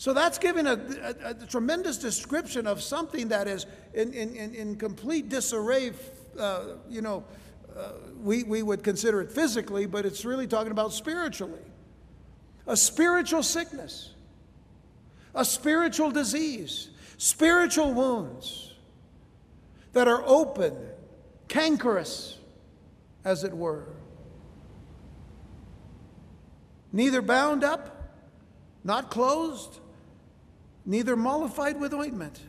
So 0.00 0.14
that's 0.14 0.38
giving 0.38 0.66
a, 0.66 0.80
a, 1.22 1.30
a 1.32 1.46
tremendous 1.46 1.98
description 1.98 2.66
of 2.66 2.80
something 2.80 3.28
that 3.28 3.46
is 3.46 3.66
in, 3.92 4.14
in, 4.14 4.54
in 4.54 4.76
complete 4.76 5.28
disarray, 5.28 5.92
uh, 6.38 6.62
you 6.88 7.02
know, 7.02 7.22
uh, 7.76 7.90
we, 8.22 8.42
we 8.44 8.62
would 8.62 8.82
consider 8.82 9.20
it 9.20 9.30
physically, 9.30 9.84
but 9.84 10.06
it's 10.06 10.24
really 10.24 10.46
talking 10.46 10.72
about 10.72 10.94
spiritually. 10.94 11.60
A 12.66 12.78
spiritual 12.78 13.42
sickness, 13.42 14.14
a 15.34 15.44
spiritual 15.44 16.10
disease, 16.10 16.88
spiritual 17.18 17.92
wounds 17.92 18.72
that 19.92 20.08
are 20.08 20.22
open, 20.24 20.78
cankerous, 21.46 22.38
as 23.22 23.44
it 23.44 23.52
were. 23.52 23.84
Neither 26.90 27.20
bound 27.20 27.64
up, 27.64 28.16
not 28.82 29.10
closed, 29.10 29.78
neither 30.84 31.16
mollified 31.16 31.78
with 31.78 31.92
ointment. 31.94 32.40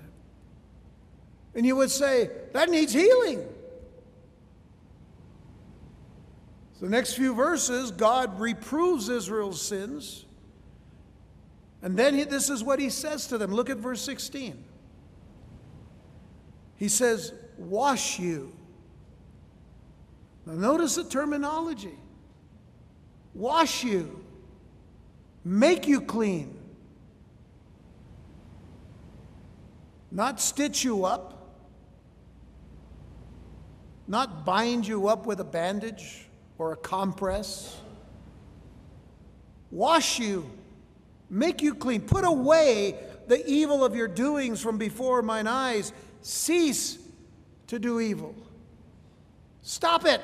And 1.53 1.65
you 1.65 1.75
would 1.75 1.91
say, 1.91 2.29
that 2.53 2.69
needs 2.69 2.93
healing. 2.93 3.45
The 6.79 6.89
next 6.89 7.13
few 7.13 7.35
verses, 7.35 7.91
God 7.91 8.39
reproves 8.39 9.09
Israel's 9.09 9.61
sins. 9.61 10.25
And 11.81 11.97
then 11.97 12.15
he, 12.15 12.23
this 12.23 12.49
is 12.49 12.63
what 12.63 12.79
he 12.79 12.89
says 12.89 13.27
to 13.27 13.37
them. 13.37 13.51
Look 13.51 13.69
at 13.69 13.77
verse 13.77 14.01
16. 14.01 14.63
He 16.77 16.89
says, 16.89 17.33
Wash 17.57 18.17
you 18.17 18.51
Now, 20.45 20.53
notice 20.53 20.95
the 20.95 21.03
terminology 21.03 21.97
wash 23.33 23.83
you, 23.83 24.23
make 25.43 25.87
you 25.87 26.01
clean, 26.01 26.57
not 30.11 30.41
stitch 30.41 30.83
you 30.83 31.05
up, 31.05 31.55
not 34.07 34.45
bind 34.45 34.85
you 34.85 35.07
up 35.07 35.25
with 35.25 35.39
a 35.39 35.45
bandage 35.45 36.27
or 36.57 36.73
a 36.73 36.77
compress. 36.77 37.79
Wash 39.71 40.19
you, 40.19 40.49
make 41.29 41.61
you 41.61 41.73
clean, 41.73 42.01
put 42.01 42.25
away 42.25 42.97
the 43.27 43.45
evil 43.49 43.85
of 43.85 43.95
your 43.95 44.09
doings 44.09 44.61
from 44.61 44.77
before 44.77 45.21
mine 45.21 45.47
eyes. 45.47 45.93
Cease 46.21 46.97
to 47.67 47.79
do 47.79 48.01
evil. 48.01 48.35
Stop 49.61 50.05
it. 50.05 50.21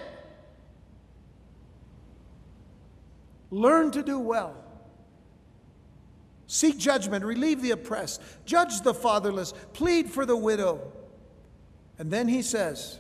Learn 3.50 3.92
to 3.92 4.04
do 4.04 4.20
well. 4.20 4.67
Seek 6.48 6.78
judgment, 6.78 7.26
relieve 7.26 7.62
the 7.62 7.72
oppressed, 7.72 8.22
judge 8.46 8.82
the 8.82 8.94
fatherless, 8.94 9.54
plead 9.74 10.10
for 10.10 10.26
the 10.26 10.36
widow. 10.36 10.80
And 12.00 12.10
then 12.10 12.28
he 12.28 12.42
says, 12.42 13.00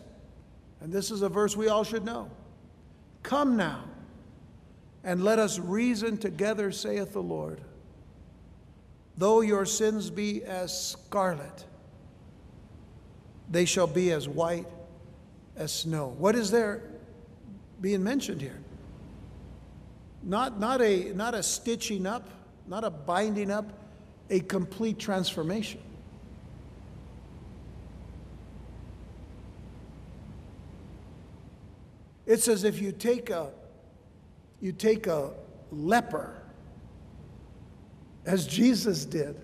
and 0.81 0.91
this 0.91 1.11
is 1.11 1.21
a 1.21 1.29
verse 1.29 1.55
we 1.55 1.69
all 1.69 1.83
should 1.83 2.05
know 2.05 2.29
Come 3.23 3.57
now, 3.57 3.83
and 5.03 5.23
let 5.23 5.39
us 5.39 5.59
reason 5.59 6.17
together, 6.17 6.71
saith 6.71 7.13
the 7.13 7.21
Lord. 7.21 7.61
Though 9.17 9.41
your 9.41 9.65
sins 9.65 10.09
be 10.09 10.43
as 10.43 10.91
scarlet, 10.91 11.65
they 13.49 13.65
shall 13.65 13.87
be 13.87 14.11
as 14.11 14.29
white 14.29 14.67
as 15.55 15.71
snow. 15.73 16.15
What 16.17 16.35
is 16.35 16.51
there 16.51 16.83
being 17.81 18.03
mentioned 18.03 18.41
here? 18.41 18.59
Not, 20.21 20.59
not, 20.59 20.81
a, 20.81 21.13
not 21.13 21.33
a 21.33 21.41
stitching 21.41 22.05
up, 22.05 22.29
not 22.67 22.83
a 22.83 22.89
binding 22.89 23.49
up, 23.49 23.71
a 24.29 24.39
complete 24.41 24.99
transformation. 24.99 25.81
It's 32.25 32.49
as 32.49 32.65
if 32.65 32.81
you 32.81 32.91
take 32.91 33.29
a, 33.29 33.51
you 34.59 34.73
take 34.73 35.07
a 35.07 35.31
leper, 35.71 36.41
as 38.25 38.45
Jesus 38.45 39.05
did, 39.05 39.39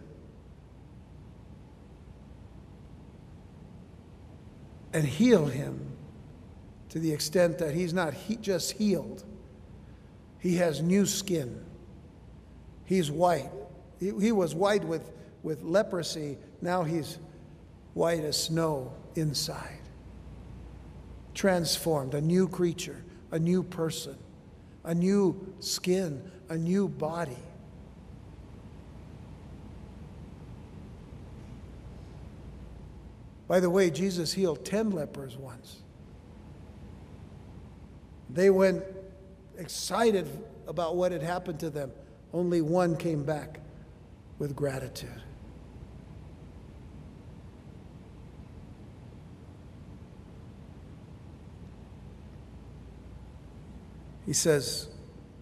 and 4.92 5.06
heal 5.06 5.46
him 5.46 5.80
to 6.90 7.00
the 7.00 7.12
extent 7.12 7.58
that 7.58 7.74
he's 7.74 7.94
not 7.94 8.14
he 8.14 8.36
just 8.36 8.74
healed, 8.74 9.24
he 10.40 10.58
has 10.58 10.82
new 10.82 11.06
skin. 11.06 11.64
He's 12.94 13.10
white. 13.10 13.50
He, 14.00 14.12
he 14.20 14.32
was 14.32 14.54
white 14.54 14.84
with, 14.84 15.10
with 15.42 15.64
leprosy, 15.64 16.38
now 16.62 16.84
he's 16.84 17.18
white 17.96 18.24
as 18.24 18.40
snow 18.40 18.94
inside. 19.16 19.80
Transformed, 21.34 22.14
a 22.14 22.22
new 22.22 22.48
creature, 22.48 23.04
a 23.32 23.40
new 23.40 23.64
person, 23.64 24.16
a 24.84 24.94
new 24.94 25.56
skin, 25.60 26.22
a 26.50 26.56
new 26.56 26.88
body. 26.88 27.36
By 33.48 33.60
the 33.60 33.72
way, 33.72 33.90
Jesus 33.90 34.34
healed 34.34 34.64
10 34.64 34.92
lepers 34.92 35.36
once. 35.36 35.82
They 38.30 38.52
went 38.52 38.84
excited 39.58 40.30
about 40.68 40.96
what 40.96 41.12
had 41.12 41.24
happened 41.24 41.60
to 41.62 41.72
them. 41.72 41.92
Only 42.34 42.62
one 42.62 42.98
came 42.98 43.24
back 43.24 43.60
with 44.40 44.56
gratitude. 44.56 45.22
He 54.26 54.34
says, 54.34 54.88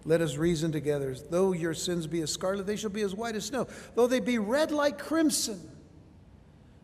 Let 0.04 0.20
us 0.20 0.36
reason 0.36 0.72
together. 0.72 1.14
Though 1.30 1.52
your 1.52 1.72
sins 1.72 2.06
be 2.06 2.20
as 2.20 2.30
scarlet, 2.30 2.66
they 2.66 2.76
shall 2.76 2.90
be 2.90 3.02
as 3.02 3.14
white 3.14 3.36
as 3.36 3.46
snow. 3.46 3.68
Though 3.94 4.06
they 4.06 4.20
be 4.20 4.38
red 4.38 4.70
like 4.70 4.98
crimson, 4.98 5.60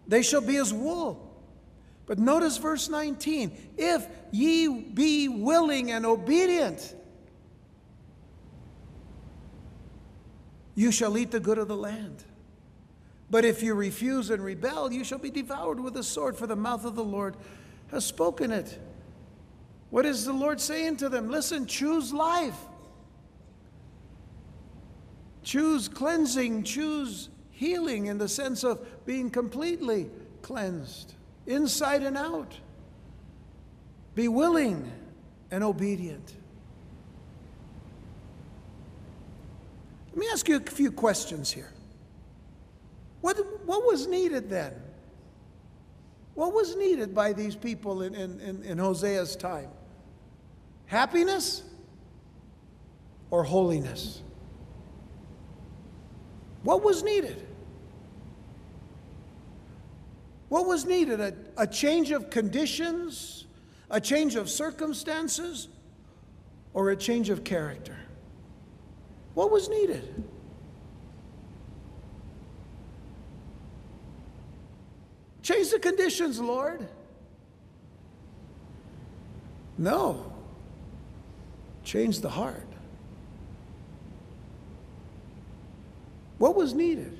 they 0.06 0.22
shall 0.22 0.40
be 0.40 0.56
as 0.56 0.72
wool. 0.72 1.24
But 2.06 2.18
notice 2.18 2.56
verse 2.56 2.88
19 2.88 3.74
if 3.76 4.06
ye 4.30 4.68
be 4.68 5.28
willing 5.28 5.90
and 5.90 6.06
obedient, 6.06 6.94
you 10.78 10.92
shall 10.92 11.18
eat 11.18 11.32
the 11.32 11.40
good 11.40 11.58
of 11.58 11.66
the 11.66 11.76
land. 11.76 12.22
But 13.28 13.44
if 13.44 13.64
you 13.64 13.74
refuse 13.74 14.30
and 14.30 14.40
rebel, 14.44 14.92
you 14.92 15.02
shall 15.02 15.18
be 15.18 15.28
devoured 15.28 15.80
with 15.80 15.96
a 15.96 16.04
sword, 16.04 16.36
for 16.36 16.46
the 16.46 16.54
mouth 16.54 16.84
of 16.84 16.94
the 16.94 17.02
Lord 17.02 17.36
has 17.90 18.06
spoken 18.06 18.52
it. 18.52 18.78
What 19.90 20.06
is 20.06 20.24
the 20.24 20.32
Lord 20.32 20.60
saying 20.60 20.98
to 20.98 21.08
them? 21.08 21.30
Listen, 21.30 21.66
choose 21.66 22.12
life. 22.12 22.54
Choose 25.42 25.88
cleansing, 25.88 26.62
choose 26.62 27.28
healing 27.50 28.06
in 28.06 28.18
the 28.18 28.28
sense 28.28 28.62
of 28.62 29.04
being 29.04 29.30
completely 29.30 30.08
cleansed 30.42 31.12
inside 31.48 32.04
and 32.04 32.16
out. 32.16 32.56
Be 34.14 34.28
willing 34.28 34.92
and 35.50 35.64
obedient. 35.64 36.37
Let 40.18 40.26
me 40.26 40.32
ask 40.32 40.48
you 40.48 40.56
a 40.56 40.60
few 40.60 40.90
questions 40.90 41.48
here. 41.48 41.70
What, 43.20 43.36
what 43.64 43.84
was 43.84 44.08
needed 44.08 44.50
then? 44.50 44.72
What 46.34 46.52
was 46.52 46.74
needed 46.74 47.14
by 47.14 47.32
these 47.32 47.54
people 47.54 48.02
in, 48.02 48.16
in, 48.16 48.64
in, 48.64 48.78
Hosea's 48.78 49.36
time? 49.36 49.68
Happiness 50.86 51.62
or 53.30 53.44
holiness? 53.44 54.20
What 56.64 56.82
was 56.82 57.04
needed? 57.04 57.46
What 60.48 60.66
was 60.66 60.84
needed? 60.84 61.20
A, 61.20 61.32
a 61.56 61.66
change 61.68 62.10
of 62.10 62.28
conditions, 62.28 63.46
a 63.88 64.00
change 64.00 64.34
of 64.34 64.50
circumstances, 64.50 65.68
or 66.74 66.90
a 66.90 66.96
change 66.96 67.30
of 67.30 67.44
character? 67.44 67.97
What 69.38 69.52
was 69.52 69.68
needed? 69.68 70.02
Change 75.42 75.70
the 75.70 75.78
conditions, 75.78 76.40
Lord. 76.40 76.88
No. 79.78 80.32
Change 81.84 82.18
the 82.18 82.28
heart. 82.28 82.66
What 86.38 86.56
was 86.56 86.74
needed? 86.74 87.16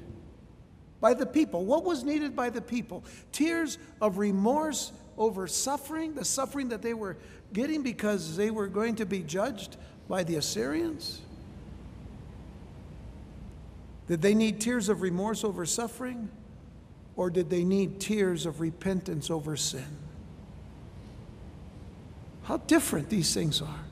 by 1.01 1.15
the 1.15 1.25
people. 1.25 1.65
What 1.65 1.85
was 1.85 2.03
needed 2.03 2.35
by 2.35 2.51
the 2.51 2.61
people? 2.61 3.05
Tears 3.31 3.79
of 4.01 4.19
remorse 4.19 4.91
over 5.17 5.47
suffering, 5.47 6.15
the 6.15 6.25
suffering 6.25 6.71
that 6.71 6.83
they 6.83 6.95
were 6.95 7.17
getting 7.53 7.85
because 7.85 8.37
they 8.37 8.51
were 8.51 8.67
going 8.67 8.97
to 8.97 9.07
be 9.07 9.21
judged 9.23 9.77
by 10.09 10.25
the 10.25 10.35
Assyrians? 10.35 11.21
Did 14.09 14.23
they 14.23 14.35
need 14.35 14.61
tears 14.61 14.89
of 14.89 15.03
remorse 15.03 15.45
over 15.45 15.67
suffering? 15.67 16.31
Or 17.15 17.31
did 17.31 17.51
they 17.51 17.63
need 17.63 18.01
tears 18.01 18.47
of 18.47 18.61
repentance 18.61 19.31
over 19.31 19.57
sin? 19.57 19.99
How 22.45 22.57
different 22.57 23.11
these 23.11 23.35
things 23.35 23.61
are. 23.61 23.85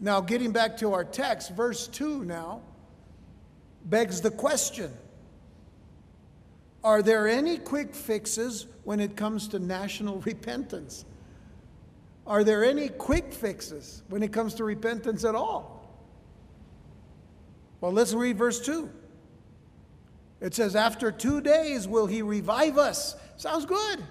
Now, 0.00 0.20
getting 0.20 0.52
back 0.52 0.76
to 0.78 0.92
our 0.92 1.04
text, 1.04 1.52
verse 1.52 1.86
2 1.86 2.24
now 2.24 2.60
begs 3.84 4.20
the 4.20 4.30
question 4.30 4.92
Are 6.82 7.02
there 7.02 7.28
any 7.28 7.58
quick 7.58 7.94
fixes 7.94 8.66
when 8.82 9.00
it 9.00 9.16
comes 9.16 9.48
to 9.48 9.58
national 9.58 10.18
repentance? 10.26 11.04
Are 12.26 12.42
there 12.42 12.64
any 12.64 12.88
quick 12.88 13.32
fixes 13.32 14.02
when 14.08 14.22
it 14.22 14.32
comes 14.32 14.54
to 14.54 14.64
repentance 14.64 15.24
at 15.24 15.34
all? 15.34 15.86
Well, 17.80 17.92
let's 17.92 18.14
read 18.14 18.38
verse 18.38 18.64
2. 18.64 18.90
It 20.40 20.54
says, 20.54 20.74
After 20.74 21.12
two 21.12 21.40
days 21.40 21.86
will 21.86 22.06
he 22.06 22.22
revive 22.22 22.78
us. 22.78 23.16
Sounds 23.36 23.66
good. 23.66 24.02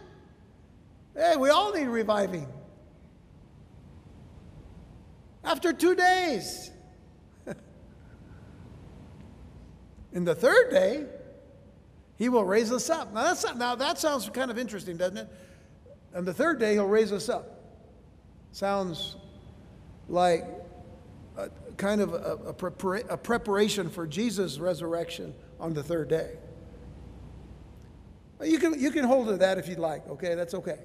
Hey, 1.16 1.36
we 1.38 1.50
all 1.50 1.74
need 1.74 1.88
reviving 1.88 2.48
after 5.44 5.74
two 5.74 5.96
days. 5.96 6.72
In 10.14 10.24
the 10.24 10.36
third 10.36 10.72
day, 10.72 11.06
He 12.18 12.30
will 12.30 12.46
raise 12.46 12.72
us 12.72 12.90
up. 12.90 13.14
Now, 13.14 13.24
that's 13.24 13.56
now 13.56 13.76
that 13.76 14.00
sounds 14.00 14.30
kind 14.30 14.50
of 14.50 14.58
interesting, 14.58 14.98
doesn't 14.98 15.18
it? 15.18 15.28
And 16.14 16.26
the 16.26 16.34
third 16.34 16.60
day, 16.60 16.74
he'll 16.74 16.88
raise 16.88 17.12
us 17.12 17.30
up. 17.30 17.53
Sounds 18.54 19.16
like 20.08 20.46
a, 21.38 21.50
kind 21.76 22.02
of 22.02 22.14
a, 22.14 22.40
a, 22.46 23.14
a 23.14 23.18
preparation 23.18 23.90
for 23.90 24.06
Jesus' 24.06 24.60
resurrection 24.60 25.34
on 25.60 25.74
the 25.74 25.82
third 25.82 26.08
day. 26.08 26.38
You 28.44 28.60
can, 28.60 28.80
you 28.80 28.92
can 28.92 29.06
hold 29.06 29.28
to 29.30 29.38
that 29.38 29.58
if 29.58 29.68
you'd 29.68 29.80
like, 29.80 30.08
okay? 30.08 30.36
That's 30.36 30.54
okay. 30.54 30.78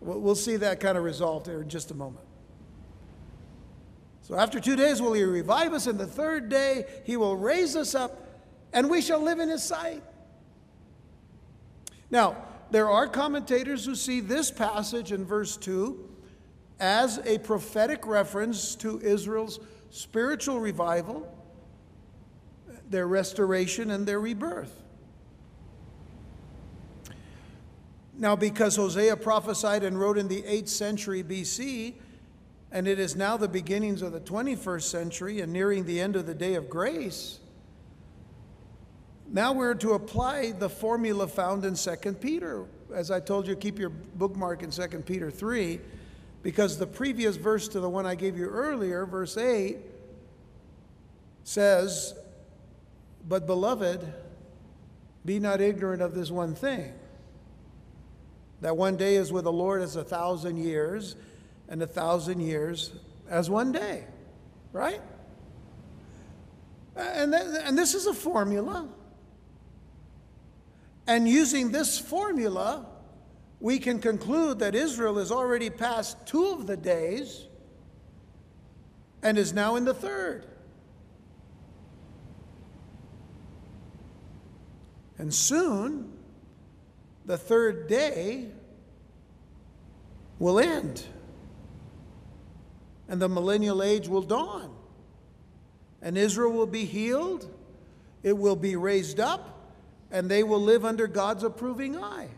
We'll, 0.00 0.36
see 0.36 0.56
that 0.56 0.78
kind 0.78 0.96
of 0.96 1.02
resolved 1.02 1.46
here 1.46 1.62
in 1.62 1.68
just 1.68 1.90
a 1.90 1.94
moment. 1.94 2.24
So 4.22 4.36
after 4.36 4.60
two 4.60 4.76
days 4.76 5.02
will 5.02 5.14
he 5.14 5.24
revive 5.24 5.72
us, 5.72 5.88
and 5.88 5.98
the 5.98 6.06
third 6.06 6.48
day 6.48 6.84
he 7.04 7.16
will 7.16 7.36
raise 7.36 7.74
us 7.74 7.96
up, 7.96 8.44
and 8.72 8.88
we 8.88 9.00
shall 9.00 9.20
live 9.20 9.40
in 9.40 9.48
his 9.48 9.62
sight. 9.62 10.04
Now, 12.10 12.36
there 12.74 12.90
are 12.90 13.06
commentators 13.06 13.84
who 13.84 13.94
see 13.94 14.18
this 14.18 14.50
passage 14.50 15.12
in 15.12 15.24
verse 15.24 15.56
2 15.56 16.10
as 16.80 17.18
a 17.18 17.38
prophetic 17.38 18.04
reference 18.04 18.74
to 18.74 19.00
Israel's 19.00 19.60
spiritual 19.90 20.58
revival, 20.58 21.32
their 22.90 23.06
restoration, 23.06 23.92
and 23.92 24.04
their 24.04 24.18
rebirth. 24.18 24.82
Now, 28.12 28.34
because 28.34 28.74
Hosea 28.74 29.18
prophesied 29.18 29.84
and 29.84 29.96
wrote 29.96 30.18
in 30.18 30.26
the 30.26 30.42
8th 30.42 30.68
century 30.68 31.22
BC, 31.22 31.94
and 32.72 32.88
it 32.88 32.98
is 32.98 33.14
now 33.14 33.36
the 33.36 33.46
beginnings 33.46 34.02
of 34.02 34.10
the 34.10 34.18
21st 34.18 34.82
century 34.82 35.40
and 35.42 35.52
nearing 35.52 35.84
the 35.84 36.00
end 36.00 36.16
of 36.16 36.26
the 36.26 36.34
day 36.34 36.56
of 36.56 36.68
grace, 36.68 37.38
now 39.34 39.52
we're 39.52 39.74
to 39.74 39.94
apply 39.94 40.52
the 40.52 40.68
formula 40.68 41.26
found 41.26 41.64
in 41.64 41.74
2 41.74 42.12
Peter. 42.14 42.66
As 42.94 43.10
I 43.10 43.18
told 43.18 43.48
you, 43.48 43.56
keep 43.56 43.80
your 43.80 43.90
bookmark 43.90 44.62
in 44.62 44.70
2 44.70 44.86
Peter 45.00 45.28
3, 45.28 45.80
because 46.44 46.78
the 46.78 46.86
previous 46.86 47.34
verse 47.34 47.66
to 47.68 47.80
the 47.80 47.90
one 47.90 48.06
I 48.06 48.14
gave 48.14 48.38
you 48.38 48.46
earlier, 48.46 49.04
verse 49.04 49.36
8, 49.36 49.78
says, 51.42 52.14
But 53.28 53.44
beloved, 53.44 54.06
be 55.24 55.40
not 55.40 55.60
ignorant 55.60 56.00
of 56.00 56.14
this 56.14 56.30
one 56.30 56.54
thing 56.54 56.92
that 58.60 58.76
one 58.76 58.96
day 58.96 59.16
is 59.16 59.32
with 59.32 59.44
the 59.44 59.52
Lord 59.52 59.82
as 59.82 59.96
a 59.96 60.04
thousand 60.04 60.58
years, 60.58 61.16
and 61.68 61.82
a 61.82 61.88
thousand 61.88 62.38
years 62.38 62.92
as 63.28 63.50
one 63.50 63.72
day, 63.72 64.04
right? 64.72 65.00
And, 66.94 67.32
th- 67.32 67.62
and 67.64 67.76
this 67.76 67.94
is 67.94 68.06
a 68.06 68.14
formula. 68.14 68.88
And 71.06 71.28
using 71.28 71.70
this 71.70 71.98
formula, 71.98 72.86
we 73.60 73.78
can 73.78 73.98
conclude 73.98 74.58
that 74.60 74.74
Israel 74.74 75.18
has 75.18 75.30
already 75.30 75.70
passed 75.70 76.26
two 76.26 76.46
of 76.48 76.66
the 76.66 76.76
days 76.76 77.46
and 79.22 79.38
is 79.38 79.52
now 79.52 79.76
in 79.76 79.84
the 79.84 79.94
third. 79.94 80.46
And 85.18 85.32
soon, 85.32 86.12
the 87.24 87.38
third 87.38 87.88
day 87.88 88.48
will 90.38 90.58
end. 90.58 91.04
And 93.08 93.20
the 93.20 93.28
millennial 93.28 93.82
age 93.82 94.08
will 94.08 94.22
dawn. 94.22 94.74
And 96.02 96.18
Israel 96.18 96.52
will 96.52 96.66
be 96.66 96.84
healed, 96.84 97.50
it 98.22 98.36
will 98.36 98.56
be 98.56 98.76
raised 98.76 99.20
up, 99.20 99.53
and 100.14 100.30
they 100.30 100.44
will 100.44 100.60
live 100.60 100.84
under 100.84 101.08
God's 101.08 101.42
approving 101.42 101.98
eye. 101.98 102.28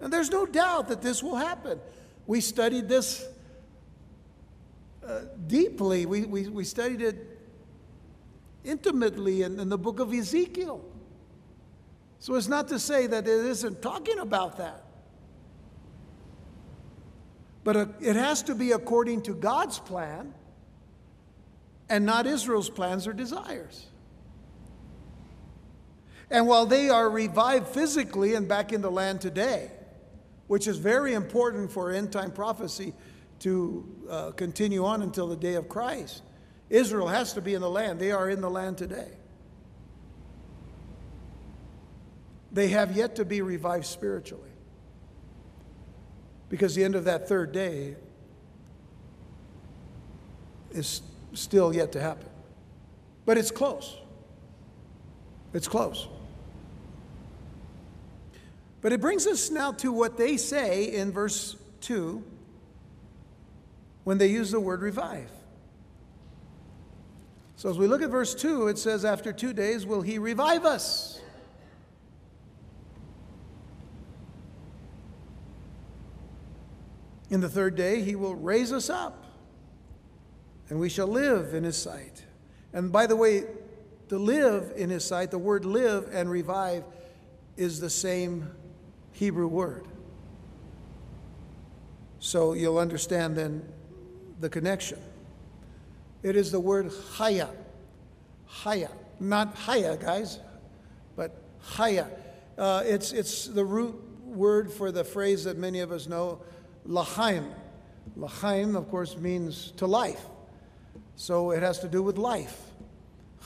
And 0.00 0.12
there's 0.12 0.30
no 0.32 0.44
doubt 0.44 0.88
that 0.88 1.00
this 1.00 1.22
will 1.22 1.36
happen. 1.36 1.78
We 2.26 2.40
studied 2.40 2.88
this 2.88 3.24
uh, 5.06 5.20
deeply, 5.46 6.04
we, 6.04 6.24
we, 6.24 6.48
we 6.48 6.64
studied 6.64 7.00
it 7.02 7.38
intimately 8.64 9.42
in, 9.42 9.60
in 9.60 9.68
the 9.68 9.78
book 9.78 10.00
of 10.00 10.12
Ezekiel. 10.12 10.84
So 12.18 12.34
it's 12.34 12.48
not 12.48 12.66
to 12.68 12.80
say 12.80 13.06
that 13.06 13.28
it 13.28 13.46
isn't 13.46 13.80
talking 13.80 14.18
about 14.18 14.58
that. 14.58 14.82
But 17.62 17.76
uh, 17.76 17.86
it 18.00 18.16
has 18.16 18.42
to 18.42 18.56
be 18.56 18.72
according 18.72 19.22
to 19.22 19.34
God's 19.34 19.78
plan 19.78 20.34
and 21.88 22.04
not 22.04 22.26
Israel's 22.26 22.70
plans 22.70 23.06
or 23.06 23.12
desires. 23.12 23.86
And 26.30 26.46
while 26.46 26.66
they 26.66 26.88
are 26.88 27.08
revived 27.08 27.68
physically 27.68 28.34
and 28.34 28.48
back 28.48 28.72
in 28.72 28.82
the 28.82 28.90
land 28.90 29.20
today, 29.20 29.70
which 30.48 30.66
is 30.66 30.78
very 30.78 31.14
important 31.14 31.70
for 31.70 31.90
end 31.90 32.12
time 32.12 32.30
prophecy 32.30 32.94
to 33.40 34.06
uh, 34.08 34.30
continue 34.32 34.84
on 34.84 35.02
until 35.02 35.28
the 35.28 35.36
day 35.36 35.54
of 35.54 35.68
Christ, 35.68 36.22
Israel 36.68 37.08
has 37.08 37.32
to 37.34 37.40
be 37.40 37.54
in 37.54 37.60
the 37.60 37.70
land. 37.70 38.00
They 38.00 38.10
are 38.10 38.28
in 38.28 38.40
the 38.40 38.50
land 38.50 38.78
today. 38.78 39.10
They 42.50 42.68
have 42.68 42.96
yet 42.96 43.16
to 43.16 43.24
be 43.24 43.42
revived 43.42 43.86
spiritually. 43.86 44.50
Because 46.48 46.74
the 46.74 46.84
end 46.84 46.94
of 46.94 47.04
that 47.04 47.28
third 47.28 47.52
day 47.52 47.96
is 50.72 51.02
still 51.34 51.74
yet 51.74 51.92
to 51.92 52.00
happen. 52.00 52.28
But 53.26 53.36
it's 53.36 53.50
close. 53.50 53.96
It's 55.52 55.68
close. 55.68 56.08
But 58.86 58.92
it 58.92 59.00
brings 59.00 59.26
us 59.26 59.50
now 59.50 59.72
to 59.72 59.90
what 59.90 60.16
they 60.16 60.36
say 60.36 60.92
in 60.94 61.10
verse 61.10 61.56
2 61.80 62.22
when 64.04 64.16
they 64.16 64.28
use 64.28 64.52
the 64.52 64.60
word 64.60 64.80
revive. 64.80 65.28
So 67.56 67.68
as 67.68 67.78
we 67.78 67.88
look 67.88 68.00
at 68.00 68.10
verse 68.10 68.32
2, 68.32 68.68
it 68.68 68.78
says, 68.78 69.04
After 69.04 69.32
two 69.32 69.52
days 69.52 69.84
will 69.84 70.02
he 70.02 70.20
revive 70.20 70.64
us. 70.64 71.20
In 77.28 77.40
the 77.40 77.48
third 77.48 77.74
day, 77.74 78.02
he 78.02 78.14
will 78.14 78.36
raise 78.36 78.72
us 78.72 78.88
up, 78.88 79.24
and 80.68 80.78
we 80.78 80.88
shall 80.88 81.08
live 81.08 81.54
in 81.54 81.64
his 81.64 81.76
sight. 81.76 82.24
And 82.72 82.92
by 82.92 83.08
the 83.08 83.16
way, 83.16 83.46
to 84.10 84.16
live 84.16 84.74
in 84.76 84.90
his 84.90 85.04
sight, 85.04 85.32
the 85.32 85.38
word 85.38 85.64
live 85.64 86.08
and 86.12 86.30
revive 86.30 86.84
is 87.56 87.80
the 87.80 87.90
same 87.90 88.48
Hebrew 89.16 89.48
word. 89.48 89.86
So 92.18 92.52
you'll 92.52 92.78
understand 92.78 93.34
then 93.34 93.66
the 94.40 94.50
connection. 94.50 94.98
It 96.22 96.36
is 96.36 96.52
the 96.52 96.60
word 96.60 96.92
haya. 97.14 97.48
Haya. 98.46 98.90
Not 99.18 99.54
haya, 99.54 99.96
guys, 99.96 100.38
but 101.16 101.40
haya. 101.60 102.08
Uh, 102.58 102.82
it's, 102.84 103.12
it's 103.12 103.46
the 103.46 103.64
root 103.64 103.94
word 104.26 104.70
for 104.70 104.92
the 104.92 105.02
phrase 105.02 105.44
that 105.44 105.56
many 105.56 105.80
of 105.80 105.92
us 105.92 106.06
know 106.06 106.42
Lachaim. 106.86 107.50
Lachaim, 108.18 108.76
of 108.76 108.90
course, 108.90 109.16
means 109.16 109.72
to 109.78 109.86
life. 109.86 110.20
So 111.14 111.52
it 111.52 111.62
has 111.62 111.78
to 111.78 111.88
do 111.88 112.02
with 112.02 112.18
life. 112.18 112.60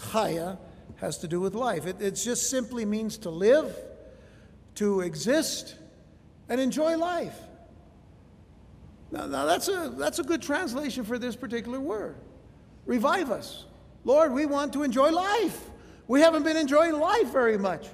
Chaya 0.09 0.59
has 0.97 1.19
to 1.19 1.29
do 1.29 1.39
with 1.39 1.55
life. 1.55 1.87
It, 1.87 2.03
it 2.03 2.13
just 2.13 2.51
simply 2.51 2.85
means 2.85 3.19
to 3.19 3.31
live, 3.31 3.73
to 4.81 5.03
exist, 5.03 5.75
and 6.49 6.59
enjoy 6.59 6.97
life. 6.97 7.39
Now, 9.11 9.27
now 9.27 9.45
that's, 9.45 9.69
a, 9.69 9.93
that's 9.99 10.21
a 10.21 10.23
good 10.23 10.41
translation 10.41 11.05
for 11.05 11.19
this 11.19 11.37
particular 11.37 11.79
word. 11.79 12.17
Revive 12.87 13.31
us. 13.31 13.67
Lord, 14.05 14.33
we 14.33 14.47
want 14.47 14.73
to 14.73 14.83
enjoy 14.83 15.11
life. 15.11 15.69
We 16.09 16.23
haven't 16.23 16.45
been 16.45 16.57
enjoying 16.57 16.99
life 16.99 17.31
very 17.31 17.59
much. 17.59 17.89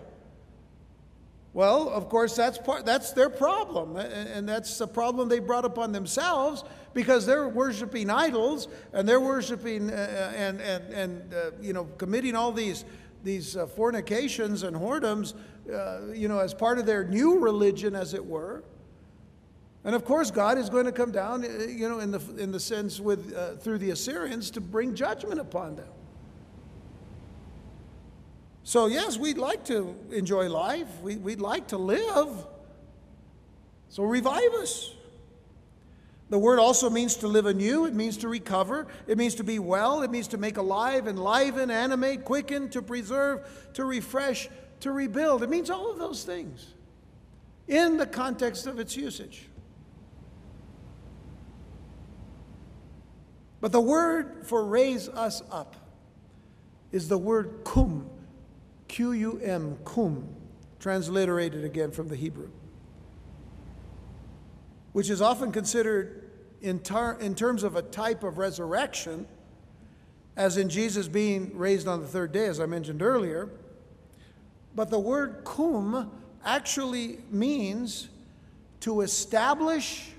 Well, 1.55 1.89
of 1.89 2.09
course, 2.09 2.37
that's, 2.37 2.57
part, 2.57 2.87
that's 2.87 3.11
their 3.11 3.31
problem. 3.31 3.97
And 3.97 4.49
that's 4.49 4.79
the 4.79 4.87
problem 4.87 5.29
they 5.29 5.41
brought 5.41 5.65
upon 5.65 5.91
themselves 5.91 6.63
because 6.95 7.27
they're 7.27 7.49
worshiping 7.49 8.11
idols 8.11 8.69
and 8.93 9.09
they're 9.09 9.21
worshiping 9.21 9.91
uh, 9.91 9.95
uh, 9.95 10.37
and, 10.37 10.61
and, 10.61 10.95
and 10.95 11.35
uh, 11.35 11.51
you 11.61 11.73
know, 11.73 11.87
committing 11.99 12.37
all 12.37 12.53
these, 12.53 12.85
these 13.27 13.57
uh, 13.57 13.67
fornications 13.67 14.63
and 14.63 14.75
whoredoms, 14.75 15.35
uh, 15.71 16.13
you 16.15 16.29
know, 16.29 16.39
as 16.39 16.55
part 16.55 16.79
of 16.79 16.87
their 16.87 17.05
new 17.05 17.39
religion, 17.39 17.95
as 17.95 18.15
it 18.15 18.25
were. 18.25 18.65
And 19.85 19.95
of 19.95 20.05
course, 20.05 20.31
God 20.31 20.57
is 20.57 20.71
going 20.71 20.87
to 20.87 20.93
come 20.93 21.13
down, 21.13 21.45
uh, 21.45 21.65
you 21.65 21.89
know, 21.89 21.99
in 21.99 22.11
the, 22.11 22.21
in 22.39 22.53
the 22.53 22.61
sense 22.61 22.99
with, 22.99 23.37
through 23.63 23.79
the 23.79 23.91
Assyrians 23.91 24.51
to 24.53 24.61
bring 24.61 24.95
judgment 24.95 25.41
upon 25.41 25.77
them. 25.77 25.89
So, 28.65 28.87
yes, 28.87 29.17
we'd 29.17 29.39
like 29.39 29.65
to 29.67 29.95
enjoy 30.11 30.49
life, 30.49 30.89
we, 31.01 31.17
we, 31.17 31.33
would 31.33 31.41
like 31.41 31.69
to 31.69 31.79
live. 31.79 32.47
So, 33.91 34.03
revive 34.03 34.53
us. 34.55 34.96
The 36.29 36.39
word 36.39 36.59
also 36.59 36.91
means 36.91 37.15
to 37.17 37.29
live 37.29 37.47
anew, 37.47 37.87
it 37.87 37.95
means 37.95 38.17
to 38.19 38.29
recover, 38.29 38.89
it 39.07 39.17
means 39.17 39.37
to 39.37 39.45
be 39.45 39.61
well, 39.61 40.03
it 40.03 40.11
means 40.11 40.27
to 40.29 40.39
make 40.39 40.57
alive, 40.57 41.07
enliven, 41.07 41.71
animate, 41.71 42.25
quicken, 42.25 42.69
to 42.71 42.83
preserve, 42.83 43.49
to 43.75 43.85
refresh, 43.85 44.49
to 44.81 44.91
rebuild. 44.91 45.45
It 45.45 45.51
means 45.51 45.71
all 45.71 45.91
of 45.91 45.99
those 45.99 46.25
things 46.25 46.75
in 47.69 47.97
the 47.97 48.07
context 48.07 48.67
of 48.67 48.81
its 48.81 48.97
usage. 48.97 49.49
But 53.61 53.71
the 53.71 53.81
word 53.81 54.47
for 54.47 54.65
raise 54.65 55.09
us 55.09 55.43
up 55.51 55.77
is 56.91 57.09
the 57.09 57.19
word 57.19 57.61
kum, 57.65 58.11
Q 58.89 59.13
U 59.13 59.41
M, 59.43 59.79
kum, 59.85 60.29
transliterated 60.81 61.65
again 61.65 61.91
from 61.93 62.09
the 62.09 62.17
Hebrew, 62.17 62.51
which 64.97 65.11
is 65.11 65.21
often 65.21 65.53
considered 65.53 66.23
in, 66.63 66.79
tar- 66.79 67.19
in 67.21 67.35
terms 67.35 67.65
of 67.65 67.77
a 67.77 67.83
type 67.83 68.23
of 68.23 68.39
resurrection, 68.39 69.27
as 70.39 70.57
in 70.57 70.71
Jesus 70.71 71.07
being 71.07 71.55
raised 71.55 71.87
on 71.87 72.01
the 72.01 72.07
third 72.07 72.33
day, 72.33 72.47
as 72.47 72.61
I 72.61 72.65
mentioned 72.65 73.03
earlier. 73.03 73.51
But 74.75 74.89
the 74.89 74.99
word 74.99 75.43
kum 75.45 76.11
actually 76.43 77.19
means 77.31 78.09
to 78.81 79.03
establish, 79.03 80.13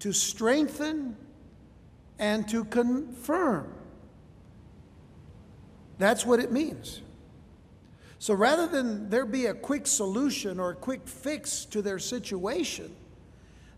to 0.00 0.12
strengthen, 0.12 1.16
and 2.18 2.46
to 2.50 2.62
confirm. 2.62 3.72
That's 5.96 6.26
what 6.26 6.40
it 6.40 6.52
means. 6.52 7.00
So 8.18 8.34
rather 8.34 8.66
than 8.66 9.08
there 9.08 9.24
be 9.24 9.46
a 9.46 9.54
quick 9.54 9.86
solution 9.86 10.60
or 10.60 10.72
a 10.72 10.76
quick 10.76 11.08
fix 11.08 11.64
to 11.64 11.80
their 11.80 11.98
situation, 11.98 12.94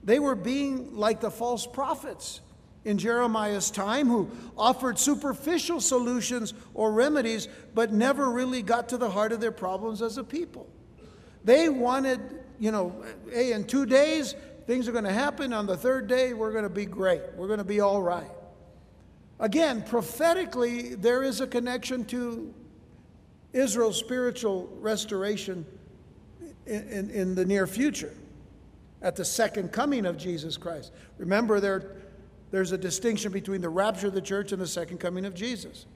they 0.03 0.19
were 0.19 0.35
being 0.35 0.97
like 0.97 1.21
the 1.21 1.31
false 1.31 1.67
prophets 1.67 2.41
in 2.85 2.99
Jeremiah's 2.99 3.71
time 3.71 4.09
who 4.09 4.31
offered 4.57 4.99
superficial 4.99 5.81
solutions 5.81 6.55
or 6.75 6.93
remedies 6.93 7.49
but 7.75 7.93
never 7.93 8.31
really 8.31 8.63
got 8.63 8.89
to 8.91 8.97
the 8.97 9.11
heart 9.11 9.33
of 9.33 9.41
their 9.41 9.53
problems 9.53 10.01
as 10.01 10.19
a 10.19 10.25
people. 10.25 10.69
They 11.45 11.69
wanted, 11.69 12.21
you 12.59 12.71
know, 12.71 13.05
hey, 13.33 13.53
in 13.53 13.65
two 13.65 13.87
days, 13.87 14.35
things 14.67 14.87
are 14.89 14.93
going 14.93 15.05
to 15.05 15.13
happen. 15.13 15.53
On 15.53 15.67
the 15.67 15.77
third 15.77 16.07
day, 16.07 16.35
we're 16.35 16.53
going 16.53 16.65
to 16.65 16.71
be 16.71 16.87
great. 16.87 17.23
We're 17.37 17.47
going 17.47 17.59
to 17.59 17.65
be 17.65 17.81
all 17.81 18.03
right. 18.03 18.31
Again, 19.41 19.83
prophetically, 19.83 20.95
there 20.95 21.23
is 21.23 21.41
a 21.41 21.47
connection 21.47 22.05
to 22.07 22.53
Israel's 23.53 23.99
spiritual 23.99 24.69
restoration 24.81 25.65
in, 26.67 26.89
in, 26.89 27.11
in, 27.11 27.35
the 27.35 27.45
near 27.45 27.67
future, 27.67 28.13
at 29.03 29.17
the 29.17 29.25
second 29.25 29.73
coming 29.73 30.07
of 30.07 30.17
Jesus 30.17 30.57
Christ. 30.57 30.93
Remember, 31.19 31.61
there, 31.61 31.97
there's 32.51 32.73
a 32.73 32.79
distinction 32.79 33.33
between 33.33 33.61
the 33.61 33.69
rapture 33.69 34.09
of 34.09 34.15
the 34.15 34.21
church 34.21 34.53
and 34.53 34.61
the 34.61 34.67
second 34.67 34.99
coming 34.99 35.25
of 35.25 35.35
Jesus. 35.35 35.87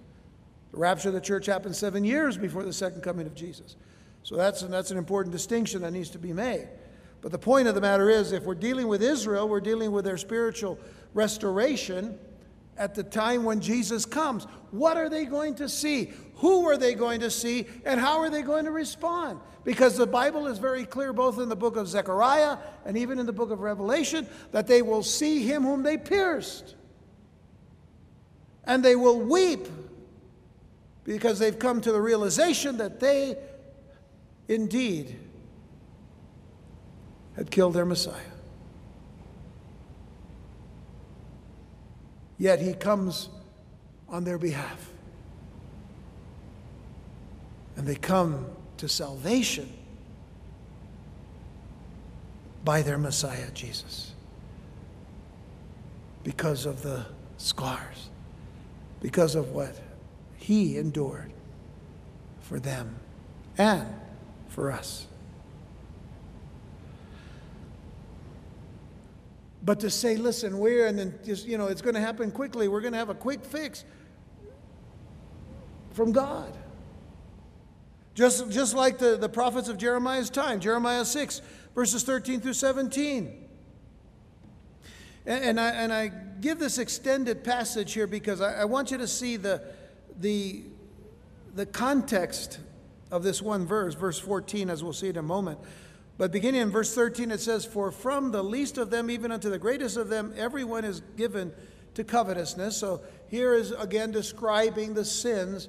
The 0.72 0.78
rapture 0.78 1.09
of 1.09 1.14
the 1.14 1.20
church 1.20 1.46
happened 1.46 1.76
seven 1.76 2.05
years 2.05 2.36
before 2.36 2.62
the 2.62 2.72
second 2.72 3.03
coming 3.03 3.26
of 3.26 3.34
Jesus. 3.34 3.76
So 4.22 4.36
that's, 4.36 4.62
that's 4.62 4.90
an 4.90 4.98
important 4.98 5.32
distinction 5.32 5.82
that 5.82 5.90
needs 5.92 6.11
to 6.11 6.18
be 6.18 6.32
made. 6.32 6.68
But 7.20 7.32
the 7.32 7.38
point 7.38 7.68
of 7.68 7.74
the 7.74 7.80
matter 7.80 8.11
is, 8.11 8.32
if 8.32 8.44
we're 8.44 8.55
dealing 8.55 8.88
with 8.88 9.03
Israel, 9.03 9.48
we're 9.48 9.61
dealing 9.61 9.92
with 9.92 10.05
their 10.05 10.16
spiritual 10.16 10.78
restoration 11.14 12.18
at 12.76 12.94
the 12.94 13.03
time 13.03 13.44
when 13.44 13.61
Jesus 13.61 14.05
comes. 14.05 14.44
What 14.70 14.96
are 14.96 15.09
they 15.09 15.24
going 15.24 15.55
to 15.57 15.68
see? 15.68 16.12
Who 16.43 16.68
are 16.68 16.76
they 16.76 16.95
going 16.95 17.20
to 17.20 17.30
see? 17.30 17.66
And 17.84 18.01
how 18.01 18.18
are 18.18 18.28
they 18.28 18.43
going 18.43 18.64
to 18.64 18.72
respond? 18.72 19.38
Because 19.62 19.97
the 19.97 20.09
Bible 20.09 20.49
is 20.49 20.59
very 20.59 20.84
clear, 20.84 21.12
both 21.12 21.38
in 21.38 21.49
the 21.49 21.55
book 21.55 21.76
of 21.76 21.86
Zechariah 21.86 22.59
and 22.84 22.99
even 22.99 23.20
in 23.20 23.26
the 23.26 23.32
book 23.32 23.53
of 23.53 23.61
Revelation, 23.61 24.26
that 24.51 24.66
they 24.66 24.82
will 24.82 25.05
see 25.05 25.45
him 25.45 25.62
whom 25.62 25.84
they 25.84 25.97
pierced. 25.97 26.74
And 28.64 28.84
they 28.84 28.97
will 28.97 29.20
weep 29.20 29.68
because 31.05 31.38
they've 31.38 31.61
come 31.61 31.80
to 31.80 31.93
the 31.93 32.01
realization 32.01 32.78
that 32.78 32.99
they 32.99 33.36
indeed 34.49 35.16
had 37.36 37.53
killed 37.53 37.74
their 37.74 37.86
Messiah. 37.86 38.20
Yet 42.36 42.61
he 42.61 42.74
comes 42.74 43.28
on 44.09 44.24
their 44.24 44.38
behalf. 44.38 44.91
And 47.76 47.86
they 47.86 47.94
come 47.94 48.46
to 48.78 48.88
salvation 48.88 49.72
by 52.64 52.82
their 52.82 52.98
Messiah, 52.98 53.50
Jesus, 53.52 54.12
because 56.22 56.66
of 56.66 56.82
the 56.82 57.06
scars, 57.36 58.10
because 59.00 59.34
of 59.34 59.50
what 59.50 59.80
he 60.36 60.76
endured 60.76 61.32
for 62.40 62.60
them 62.60 62.96
and 63.58 63.86
for 64.48 64.70
us. 64.70 65.06
But 69.64 69.80
to 69.80 69.90
say, 69.90 70.16
listen, 70.16 70.58
we're, 70.58 70.86
and 70.86 70.98
then 70.98 71.18
just, 71.24 71.46
you 71.46 71.56
know, 71.56 71.68
it's 71.68 71.82
going 71.82 71.94
to 71.94 72.00
happen 72.00 72.30
quickly, 72.30 72.68
we're 72.68 72.80
going 72.80 72.92
to 72.92 72.98
have 72.98 73.10
a 73.10 73.14
quick 73.14 73.44
fix 73.44 73.84
from 75.92 76.12
God. 76.12 76.56
Just, 78.14 78.50
just 78.50 78.74
like 78.74 78.98
the, 78.98 79.16
the 79.16 79.28
prophets 79.28 79.68
of 79.68 79.78
Jeremiah's 79.78 80.30
time, 80.30 80.60
Jeremiah 80.60 81.04
6, 81.04 81.40
verses 81.74 82.02
13 82.02 82.40
through 82.40 82.52
17. 82.52 83.48
And, 85.24 85.44
and 85.44 85.60
I, 85.60 85.70
and 85.70 85.92
I 85.92 86.12
give 86.40 86.58
this 86.58 86.78
extended 86.78 87.42
passage 87.42 87.94
here 87.94 88.06
because 88.06 88.40
I, 88.40 88.62
I 88.62 88.64
want 88.64 88.90
you 88.90 88.98
to 88.98 89.06
see 89.06 89.36
the, 89.36 89.62
the, 90.20 90.62
the 91.54 91.64
context 91.64 92.58
of 93.10 93.22
this 93.22 93.40
one 93.40 93.66
verse, 93.66 93.94
verse 93.94 94.18
14, 94.18 94.68
as 94.68 94.82
we'll 94.82 94.92
see 94.92 95.08
in 95.08 95.16
a 95.16 95.22
moment. 95.22 95.58
But 96.18 96.32
beginning 96.32 96.60
in 96.60 96.70
verse 96.70 96.94
13, 96.94 97.30
it 97.30 97.40
says, 97.40 97.64
For 97.64 97.90
from 97.90 98.30
the 98.32 98.42
least 98.42 98.78
of 98.78 98.90
them, 98.90 99.10
even 99.10 99.32
unto 99.32 99.48
the 99.48 99.58
greatest 99.58 99.96
of 99.96 100.08
them, 100.08 100.34
everyone 100.36 100.84
is 100.84 101.02
given 101.16 101.52
to 101.94 102.04
covetousness. 102.04 102.76
So 102.76 103.00
here 103.28 103.54
is 103.54 103.70
again 103.72 104.10
describing 104.10 104.94
the 104.94 105.04
sins 105.04 105.68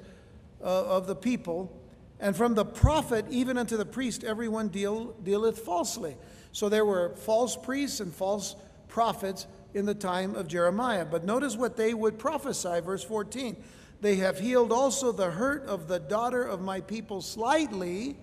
uh, 0.62 0.84
of 0.84 1.06
the 1.06 1.14
people. 1.14 1.72
And 2.20 2.36
from 2.36 2.54
the 2.54 2.64
prophet, 2.64 3.26
even 3.30 3.58
unto 3.58 3.76
the 3.76 3.84
priest, 3.84 4.24
everyone 4.24 4.68
deal, 4.68 5.14
dealeth 5.22 5.58
falsely. 5.60 6.16
So 6.52 6.68
there 6.68 6.84
were 6.84 7.14
false 7.16 7.56
priests 7.56 8.00
and 8.00 8.14
false 8.14 8.54
prophets 8.88 9.46
in 9.74 9.86
the 9.86 9.94
time 9.94 10.36
of 10.36 10.46
Jeremiah. 10.46 11.04
But 11.04 11.24
notice 11.24 11.56
what 11.56 11.76
they 11.76 11.92
would 11.92 12.18
prophesy, 12.18 12.80
verse 12.80 13.02
14. 13.02 13.56
They 14.00 14.16
have 14.16 14.38
healed 14.38 14.70
also 14.70 15.12
the 15.12 15.30
hurt 15.30 15.64
of 15.66 15.88
the 15.88 15.98
daughter 15.98 16.44
of 16.44 16.60
my 16.60 16.80
people 16.80 17.20
slightly. 17.20 18.16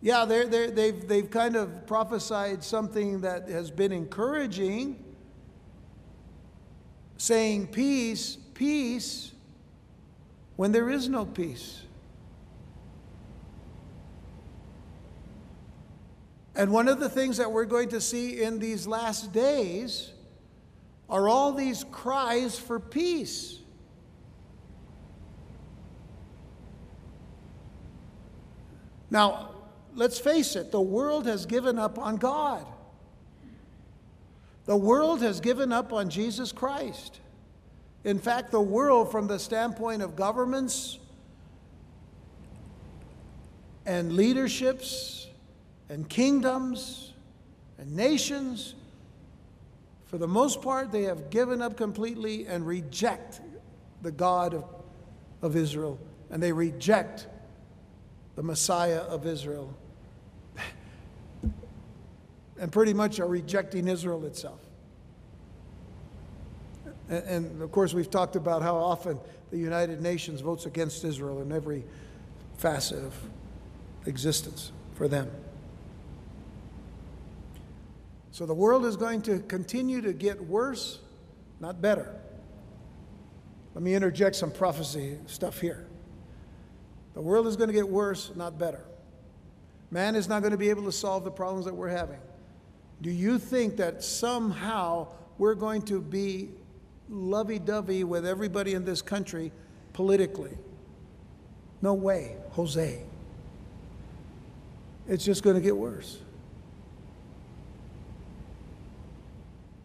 Yeah, 0.00 0.24
they're, 0.24 0.46
they're, 0.46 0.70
they've, 0.70 1.06
they've 1.06 1.30
kind 1.30 1.54
of 1.54 1.86
prophesied 1.86 2.64
something 2.64 3.20
that 3.20 3.48
has 3.48 3.70
been 3.70 3.92
encouraging, 3.92 5.02
saying 7.18 7.68
peace, 7.68 8.36
peace, 8.54 9.30
when 10.56 10.72
there 10.72 10.90
is 10.90 11.08
no 11.08 11.24
peace. 11.24 11.82
And 16.54 16.70
one 16.70 16.88
of 16.88 17.00
the 17.00 17.08
things 17.08 17.38
that 17.38 17.50
we're 17.50 17.64
going 17.64 17.88
to 17.90 18.00
see 18.00 18.42
in 18.42 18.58
these 18.58 18.86
last 18.86 19.32
days 19.32 20.12
are 21.08 21.28
all 21.28 21.52
these 21.52 21.84
cries 21.90 22.58
for 22.58 22.78
peace. 22.78 23.58
Now, 29.10 29.50
let's 29.94 30.18
face 30.18 30.56
it, 30.56 30.72
the 30.72 30.80
world 30.80 31.26
has 31.26 31.44
given 31.44 31.78
up 31.78 31.98
on 31.98 32.16
God. 32.16 32.66
The 34.64 34.76
world 34.76 35.20
has 35.22 35.40
given 35.40 35.72
up 35.72 35.92
on 35.92 36.08
Jesus 36.08 36.52
Christ. 36.52 37.20
In 38.04 38.18
fact, 38.18 38.50
the 38.50 38.60
world, 38.60 39.10
from 39.10 39.26
the 39.26 39.38
standpoint 39.38 40.02
of 40.02 40.16
governments 40.16 40.98
and 43.84 44.14
leaderships 44.14 45.28
and 45.92 46.08
kingdoms 46.08 47.12
and 47.76 47.94
nations, 47.94 48.74
for 50.06 50.16
the 50.16 50.26
most 50.26 50.62
part, 50.62 50.90
they 50.90 51.02
have 51.02 51.28
given 51.28 51.60
up 51.60 51.76
completely 51.76 52.46
and 52.46 52.66
reject 52.66 53.42
the 54.00 54.10
God 54.10 54.54
of, 54.54 54.64
of 55.42 55.54
Israel, 55.54 55.98
and 56.30 56.42
they 56.42 56.50
reject 56.50 57.26
the 58.36 58.42
Messiah 58.42 59.00
of 59.00 59.26
Israel, 59.26 59.76
and 62.58 62.72
pretty 62.72 62.94
much 62.94 63.20
are 63.20 63.28
rejecting 63.28 63.86
Israel 63.86 64.24
itself. 64.24 64.60
And, 67.10 67.24
and, 67.24 67.62
of 67.62 67.70
course, 67.70 67.92
we've 67.92 68.10
talked 68.10 68.34
about 68.34 68.62
how 68.62 68.76
often 68.76 69.18
the 69.50 69.58
United 69.58 70.00
Nations 70.00 70.40
votes 70.40 70.64
against 70.64 71.04
Israel 71.04 71.42
in 71.42 71.52
every 71.52 71.84
facet 72.56 73.04
of 73.04 73.14
existence 74.06 74.72
for 74.94 75.06
them. 75.06 75.30
So 78.32 78.46
the 78.46 78.54
world 78.54 78.86
is 78.86 78.96
going 78.96 79.20
to 79.22 79.40
continue 79.40 80.00
to 80.00 80.14
get 80.14 80.42
worse, 80.42 80.98
not 81.60 81.82
better. 81.82 82.14
Let 83.74 83.84
me 83.84 83.94
interject 83.94 84.36
some 84.36 84.50
prophecy 84.50 85.18
stuff 85.26 85.60
here. 85.60 85.86
The 87.12 87.20
world 87.20 87.46
is 87.46 87.56
going 87.56 87.68
to 87.68 87.74
get 87.74 87.86
worse, 87.86 88.32
not 88.34 88.58
better. 88.58 88.84
Man 89.90 90.16
is 90.16 90.28
not 90.28 90.40
going 90.40 90.52
to 90.52 90.58
be 90.58 90.70
able 90.70 90.84
to 90.84 90.92
solve 90.92 91.24
the 91.24 91.30
problems 91.30 91.66
that 91.66 91.74
we're 91.74 91.90
having. 91.90 92.20
Do 93.02 93.10
you 93.10 93.38
think 93.38 93.76
that 93.76 94.02
somehow 94.02 95.08
we're 95.36 95.54
going 95.54 95.82
to 95.82 96.00
be 96.00 96.48
lovey 97.10 97.58
dovey 97.58 98.02
with 98.02 98.24
everybody 98.24 98.72
in 98.72 98.86
this 98.86 99.02
country 99.02 99.52
politically? 99.92 100.56
No 101.82 101.92
way, 101.92 102.36
Jose. 102.52 103.02
It's 105.06 105.24
just 105.24 105.42
going 105.42 105.56
to 105.56 105.62
get 105.62 105.76
worse. 105.76 106.18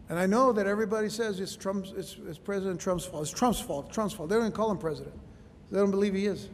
And 0.08 0.18
I 0.18 0.26
know 0.26 0.52
that 0.52 0.66
everybody 0.66 1.08
says 1.10 1.38
it's 1.38 1.54
Trump's, 1.54 1.92
it's, 1.96 2.16
it's 2.26 2.38
President 2.38 2.80
Trump's 2.80 3.04
fault. 3.04 3.22
It's 3.24 3.30
Trump's 3.30 3.60
fault. 3.60 3.92
Trump's 3.92 4.14
fault. 4.14 4.30
They 4.30 4.36
don't 4.36 4.44
even 4.44 4.52
call 4.52 4.70
him 4.70 4.78
president. 4.78 5.14
They 5.70 5.78
don't 5.78 5.90
believe 5.90 6.14
he 6.14 6.26
is. 6.26 6.48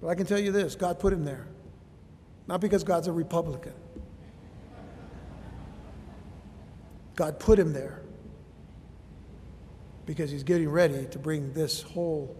But 0.00 0.08
I 0.08 0.14
can 0.14 0.26
tell 0.26 0.38
you 0.38 0.50
this 0.50 0.74
God 0.74 0.98
put 0.98 1.12
him 1.12 1.24
there. 1.24 1.46
Not 2.46 2.60
because 2.60 2.82
God's 2.82 3.08
a 3.08 3.12
Republican. 3.12 3.74
God 7.14 7.38
put 7.38 7.58
him 7.58 7.72
there 7.72 8.00
because 10.06 10.30
he's 10.30 10.44
getting 10.44 10.70
ready 10.70 11.04
to 11.06 11.18
bring 11.18 11.52
this 11.52 11.82
whole 11.82 12.34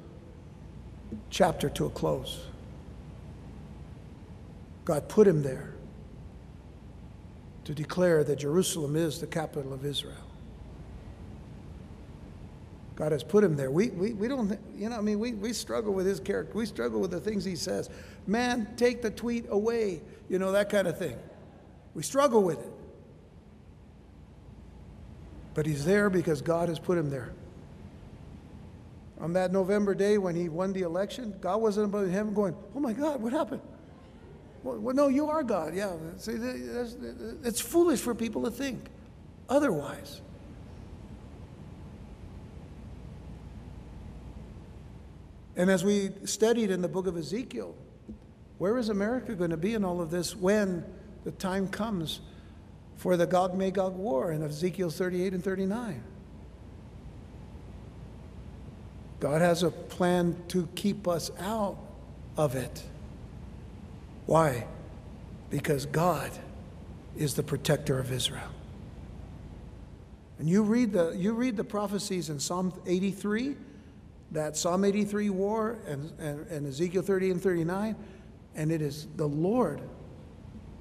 chapter 1.28 1.68
to 1.68 1.86
a 1.86 1.90
close. 1.90 2.40
God 4.84 5.08
put 5.08 5.26
him 5.26 5.42
there 5.42 5.74
to 7.68 7.74
declare 7.74 8.24
that 8.24 8.36
Jerusalem 8.36 8.96
is 8.96 9.20
the 9.20 9.26
capital 9.26 9.74
of 9.74 9.84
Israel. 9.84 10.14
God 12.96 13.12
has 13.12 13.22
put 13.22 13.44
him 13.44 13.56
there. 13.56 13.70
We, 13.70 13.90
we, 13.90 14.14
we 14.14 14.26
don't, 14.26 14.58
you 14.74 14.88
know, 14.88 14.96
I 14.96 15.02
mean, 15.02 15.18
we, 15.18 15.34
we 15.34 15.52
struggle 15.52 15.92
with 15.92 16.06
his 16.06 16.18
character. 16.18 16.54
We 16.54 16.64
struggle 16.64 16.98
with 16.98 17.10
the 17.10 17.20
things 17.20 17.44
he 17.44 17.56
says. 17.56 17.90
Man, 18.26 18.66
take 18.78 19.02
the 19.02 19.10
tweet 19.10 19.44
away, 19.50 20.00
you 20.30 20.38
know, 20.38 20.52
that 20.52 20.70
kind 20.70 20.88
of 20.88 20.98
thing. 20.98 21.18
We 21.92 22.02
struggle 22.02 22.42
with 22.42 22.58
it. 22.58 22.72
But 25.52 25.66
he's 25.66 25.84
there 25.84 26.08
because 26.08 26.40
God 26.40 26.70
has 26.70 26.78
put 26.78 26.96
him 26.96 27.10
there. 27.10 27.34
On 29.20 29.34
that 29.34 29.52
November 29.52 29.94
day 29.94 30.16
when 30.16 30.34
he 30.34 30.48
won 30.48 30.72
the 30.72 30.82
election, 30.82 31.34
God 31.42 31.58
wasn't 31.60 31.84
above 31.84 32.08
heaven 32.08 32.32
going, 32.32 32.56
oh 32.74 32.80
my 32.80 32.94
God, 32.94 33.20
what 33.20 33.34
happened? 33.34 33.60
Well, 34.62 34.94
no, 34.94 35.08
you 35.08 35.28
are 35.28 35.42
God. 35.42 35.74
Yeah. 35.74 35.92
See, 36.16 36.32
it's 36.32 37.60
foolish 37.60 38.00
for 38.00 38.14
people 38.14 38.42
to 38.44 38.50
think 38.50 38.86
otherwise. 39.48 40.20
And 45.56 45.70
as 45.70 45.84
we 45.84 46.10
studied 46.24 46.70
in 46.70 46.82
the 46.82 46.88
book 46.88 47.06
of 47.06 47.16
Ezekiel, 47.16 47.74
where 48.58 48.78
is 48.78 48.88
America 48.88 49.34
going 49.34 49.50
to 49.50 49.56
be 49.56 49.74
in 49.74 49.84
all 49.84 50.00
of 50.00 50.10
this 50.10 50.36
when 50.36 50.84
the 51.24 51.32
time 51.32 51.68
comes 51.68 52.20
for 52.96 53.16
the 53.16 53.26
Gog 53.26 53.56
Magog 53.56 53.96
war 53.96 54.32
in 54.32 54.42
Ezekiel 54.42 54.90
38 54.90 55.32
and 55.34 55.42
39? 55.42 56.02
God 59.20 59.40
has 59.40 59.64
a 59.64 59.70
plan 59.70 60.36
to 60.48 60.68
keep 60.76 61.08
us 61.08 61.30
out 61.40 61.76
of 62.36 62.54
it. 62.54 62.84
Why? 64.28 64.66
Because 65.48 65.86
God 65.86 66.30
is 67.16 67.32
the 67.32 67.42
protector 67.42 67.98
of 67.98 68.12
Israel. 68.12 68.50
And 70.38 70.46
you 70.46 70.62
read 70.62 70.92
the, 70.92 71.12
you 71.12 71.32
read 71.32 71.56
the 71.56 71.64
prophecies 71.64 72.28
in 72.28 72.38
Psalm 72.38 72.74
83, 72.86 73.56
that 74.32 74.54
Psalm 74.54 74.84
83 74.84 75.30
war, 75.30 75.78
and, 75.86 76.12
and, 76.18 76.46
and 76.48 76.66
Ezekiel 76.66 77.00
30 77.00 77.30
and 77.30 77.42
39, 77.42 77.96
and 78.54 78.70
it 78.70 78.82
is 78.82 79.08
the 79.16 79.26
Lord 79.26 79.80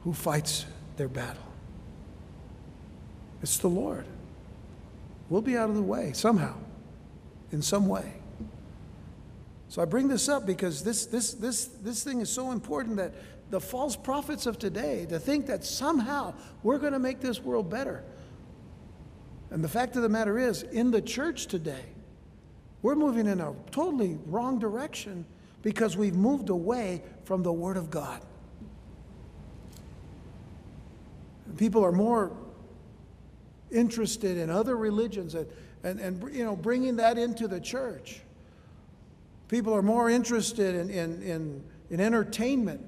who 0.02 0.12
fights 0.12 0.66
their 0.98 1.08
battle. 1.08 1.48
It's 3.42 3.60
the 3.60 3.70
Lord. 3.70 4.04
We'll 5.30 5.42
be 5.42 5.56
out 5.56 5.70
of 5.70 5.78
the 5.78 5.82
way 5.82 6.12
somehow, 6.12 6.56
in 7.54 7.62
some 7.62 7.88
way. 7.88 8.12
So 9.70 9.82
I 9.82 9.86
bring 9.86 10.10
this 10.10 10.28
up 10.28 10.46
because 10.46 10.84
this, 10.84 11.06
this, 11.06 11.34
this, 11.34 11.66
this 11.66 12.04
thing 12.04 12.22
is 12.22 12.30
so 12.30 12.52
important 12.52 12.98
that 12.98 13.14
the 13.50 13.60
false 13.60 13.96
prophets 13.96 14.46
of 14.46 14.60
today 14.60 15.06
to 15.08 15.20
think 15.20 15.48
that 15.48 15.64
somehow 15.64 16.34
we're 16.64 16.80
going 16.80 16.94
to 16.94 17.00
make 17.00 17.22
this 17.22 17.42
world 17.42 17.70
better. 17.70 18.04
And 19.50 19.64
the 19.64 19.70
fact 19.70 19.96
of 19.96 20.02
the 20.02 20.10
matter 20.10 20.38
is, 20.38 20.64
in 20.64 20.92
the 20.92 21.02
church 21.02 21.48
today, 21.48 21.86
we're 22.82 22.96
moving 22.96 23.28
in 23.28 23.40
a 23.40 23.56
totally 23.72 24.20
wrong 24.26 24.60
direction 24.60 25.26
because 25.62 25.96
we've 25.96 26.16
moved 26.16 26.50
away 26.50 27.02
from 27.24 27.44
the 27.44 27.52
Word 27.52 27.78
of 27.78 27.90
God. 27.90 28.22
People 31.58 31.84
are 31.84 31.94
more 31.94 32.36
interested 33.72 34.38
in 34.38 34.50
other 34.50 34.76
religions 34.76 35.34
and, 35.34 35.48
and, 35.84 36.00
and 36.00 36.36
you 36.36 36.44
know, 36.44 36.56
bringing 36.56 36.98
that 36.98 37.18
into 37.18 37.48
the 37.48 37.60
church. 37.60 38.22
People 39.48 39.74
are 39.74 39.82
more 39.82 40.10
interested 40.10 40.76
in, 40.76 40.90
in, 40.90 41.22
in, 41.22 41.64
in 41.90 42.00
entertainment 42.02 42.86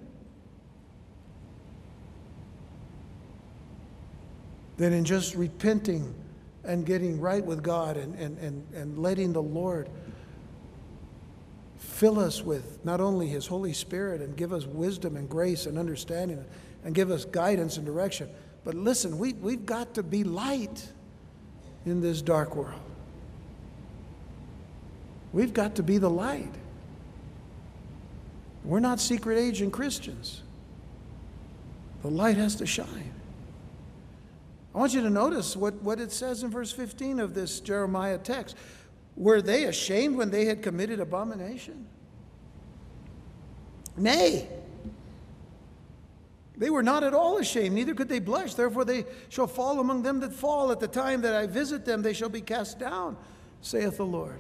than 4.80 4.94
in 4.94 5.04
just 5.04 5.36
repenting 5.36 6.16
and 6.64 6.86
getting 6.86 7.20
right 7.20 7.46
with 7.46 7.62
God 7.62 7.98
and, 7.98 8.16
and, 8.16 8.38
and, 8.40 8.66
and 8.74 8.98
letting 8.98 9.34
the 9.34 9.42
Lord 9.42 9.90
fill 11.78 12.18
us 12.18 12.42
with 12.42 12.84
not 12.86 13.02
only 13.02 13.28
His 13.28 13.46
Holy 13.46 13.74
Spirit 13.74 14.22
and 14.22 14.38
give 14.38 14.54
us 14.54 14.66
wisdom 14.66 15.18
and 15.18 15.30
grace 15.30 15.66
and 15.66 15.78
understanding 15.78 16.44
and 16.86 16.96
give 16.96 17.12
us 17.12 17.26
guidance 17.26 17.76
and 17.76 17.86
direction. 17.86 18.30
But 18.64 18.74
listen, 18.74 19.20
we, 19.20 19.34
we've 19.34 19.66
got 19.66 19.96
to 19.96 20.04
be 20.04 20.24
light 20.24 20.88
in 21.86 22.00
this 22.00 22.22
dark 22.22 22.56
world. 22.56 22.80
We've 25.34 25.54
got 25.54 25.76
to 25.76 25.84
be 25.84 25.98
the 25.98 26.10
light. 26.10 26.56
We're 28.64 28.80
not 28.80 29.02
secret 29.02 29.38
agent 29.38 29.74
Christians. 29.74 30.42
The 32.02 32.10
light 32.10 32.38
has 32.38 32.56
to 32.56 32.66
shine. 32.66 33.19
I 34.80 34.82
want 34.82 34.94
you 34.94 35.02
to 35.02 35.10
notice 35.10 35.58
what, 35.58 35.74
what 35.84 36.00
it 36.00 36.10
says 36.10 36.42
in 36.42 36.52
verse 36.52 36.72
15 36.72 37.20
of 37.20 37.34
this 37.34 37.60
Jeremiah 37.60 38.18
text. 38.18 38.56
Were 39.18 39.42
they 39.42 39.66
ashamed 39.66 40.16
when 40.16 40.32
they 40.32 40.46
had 40.46 40.64
committed 40.64 41.02
abomination? 41.02 41.86
Nay. 43.98 44.48
They 46.56 46.70
were 46.70 46.82
not 46.82 47.04
at 47.04 47.14
all 47.14 47.40
ashamed, 47.40 47.76
neither 47.76 47.94
could 47.94 48.08
they 48.08 48.20
blush. 48.20 48.54
Therefore, 48.54 48.86
they 48.86 49.04
shall 49.28 49.48
fall 49.48 49.82
among 49.82 50.04
them 50.04 50.22
that 50.22 50.32
fall. 50.32 50.72
At 50.72 50.80
the 50.80 50.88
time 50.88 51.24
that 51.24 51.36
I 51.36 51.46
visit 51.46 51.84
them, 51.84 52.02
they 52.02 52.14
shall 52.14 52.30
be 52.30 52.40
cast 52.40 52.80
down, 52.80 53.18
saith 53.60 53.98
the 53.98 54.06
Lord. 54.06 54.40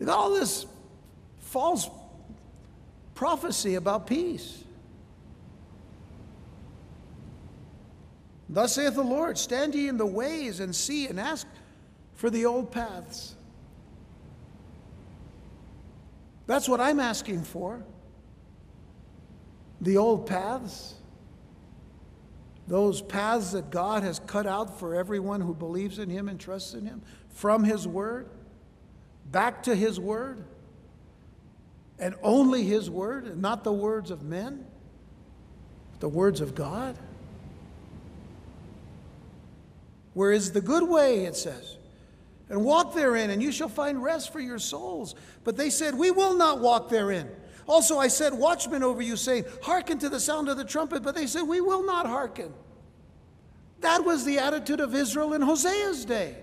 They 0.00 0.06
got 0.06 0.18
all 0.18 0.34
this 0.34 0.66
false 1.38 1.88
prophecy 3.14 3.76
about 3.76 4.08
peace. 4.08 4.64
Thus 8.48 8.74
saith 8.74 8.94
the 8.94 9.02
Lord 9.02 9.36
Stand 9.36 9.74
ye 9.74 9.88
in 9.88 9.96
the 9.96 10.06
ways 10.06 10.60
and 10.60 10.74
see 10.74 11.06
and 11.06 11.20
ask 11.20 11.46
for 12.14 12.30
the 12.30 12.46
old 12.46 12.72
paths. 12.72 13.34
That's 16.46 16.68
what 16.68 16.80
I'm 16.80 16.98
asking 16.98 17.42
for. 17.42 17.84
The 19.80 19.98
old 19.98 20.26
paths. 20.26 20.94
Those 22.66 23.00
paths 23.00 23.52
that 23.52 23.70
God 23.70 24.02
has 24.02 24.18
cut 24.20 24.46
out 24.46 24.78
for 24.78 24.94
everyone 24.94 25.40
who 25.40 25.54
believes 25.54 25.98
in 25.98 26.10
Him 26.10 26.28
and 26.28 26.40
trusts 26.40 26.74
in 26.74 26.86
Him 26.86 27.02
from 27.28 27.64
His 27.64 27.86
Word, 27.86 28.28
back 29.30 29.62
to 29.64 29.74
His 29.74 30.00
Word, 30.00 30.44
and 31.98 32.14
only 32.22 32.64
His 32.64 32.90
Word, 32.90 33.24
and 33.24 33.40
not 33.40 33.62
the 33.62 33.72
words 33.72 34.10
of 34.10 34.22
men, 34.22 34.66
the 36.00 36.08
words 36.08 36.40
of 36.40 36.54
God. 36.54 36.98
Where 40.18 40.32
is 40.32 40.50
the 40.50 40.60
good 40.60 40.82
way, 40.82 41.26
it 41.26 41.36
says. 41.36 41.76
And 42.48 42.64
walk 42.64 42.92
therein, 42.92 43.30
and 43.30 43.40
you 43.40 43.52
shall 43.52 43.68
find 43.68 44.02
rest 44.02 44.32
for 44.32 44.40
your 44.40 44.58
souls. 44.58 45.14
But 45.44 45.56
they 45.56 45.70
said, 45.70 45.96
We 45.96 46.10
will 46.10 46.34
not 46.34 46.58
walk 46.58 46.88
therein. 46.88 47.30
Also, 47.68 48.00
I 48.00 48.08
said, 48.08 48.34
Watchmen 48.34 48.82
over 48.82 49.00
you, 49.00 49.14
saying, 49.14 49.44
Hearken 49.62 49.96
to 50.00 50.08
the 50.08 50.18
sound 50.18 50.48
of 50.48 50.56
the 50.56 50.64
trumpet. 50.64 51.04
But 51.04 51.14
they 51.14 51.28
said, 51.28 51.42
We 51.42 51.60
will 51.60 51.86
not 51.86 52.04
hearken. 52.04 52.52
That 53.78 54.04
was 54.04 54.24
the 54.24 54.40
attitude 54.40 54.80
of 54.80 54.92
Israel 54.92 55.34
in 55.34 55.40
Hosea's 55.40 56.04
day. 56.04 56.34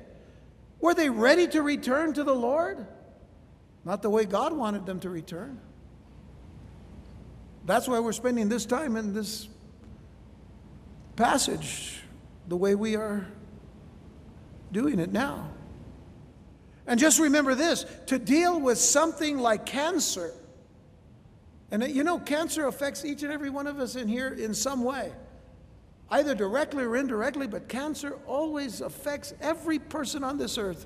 Were 0.79 0.93
they 0.93 1.09
ready 1.09 1.45
to 1.49 1.61
return 1.61 2.13
to 2.13 2.23
the 2.23 2.33
Lord? 2.33 2.87
Not 3.83 4.01
the 4.01 4.09
way 4.09 4.23
God 4.23 4.53
wanted 4.53 4.85
them 4.85 5.01
to 5.01 5.09
return. 5.09 5.59
That's 7.65 7.89
why 7.89 7.99
we're 7.99 8.13
spending 8.13 8.47
this 8.47 8.65
time 8.65 8.95
in 8.95 9.13
this 9.13 9.49
passage 11.17 11.99
the 12.47 12.55
way 12.55 12.75
we 12.75 12.95
are 12.95 13.27
doing 14.75 14.99
it 14.99 15.11
now. 15.11 15.49
And 16.85 16.99
just 16.99 17.17
remember 17.17 17.55
this 17.55 17.85
to 18.07 18.19
deal 18.19 18.59
with 18.59 18.77
something 18.77 19.39
like 19.39 19.65
cancer, 19.65 20.31
and 21.71 21.81
you 21.87 22.03
know, 22.03 22.19
cancer 22.19 22.67
affects 22.67 23.03
each 23.03 23.23
and 23.23 23.31
every 23.31 23.49
one 23.49 23.65
of 23.65 23.79
us 23.79 23.95
in 23.95 24.07
here 24.07 24.27
in 24.27 24.53
some 24.53 24.83
way, 24.83 25.11
either 26.11 26.35
directly 26.35 26.83
or 26.83 26.95
indirectly, 26.95 27.47
but 27.47 27.67
cancer 27.69 28.19
always 28.27 28.81
affects 28.81 29.33
every 29.41 29.79
person 29.79 30.23
on 30.23 30.37
this 30.37 30.57
earth. 30.57 30.85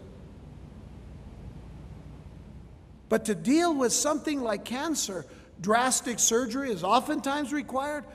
But 3.10 3.26
to 3.26 3.36
deal 3.36 3.74
with 3.74 3.92
something 3.92 4.40
like 4.40 4.64
cancer, 4.64 5.26
drastic 5.60 6.20
surgery 6.20 6.72
is 6.72 6.84
oftentimes 6.84 7.52
required, 7.52 8.06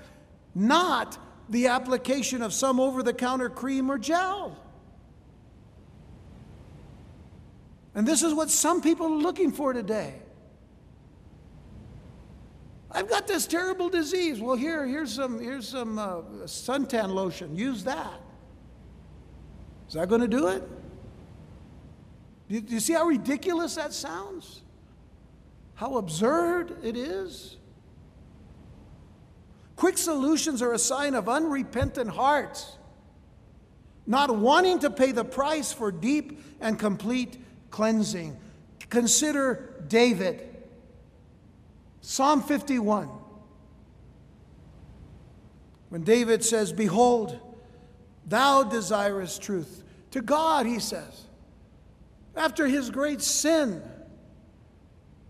not 0.54 1.18
the 1.48 1.66
application 1.66 2.42
of 2.42 2.54
some 2.54 2.78
over 2.78 3.02
the 3.02 3.12
counter 3.12 3.50
cream 3.50 3.90
or 3.90 3.98
gel. 3.98 4.56
And 7.94 8.06
this 8.06 8.22
is 8.22 8.34
what 8.34 8.50
some 8.50 8.82
people 8.82 9.06
are 9.06 9.16
looking 9.16 9.52
for 9.52 9.72
today. 9.72 10.14
I've 12.90 13.08
got 13.08 13.26
this 13.26 13.46
terrible 13.46 13.88
disease. 13.88 14.40
Well, 14.40 14.56
here, 14.56 14.86
here's 14.86 15.12
some, 15.12 15.40
here's 15.40 15.68
some 15.68 15.98
uh, 15.98 16.22
suntan 16.44 17.12
lotion. 17.12 17.56
Use 17.56 17.84
that. 17.84 18.20
Is 19.88 19.94
that 19.94 20.08
going 20.08 20.20
to 20.20 20.28
do 20.28 20.48
it? 20.48 20.62
Do 22.48 22.54
you, 22.54 22.60
do 22.60 22.74
you 22.74 22.80
see 22.80 22.92
how 22.92 23.04
ridiculous 23.06 23.74
that 23.74 23.92
sounds? 23.92 24.62
How 25.74 25.96
absurd 25.96 26.78
it 26.84 26.96
is? 26.96 27.56
Quick 29.76 29.98
solutions 29.98 30.62
are 30.62 30.72
a 30.72 30.78
sign 30.78 31.14
of 31.14 31.28
unrepentant 31.28 32.10
hearts, 32.10 32.78
not 34.06 34.36
wanting 34.36 34.78
to 34.80 34.90
pay 34.90 35.10
the 35.10 35.24
price 35.24 35.72
for 35.72 35.90
deep 35.90 36.40
and 36.60 36.78
complete 36.78 37.43
cleansing. 37.74 38.36
Consider 38.88 39.74
David. 39.88 40.48
Psalm 42.02 42.40
51. 42.40 43.08
When 45.88 46.04
David 46.04 46.44
says, 46.44 46.72
Behold, 46.72 47.36
thou 48.26 48.62
desirest 48.62 49.42
truth. 49.42 49.82
To 50.12 50.22
God, 50.22 50.66
he 50.66 50.78
says, 50.78 51.24
after 52.36 52.68
his 52.68 52.90
great 52.90 53.20
sin, 53.20 53.82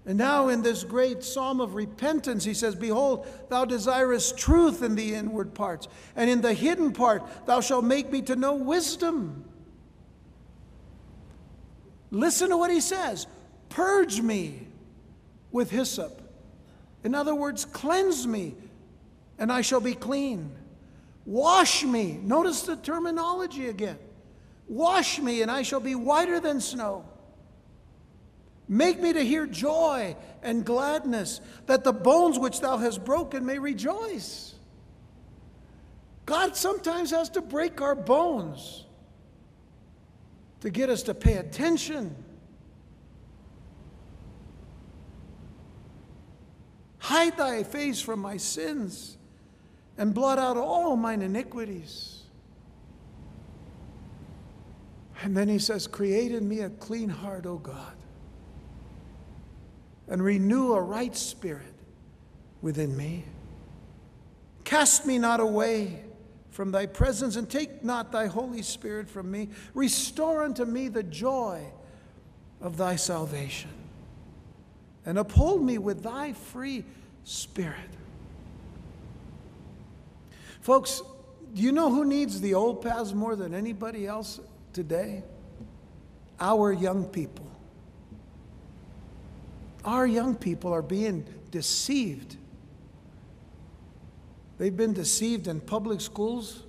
and 0.04 0.18
now, 0.18 0.48
in 0.48 0.60
this 0.60 0.84
great 0.84 1.24
psalm 1.24 1.62
of 1.62 1.74
repentance, 1.74 2.44
he 2.44 2.52
says, 2.52 2.74
Behold, 2.74 3.26
thou 3.48 3.64
desirest 3.64 4.36
truth 4.36 4.82
in 4.82 4.96
the 4.96 5.14
inward 5.14 5.54
parts, 5.54 5.88
and 6.14 6.28
in 6.28 6.42
the 6.42 6.52
hidden 6.52 6.92
part 6.92 7.22
thou 7.46 7.62
shalt 7.62 7.86
make 7.86 8.12
me 8.12 8.20
to 8.20 8.36
know 8.36 8.52
wisdom. 8.52 9.46
Listen 12.14 12.50
to 12.50 12.56
what 12.56 12.70
he 12.70 12.80
says 12.80 13.26
Purge 13.68 14.20
me 14.20 14.68
with 15.50 15.70
hyssop. 15.70 16.20
In 17.02 17.14
other 17.14 17.34
words, 17.34 17.64
cleanse 17.64 18.26
me, 18.26 18.54
and 19.38 19.52
I 19.52 19.60
shall 19.60 19.80
be 19.80 19.94
clean. 19.94 20.52
Wash 21.26 21.84
me. 21.84 22.18
Notice 22.22 22.62
the 22.62 22.76
terminology 22.76 23.68
again. 23.68 23.98
Wash 24.68 25.18
me, 25.18 25.42
and 25.42 25.50
I 25.50 25.62
shall 25.62 25.80
be 25.80 25.94
whiter 25.94 26.40
than 26.40 26.60
snow. 26.60 27.04
Make 28.68 29.00
me 29.00 29.12
to 29.12 29.20
hear 29.20 29.44
joy 29.46 30.16
and 30.42 30.64
gladness, 30.64 31.40
that 31.66 31.84
the 31.84 31.92
bones 31.92 32.38
which 32.38 32.60
thou 32.60 32.78
hast 32.78 33.04
broken 33.04 33.44
may 33.44 33.58
rejoice. 33.58 34.54
God 36.24 36.56
sometimes 36.56 37.10
has 37.10 37.28
to 37.30 37.42
break 37.42 37.82
our 37.82 37.94
bones 37.94 38.84
to 40.64 40.70
get 40.70 40.90
us 40.90 41.04
to 41.04 41.14
pay 41.14 41.34
attention. 41.34 42.16
Hide 46.98 47.36
thy 47.36 47.62
face 47.62 48.00
from 48.00 48.18
my 48.18 48.36
sins 48.36 49.16
and 49.96 50.12
blot 50.12 50.40
out 50.40 50.56
all 50.56 50.96
mine 50.96 51.22
iniquities. 51.22 52.22
And 55.22 55.36
then 55.36 55.48
he 55.48 55.60
says, 55.60 55.86
Create 55.86 56.32
in 56.32 56.48
me 56.48 56.60
a 56.60 56.70
clean 56.70 57.08
heart, 57.08 57.46
O 57.46 57.58
God 57.58 57.94
and 60.08 60.22
renew 60.22 60.74
a 60.74 60.80
right 60.80 61.16
spirit 61.16 61.72
within 62.62 62.96
me. 62.96 63.24
Cast 64.64 65.06
me 65.06 65.18
not 65.18 65.40
away 65.40 66.04
from 66.54 66.70
thy 66.70 66.86
presence, 66.86 67.34
and 67.34 67.50
take 67.50 67.82
not 67.82 68.12
thy 68.12 68.26
Holy 68.26 68.62
Spirit 68.62 69.10
from 69.10 69.28
me. 69.28 69.48
Restore 69.74 70.44
unto 70.44 70.64
me 70.64 70.86
the 70.86 71.02
joy 71.02 71.66
of 72.60 72.76
thy 72.76 72.94
salvation, 72.94 73.70
and 75.04 75.18
uphold 75.18 75.64
me 75.64 75.78
with 75.78 76.04
thy 76.04 76.32
free 76.32 76.84
spirit. 77.24 77.90
Folks, 80.60 81.02
do 81.54 81.60
you 81.60 81.72
know 81.72 81.90
who 81.90 82.04
needs 82.04 82.40
the 82.40 82.54
old 82.54 82.82
paths 82.82 83.12
more 83.12 83.34
than 83.34 83.52
anybody 83.52 84.06
else 84.06 84.38
today? 84.72 85.24
Our 86.38 86.72
young 86.72 87.04
people. 87.04 87.50
Our 89.84 90.06
young 90.06 90.36
people 90.36 90.72
are 90.72 90.82
being 90.82 91.26
deceived. 91.50 92.36
They've 94.58 94.76
been 94.76 94.92
deceived 94.92 95.48
in 95.48 95.60
public 95.60 96.00
schools. 96.00 96.62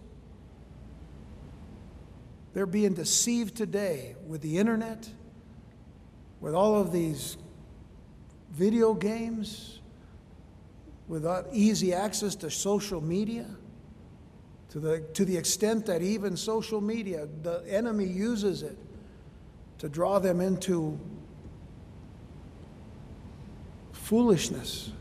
They're 2.53 2.65
being 2.65 2.93
deceived 2.93 3.55
today 3.55 4.15
with 4.25 4.41
the 4.41 4.57
internet, 4.57 5.09
with 6.39 6.55
all 6.55 6.79
of 6.79 6.91
these 6.91 7.37
video 8.51 8.93
games, 8.93 9.79
with 11.07 11.27
easy 11.51 11.93
access 11.93 12.35
to 12.35 12.49
social 12.49 13.01
media, 13.01 13.45
to 14.69 14.79
the, 14.79 14.99
to 15.13 15.25
the 15.25 15.37
extent 15.37 15.85
that 15.85 16.01
even 16.01 16.35
social 16.35 16.81
media, 16.81 17.27
the 17.43 17.63
enemy 17.67 18.05
uses 18.05 18.63
it 18.63 18.77
to 19.77 19.89
draw 19.89 20.19
them 20.19 20.41
into 20.41 20.99
foolishness, 23.91 24.91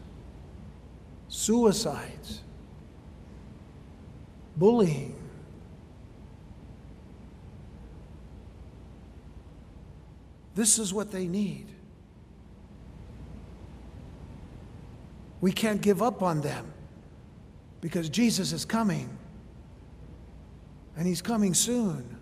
suicides, 1.28 2.43
bullying. 4.57 5.14
This 10.55 10.78
is 10.78 10.94
what 10.94 11.11
they 11.11 11.26
need. 11.26 11.66
We 15.40 15.52
can't 15.52 15.82
give 15.82 16.02
up 16.02 16.22
on 16.22 16.40
them 16.40 16.72
because 17.80 18.09
Jesus 18.09 18.52
is 18.52 18.64
coming, 18.64 19.11
and 20.96 21.07
He's 21.07 21.20
coming 21.20 21.52
soon. 21.52 22.18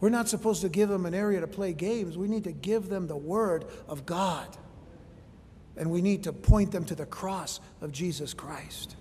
We're 0.00 0.10
not 0.10 0.28
supposed 0.28 0.60
to 0.60 0.68
give 0.68 0.88
them 0.88 1.06
an 1.06 1.14
area 1.14 1.40
to 1.40 1.48
play 1.48 1.72
games. 1.72 2.16
We 2.16 2.28
need 2.28 2.44
to 2.44 2.52
give 2.52 2.88
them 2.88 3.08
the 3.08 3.16
Word 3.16 3.64
of 3.88 4.06
God. 4.06 4.46
And 5.76 5.90
we 5.90 6.02
need 6.02 6.24
to 6.24 6.32
point 6.32 6.70
them 6.70 6.84
to 6.84 6.94
the 6.94 7.06
cross 7.06 7.58
of 7.80 7.90
Jesus 7.90 8.32
Christ. 8.32 8.94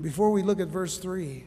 Before 0.00 0.30
we 0.30 0.42
look 0.42 0.60
at 0.60 0.68
verse 0.68 0.98
3, 0.98 1.44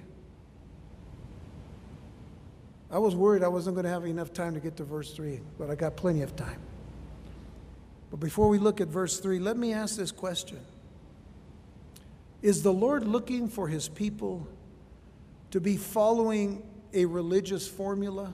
I 2.89 2.99
was 2.99 3.15
worried 3.15 3.43
I 3.43 3.49
wasn't 3.49 3.75
going 3.75 3.83
to 3.83 3.89
have 3.89 4.05
enough 4.05 4.31
time 4.31 4.53
to 4.53 4.59
get 4.59 4.77
to 4.77 4.83
verse 4.83 5.11
3, 5.13 5.41
but 5.59 5.69
I 5.69 5.75
got 5.75 5.97
plenty 5.97 6.21
of 6.21 6.35
time. 6.35 6.59
But 8.09 8.21
before 8.21 8.47
we 8.47 8.57
look 8.57 8.79
at 8.79 8.87
verse 8.87 9.19
3, 9.19 9.39
let 9.39 9.57
me 9.57 9.73
ask 9.73 9.97
this 9.97 10.11
question 10.11 10.59
Is 12.41 12.63
the 12.63 12.71
Lord 12.71 13.05
looking 13.05 13.49
for 13.49 13.67
his 13.67 13.89
people 13.89 14.47
to 15.51 15.59
be 15.59 15.75
following 15.75 16.63
a 16.93 17.05
religious 17.05 17.67
formula? 17.67 18.33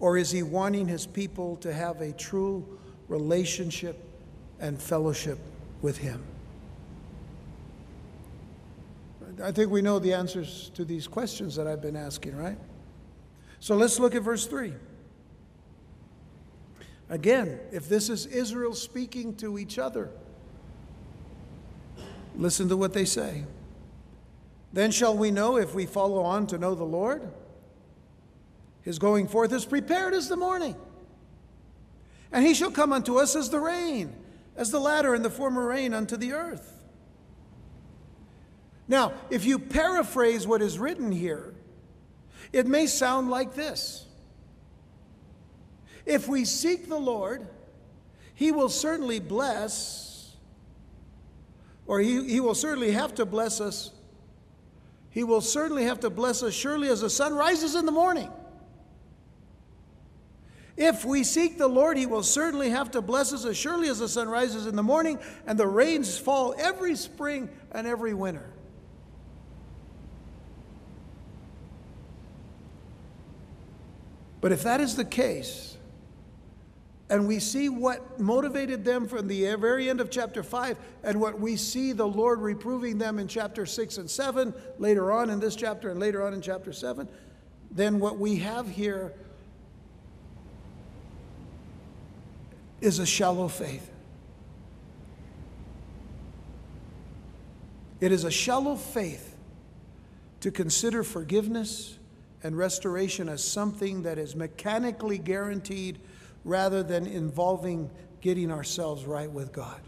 Or 0.00 0.16
is 0.16 0.30
he 0.30 0.44
wanting 0.44 0.86
his 0.86 1.06
people 1.06 1.56
to 1.56 1.72
have 1.72 2.00
a 2.00 2.12
true 2.12 2.78
relationship 3.08 3.98
and 4.60 4.80
fellowship 4.80 5.40
with 5.82 5.98
him? 5.98 6.22
I 9.42 9.52
think 9.52 9.70
we 9.70 9.82
know 9.82 9.98
the 9.98 10.12
answers 10.12 10.70
to 10.74 10.84
these 10.84 11.06
questions 11.06 11.54
that 11.56 11.66
I've 11.66 11.82
been 11.82 11.96
asking, 11.96 12.36
right? 12.36 12.58
So 13.60 13.76
let's 13.76 13.98
look 13.98 14.14
at 14.14 14.22
verse 14.22 14.46
3. 14.46 14.72
Again, 17.10 17.58
if 17.72 17.88
this 17.88 18.10
is 18.10 18.26
Israel 18.26 18.74
speaking 18.74 19.34
to 19.36 19.58
each 19.58 19.78
other, 19.78 20.10
listen 22.36 22.68
to 22.68 22.76
what 22.76 22.92
they 22.92 23.04
say. 23.04 23.44
Then 24.72 24.90
shall 24.90 25.16
we 25.16 25.30
know 25.30 25.56
if 25.56 25.74
we 25.74 25.86
follow 25.86 26.22
on 26.22 26.46
to 26.48 26.58
know 26.58 26.74
the 26.74 26.84
Lord? 26.84 27.22
His 28.82 28.98
going 28.98 29.28
forth 29.28 29.52
is 29.52 29.64
prepared 29.64 30.14
as 30.14 30.28
the 30.28 30.36
morning, 30.36 30.76
and 32.32 32.46
he 32.46 32.54
shall 32.54 32.70
come 32.70 32.92
unto 32.92 33.18
us 33.18 33.34
as 33.34 33.50
the 33.50 33.60
rain, 33.60 34.14
as 34.56 34.70
the 34.70 34.80
latter 34.80 35.14
and 35.14 35.24
the 35.24 35.30
former 35.30 35.66
rain 35.66 35.94
unto 35.94 36.16
the 36.16 36.32
earth. 36.32 36.77
Now, 38.88 39.12
if 39.28 39.44
you 39.44 39.58
paraphrase 39.58 40.46
what 40.46 40.62
is 40.62 40.78
written 40.78 41.12
here, 41.12 41.54
it 42.52 42.66
may 42.66 42.86
sound 42.86 43.30
like 43.30 43.54
this 43.54 44.06
If 46.06 46.26
we 46.26 46.44
seek 46.44 46.88
the 46.88 46.98
Lord, 46.98 47.46
he 48.34 48.50
will 48.50 48.70
certainly 48.70 49.20
bless, 49.20 50.34
or 51.86 52.00
he, 52.00 52.28
he 52.28 52.40
will 52.40 52.54
certainly 52.54 52.92
have 52.92 53.14
to 53.16 53.26
bless 53.26 53.60
us. 53.60 53.92
He 55.10 55.24
will 55.24 55.40
certainly 55.40 55.84
have 55.84 56.00
to 56.00 56.10
bless 56.10 56.42
us 56.42 56.54
surely 56.54 56.88
as 56.88 57.00
the 57.00 57.10
sun 57.10 57.34
rises 57.34 57.74
in 57.74 57.86
the 57.86 57.92
morning. 57.92 58.30
If 60.76 61.04
we 61.04 61.24
seek 61.24 61.58
the 61.58 61.66
Lord, 61.66 61.96
He 61.96 62.06
will 62.06 62.22
certainly 62.22 62.70
have 62.70 62.92
to 62.92 63.02
bless 63.02 63.32
us 63.32 63.44
as 63.44 63.56
surely 63.56 63.88
as 63.88 63.98
the 63.98 64.08
sun 64.08 64.28
rises 64.28 64.66
in 64.66 64.76
the 64.76 64.82
morning 64.82 65.18
and 65.44 65.58
the 65.58 65.66
rains 65.66 66.16
fall 66.16 66.54
every 66.56 66.94
spring 66.94 67.50
and 67.72 67.84
every 67.84 68.14
winter. 68.14 68.48
But 74.40 74.52
if 74.52 74.62
that 74.62 74.80
is 74.80 74.96
the 74.96 75.04
case, 75.04 75.76
and 77.10 77.26
we 77.26 77.38
see 77.38 77.68
what 77.68 78.20
motivated 78.20 78.84
them 78.84 79.08
from 79.08 79.28
the 79.28 79.54
very 79.56 79.88
end 79.88 80.00
of 80.00 80.10
chapter 80.10 80.42
5, 80.42 80.78
and 81.02 81.20
what 81.20 81.40
we 81.40 81.56
see 81.56 81.92
the 81.92 82.06
Lord 82.06 82.40
reproving 82.40 82.98
them 82.98 83.18
in 83.18 83.28
chapter 83.28 83.64
6 83.66 83.98
and 83.98 84.10
7, 84.10 84.54
later 84.78 85.10
on 85.10 85.30
in 85.30 85.40
this 85.40 85.56
chapter 85.56 85.90
and 85.90 85.98
later 85.98 86.24
on 86.24 86.34
in 86.34 86.40
chapter 86.40 86.72
7, 86.72 87.08
then 87.70 87.98
what 87.98 88.18
we 88.18 88.36
have 88.36 88.68
here 88.68 89.12
is 92.80 92.98
a 92.98 93.06
shallow 93.06 93.48
faith. 93.48 93.90
It 98.00 98.12
is 98.12 98.24
a 98.24 98.30
shallow 98.30 98.76
faith 98.76 99.34
to 100.40 100.50
consider 100.50 101.02
forgiveness 101.02 101.97
and 102.42 102.56
restoration 102.56 103.28
as 103.28 103.42
something 103.42 104.02
that 104.02 104.18
is 104.18 104.36
mechanically 104.36 105.18
guaranteed 105.18 105.98
rather 106.44 106.82
than 106.82 107.06
involving 107.06 107.90
getting 108.20 108.50
ourselves 108.50 109.04
right 109.04 109.30
with 109.30 109.52
God. 109.52 109.80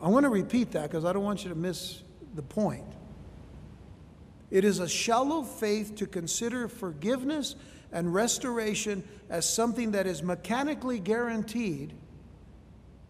I 0.00 0.08
want 0.08 0.24
to 0.24 0.30
repeat 0.30 0.72
that 0.72 0.82
because 0.82 1.04
I 1.04 1.12
don't 1.12 1.24
want 1.24 1.42
you 1.44 1.48
to 1.50 1.56
miss 1.56 2.02
the 2.34 2.42
point. 2.42 2.84
It 4.50 4.64
is 4.64 4.78
a 4.78 4.88
shallow 4.88 5.42
faith 5.42 5.96
to 5.96 6.06
consider 6.06 6.68
forgiveness 6.68 7.56
and 7.92 8.12
restoration 8.12 9.02
as 9.28 9.48
something 9.48 9.92
that 9.92 10.06
is 10.06 10.22
mechanically 10.22 11.00
guaranteed 11.00 11.92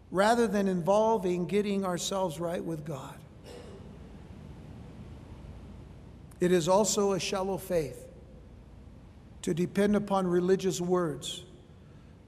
rather 0.09 0.47
than 0.47 0.67
involving 0.67 1.45
getting 1.45 1.85
ourselves 1.85 2.39
right 2.39 2.63
with 2.63 2.85
God. 2.85 3.15
It 6.39 6.51
is 6.51 6.67
also 6.67 7.13
a 7.13 7.19
shallow 7.19 7.57
faith 7.57 8.05
to 9.41 9.53
depend 9.53 9.95
upon 9.95 10.27
religious 10.27 10.79
words 10.79 11.43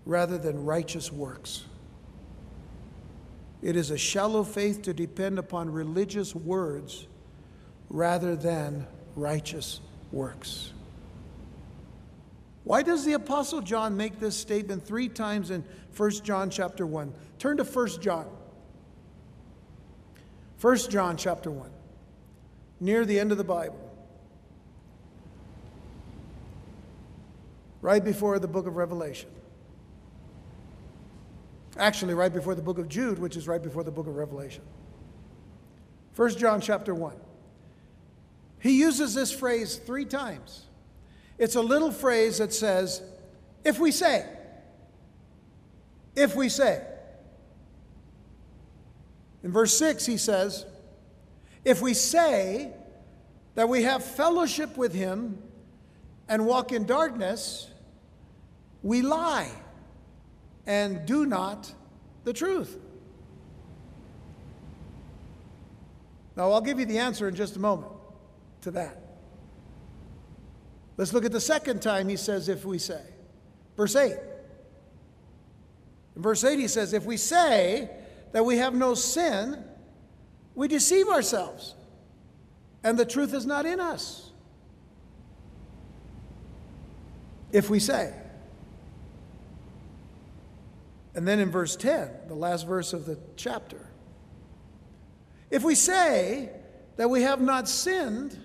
rather 0.05 0.37
than 0.37 0.65
righteous 0.65 1.11
works. 1.11 1.65
It 3.61 3.75
is 3.75 3.91
a 3.91 3.97
shallow 3.97 4.43
faith 4.43 4.81
to 4.83 4.93
depend 4.93 5.37
upon 5.37 5.69
religious 5.69 6.33
words 6.33 7.07
rather 7.89 8.35
than 8.35 8.87
righteous 9.15 9.81
works. 10.11 10.71
Why 12.63 12.83
does 12.83 13.03
the 13.03 13.13
apostle 13.13 13.61
John 13.61 13.97
make 13.97 14.19
this 14.19 14.37
statement 14.37 14.85
3 14.85 15.09
times 15.09 15.51
in 15.51 15.63
1 15.95 16.11
John 16.23 16.49
chapter 16.49 16.85
1? 16.85 17.13
Turn 17.37 17.57
to 17.57 17.63
1 17.63 18.01
John. 18.01 18.27
1 20.61 20.77
John 20.89 21.17
chapter 21.17 21.51
1. 21.51 21.69
Near 22.79 23.05
the 23.05 23.19
end 23.19 23.31
of 23.31 23.37
the 23.37 23.43
Bible. 23.43 23.88
Right 27.81 28.03
before 28.03 28.39
the 28.39 28.47
book 28.47 28.67
of 28.67 28.75
Revelation. 28.75 29.29
Actually, 31.77 32.13
right 32.13 32.33
before 32.33 32.55
the 32.55 32.61
book 32.61 32.77
of 32.77 32.89
Jude, 32.89 33.19
which 33.19 33.37
is 33.37 33.47
right 33.47 33.61
before 33.61 33.83
the 33.83 33.91
book 33.91 34.07
of 34.07 34.15
Revelation. 34.15 34.63
1 36.15 36.37
John 36.37 36.59
chapter 36.59 36.93
1. 36.93 37.15
He 38.59 38.79
uses 38.79 39.13
this 39.13 39.31
phrase 39.31 39.77
three 39.77 40.05
times. 40.05 40.65
It's 41.37 41.55
a 41.55 41.61
little 41.61 41.91
phrase 41.91 42.39
that 42.39 42.53
says, 42.53 43.01
if 43.63 43.79
we 43.79 43.91
say, 43.91 44.27
if 46.15 46.35
we 46.35 46.49
say. 46.49 46.85
In 49.41 49.53
verse 49.53 49.77
6, 49.77 50.05
he 50.05 50.17
says, 50.17 50.65
if 51.63 51.81
we 51.81 51.93
say 51.93 52.73
that 53.55 53.69
we 53.69 53.83
have 53.83 54.03
fellowship 54.03 54.75
with 54.75 54.93
him 54.93 55.41
and 56.29 56.45
walk 56.45 56.71
in 56.71 56.85
darkness, 56.85 57.69
we 58.83 59.01
lie 59.01 59.51
and 60.65 61.05
do 61.05 61.25
not 61.25 61.73
the 62.23 62.31
truth. 62.31 62.77
Now, 66.37 66.51
I'll 66.51 66.61
give 66.61 66.79
you 66.79 66.85
the 66.85 66.99
answer 66.99 67.27
in 67.27 67.35
just 67.35 67.57
a 67.57 67.59
moment 67.59 67.91
to 68.61 68.71
that. 68.71 68.97
Let's 70.95 71.11
look 71.11 71.25
at 71.25 71.31
the 71.31 71.41
second 71.41 71.81
time 71.81 72.07
he 72.07 72.15
says, 72.15 72.47
if 72.47 72.63
we 72.63 72.77
say. 72.77 73.01
Verse 73.75 73.95
8. 73.95 74.13
In 76.15 76.21
verse 76.21 76.43
8, 76.43 76.59
he 76.59 76.67
says, 76.67 76.93
If 76.93 77.05
we 77.05 77.17
say 77.17 77.89
that 78.31 78.45
we 78.45 78.57
have 78.57 78.73
no 78.75 78.93
sin, 78.93 79.63
we 80.55 80.67
deceive 80.67 81.07
ourselves, 81.07 81.75
and 82.83 82.97
the 82.97 83.05
truth 83.05 83.33
is 83.33 83.45
not 83.45 83.65
in 83.65 83.79
us. 83.79 84.28
If 87.51 87.69
we 87.69 87.79
say. 87.79 88.13
And 91.15 91.27
then 91.27 91.39
in 91.39 91.49
verse 91.49 91.75
10, 91.75 92.09
the 92.27 92.35
last 92.35 92.67
verse 92.67 92.93
of 92.93 93.05
the 93.05 93.17
chapter, 93.35 93.87
if 95.49 95.63
we 95.63 95.75
say 95.75 96.51
that 96.97 97.09
we 97.09 97.23
have 97.23 97.41
not 97.41 97.67
sinned, 97.67 98.37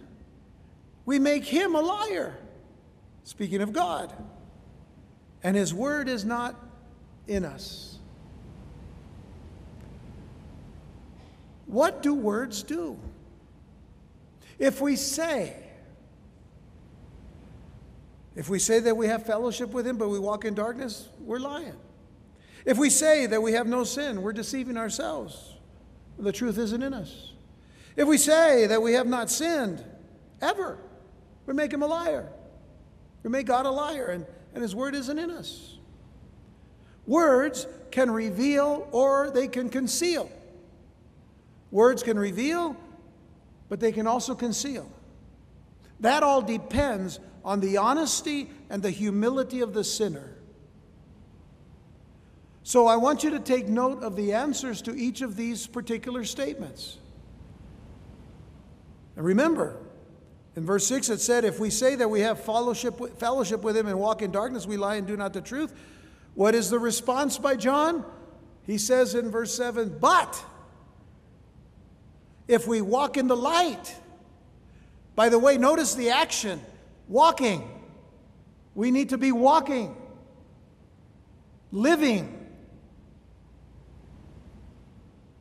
we 1.05 1.19
make 1.19 1.45
him 1.45 1.75
a 1.75 1.81
liar, 1.81 2.37
speaking 3.25 3.61
of 3.61 3.73
God, 3.73 4.13
and 5.43 5.57
his 5.57 5.75
word 5.75 6.09
is 6.09 6.25
not 6.25 6.55
in 7.29 7.45
us. 7.45 7.99
What 11.67 12.03
do 12.03 12.15
words 12.15 12.63
do? 12.63 12.99
If 14.59 14.81
we 14.81 14.97
say 14.97 15.64
if 18.37 18.49
we 18.49 18.59
say 18.59 18.81
that 18.81 18.97
we 18.97 19.07
have 19.07 19.25
fellowship 19.25 19.71
with 19.71 19.87
Him, 19.87 19.97
but 19.97 20.09
we 20.09 20.19
walk 20.19 20.45
in 20.45 20.55
darkness, 20.55 21.09
we're 21.21 21.39
lying. 21.39 21.77
If 22.65 22.79
we 22.79 22.91
say 22.91 23.27
that 23.27 23.43
we 23.43 23.53
have 23.53 23.67
no 23.67 23.85
sin, 23.85 24.23
we're 24.23 24.33
deceiving 24.33 24.77
ourselves. 24.77 25.55
The 26.19 26.33
truth 26.33 26.59
isn't 26.59 26.83
in 26.83 26.95
us. 26.95 27.33
If 27.97 28.09
we 28.09 28.19
say 28.19 28.67
that 28.67 28.83
we 28.83 28.95
have 28.95 29.07
not 29.07 29.31
sinned, 29.31 29.85
ever, 30.41 30.79
we 31.47 31.55
make 31.55 31.73
Him 31.73 31.83
a 31.83 31.87
liar. 31.87 32.29
We 33.23 33.31
make 33.31 33.47
God 33.47 33.67
a 33.67 33.71
liar, 33.71 34.07
and, 34.07 34.27
and 34.53 34.63
His 34.63 34.75
word 34.75 34.95
isn't 34.95 35.19
in 35.19 35.31
us. 35.31 35.79
Words 37.07 37.67
can 37.91 38.11
reveal 38.11 38.89
or 38.91 39.31
they 39.31 39.47
can 39.47 39.69
conceal. 39.69 40.31
Words 41.71 42.03
can 42.03 42.19
reveal, 42.19 42.77
but 43.69 43.79
they 43.81 43.93
can 43.93 44.07
also 44.07 44.35
conceal. 44.35 44.91
That 46.01 46.23
all 46.23 46.43
depends 46.43 47.21
on 47.45 47.61
the 47.61 47.77
honesty 47.77 48.51
and 48.71 48.83
the 48.83 48.91
humility 48.91 49.61
of 49.61 49.75
the 49.75 49.85
sinner. 49.85 50.31
So 52.63 52.87
I 52.87 52.97
want 52.97 53.23
you 53.23 53.31
to 53.31 53.41
take 53.41 53.69
note 53.69 54.03
of 54.03 54.17
the 54.17 54.33
answers 54.33 54.81
to 54.83 54.95
each 54.95 55.21
of 55.21 55.37
these 55.37 55.67
particular 55.67 56.25
statements. 56.25 56.97
And 59.17 59.25
remember, 59.25 59.77
in 60.57 60.65
verse 60.65 60.87
6 60.87 61.11
it 61.11 61.21
said, 61.21 61.45
If 61.45 61.61
we 61.61 61.69
say 61.69 61.95
that 61.97 62.09
we 62.09 62.21
have 62.21 62.43
fellowship 62.43 62.99
with, 62.99 63.19
fellowship 63.19 63.63
with 63.63 63.77
him 63.77 63.87
and 63.87 63.99
walk 63.99 64.23
in 64.23 64.31
darkness, 64.31 64.67
we 64.67 64.79
lie 64.79 64.97
and 64.97 65.07
do 65.07 65.17
not 65.17 65.35
the 65.35 65.43
truth. 65.43 65.75
What 66.35 66.55
is 66.55 66.71
the 66.71 66.79
response 66.79 67.37
by 67.37 67.57
John? 67.57 68.05
He 68.67 68.79
says 68.79 69.15
in 69.15 69.31
verse 69.31 69.55
7, 69.55 69.99
But 70.01 70.43
if 72.49 72.67
we 72.67 72.81
walk 72.81 73.19
in 73.19 73.29
the 73.29 73.37
light, 73.37 73.95
by 75.15 75.29
the 75.29 75.39
way, 75.39 75.59
notice 75.59 75.95
the 75.95 76.11
action. 76.11 76.61
Walking. 77.09 77.71
We 78.75 78.91
need 78.91 79.11
to 79.11 79.19
be 79.19 79.31
walking, 79.31 79.95
living 81.71 82.45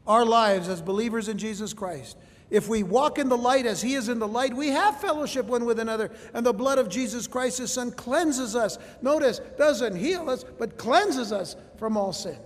our 0.06 0.26
lives 0.26 0.70
as 0.70 0.82
believers 0.82 1.30
in 1.30 1.38
Jesus 1.38 1.74
Christ. 1.74 2.18
If 2.50 2.68
we 2.68 2.84
walk 2.84 3.18
in 3.18 3.30
the 3.30 3.38
light 3.38 3.66
as 3.66 3.82
he 3.82 3.96
is 3.96 4.10
in 4.10 4.20
the 4.20 4.28
light, 4.28 4.54
we 4.54 4.68
have 4.68 5.02
fellowship 5.02 5.48
one 5.48 5.66
with 5.66 5.80
another, 5.80 6.12
and 6.36 6.46
the 6.46 6.54
blood 6.54 6.78
of 6.78 6.90
Jesus 6.90 7.26
Christ, 7.26 7.58
his 7.58 7.72
son, 7.72 7.92
cleanses 7.92 8.56
us. 8.56 8.78
Notice, 9.02 9.40
doesn't 9.58 9.96
heal 9.96 10.30
us, 10.30 10.44
but 10.60 10.78
cleanses 10.78 11.32
us 11.32 11.56
from 11.78 11.98
all 11.98 12.14
sin. 12.14 12.38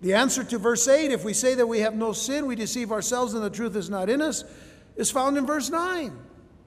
The 0.00 0.14
answer 0.14 0.44
to 0.44 0.58
verse 0.58 0.86
8, 0.86 1.10
if 1.10 1.24
we 1.24 1.34
say 1.34 1.54
that 1.56 1.66
we 1.66 1.80
have 1.80 1.94
no 1.94 2.12
sin, 2.12 2.46
we 2.46 2.54
deceive 2.54 2.92
ourselves 2.92 3.34
and 3.34 3.42
the 3.42 3.50
truth 3.50 3.76
is 3.76 3.90
not 3.90 4.08
in 4.08 4.22
us, 4.22 4.44
is 4.96 5.10
found 5.10 5.38
in 5.38 5.46
verse 5.46 5.70
9. 5.70 6.16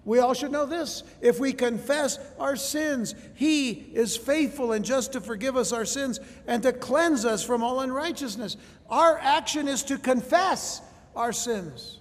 We 0.06 0.20
all 0.20 0.34
should 0.34 0.52
know 0.52 0.66
this. 0.66 1.04
If 1.22 1.40
we 1.40 1.54
confess 1.54 2.20
our 2.38 2.56
sins, 2.56 3.16
He 3.36 3.72
is 3.72 4.18
faithful 4.18 4.74
and 4.74 4.84
just 4.84 5.14
to 5.14 5.22
forgive 5.22 5.56
us 5.56 5.72
our 5.72 5.86
sins 5.86 6.20
and 6.46 6.62
to 6.64 6.74
cleanse 6.74 7.24
us 7.24 7.44
from 7.44 7.64
all 7.64 7.80
unrighteousness. 7.80 8.58
Our 8.90 9.18
action 9.18 9.68
is 9.68 9.84
to 9.84 9.98
confess 9.98 10.82
our 11.16 11.32
sins. 11.32 12.00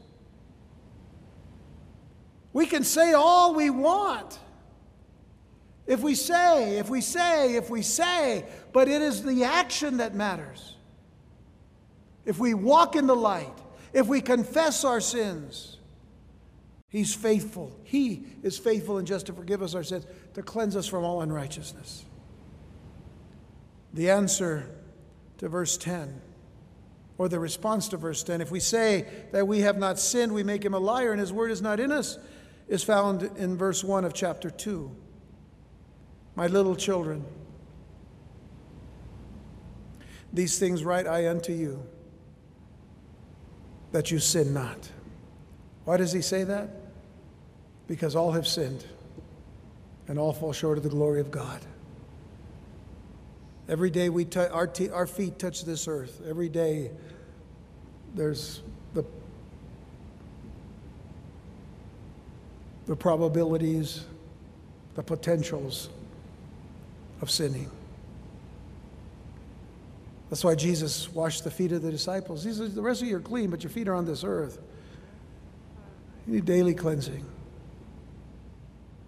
We 2.52 2.66
can 2.66 2.82
say 2.82 3.12
all 3.12 3.54
we 3.54 3.70
want. 3.70 4.38
If 5.86 6.00
we 6.00 6.14
say, 6.14 6.78
if 6.78 6.88
we 6.88 7.00
say, 7.00 7.56
if 7.56 7.70
we 7.70 7.82
say, 7.82 8.44
but 8.72 8.88
it 8.88 9.02
is 9.02 9.22
the 9.22 9.44
action 9.44 9.98
that 9.98 10.14
matters. 10.14 10.76
If 12.24 12.38
we 12.38 12.54
walk 12.54 12.94
in 12.94 13.06
the 13.06 13.16
light, 13.16 13.58
if 13.92 14.06
we 14.06 14.20
confess 14.20 14.84
our 14.84 15.00
sins, 15.00 15.71
He's 16.92 17.14
faithful. 17.14 17.74
He 17.84 18.26
is 18.42 18.58
faithful 18.58 18.98
and 18.98 19.06
just 19.06 19.24
to 19.26 19.32
forgive 19.32 19.62
us 19.62 19.74
our 19.74 19.82
sins, 19.82 20.04
to 20.34 20.42
cleanse 20.42 20.76
us 20.76 20.86
from 20.86 21.04
all 21.04 21.22
unrighteousness. 21.22 22.04
The 23.94 24.10
answer 24.10 24.68
to 25.38 25.48
verse 25.48 25.78
10, 25.78 26.20
or 27.16 27.30
the 27.30 27.38
response 27.38 27.88
to 27.88 27.96
verse 27.96 28.22
10, 28.22 28.42
if 28.42 28.50
we 28.50 28.60
say 28.60 29.06
that 29.32 29.48
we 29.48 29.60
have 29.60 29.78
not 29.78 29.98
sinned, 29.98 30.32
we 30.32 30.42
make 30.42 30.62
him 30.62 30.74
a 30.74 30.78
liar 30.78 31.12
and 31.12 31.20
his 31.20 31.32
word 31.32 31.50
is 31.50 31.62
not 31.62 31.80
in 31.80 31.90
us, 31.90 32.18
is 32.68 32.84
found 32.84 33.22
in 33.38 33.56
verse 33.56 33.82
1 33.82 34.04
of 34.04 34.12
chapter 34.12 34.50
2. 34.50 34.94
My 36.34 36.46
little 36.46 36.76
children, 36.76 37.24
these 40.30 40.58
things 40.58 40.84
write 40.84 41.06
I 41.06 41.30
unto 41.30 41.54
you, 41.54 41.86
that 43.92 44.10
you 44.10 44.18
sin 44.18 44.52
not. 44.52 44.90
Why 45.86 45.96
does 45.96 46.12
he 46.12 46.20
say 46.20 46.44
that? 46.44 46.81
Because 47.86 48.16
all 48.16 48.32
have 48.32 48.46
sinned 48.46 48.84
and 50.08 50.18
all 50.18 50.32
fall 50.32 50.52
short 50.52 50.78
of 50.78 50.84
the 50.84 50.90
glory 50.90 51.20
of 51.20 51.30
God. 51.30 51.60
Every 53.68 53.90
day 53.90 54.08
we 54.08 54.24
t- 54.24 54.40
our, 54.40 54.66
t- 54.66 54.90
our 54.90 55.06
feet 55.06 55.38
touch 55.38 55.64
this 55.64 55.86
earth. 55.86 56.20
Every 56.28 56.48
day 56.48 56.90
there's 58.14 58.60
the, 58.94 59.04
the 62.86 62.96
probabilities, 62.96 64.04
the 64.94 65.02
potentials 65.02 65.88
of 67.20 67.30
sinning. 67.30 67.70
That's 70.28 70.44
why 70.44 70.54
Jesus 70.54 71.12
washed 71.12 71.44
the 71.44 71.50
feet 71.50 71.72
of 71.72 71.82
the 71.82 71.90
disciples. 71.90 72.42
He 72.42 72.52
says, 72.52 72.74
The 72.74 72.82
rest 72.82 73.02
of 73.02 73.08
you 73.08 73.16
are 73.16 73.20
clean, 73.20 73.50
but 73.50 73.62
your 73.62 73.70
feet 73.70 73.86
are 73.86 73.94
on 73.94 74.06
this 74.06 74.24
earth. 74.24 74.58
You 76.26 76.34
need 76.34 76.46
daily 76.46 76.74
cleansing. 76.74 77.24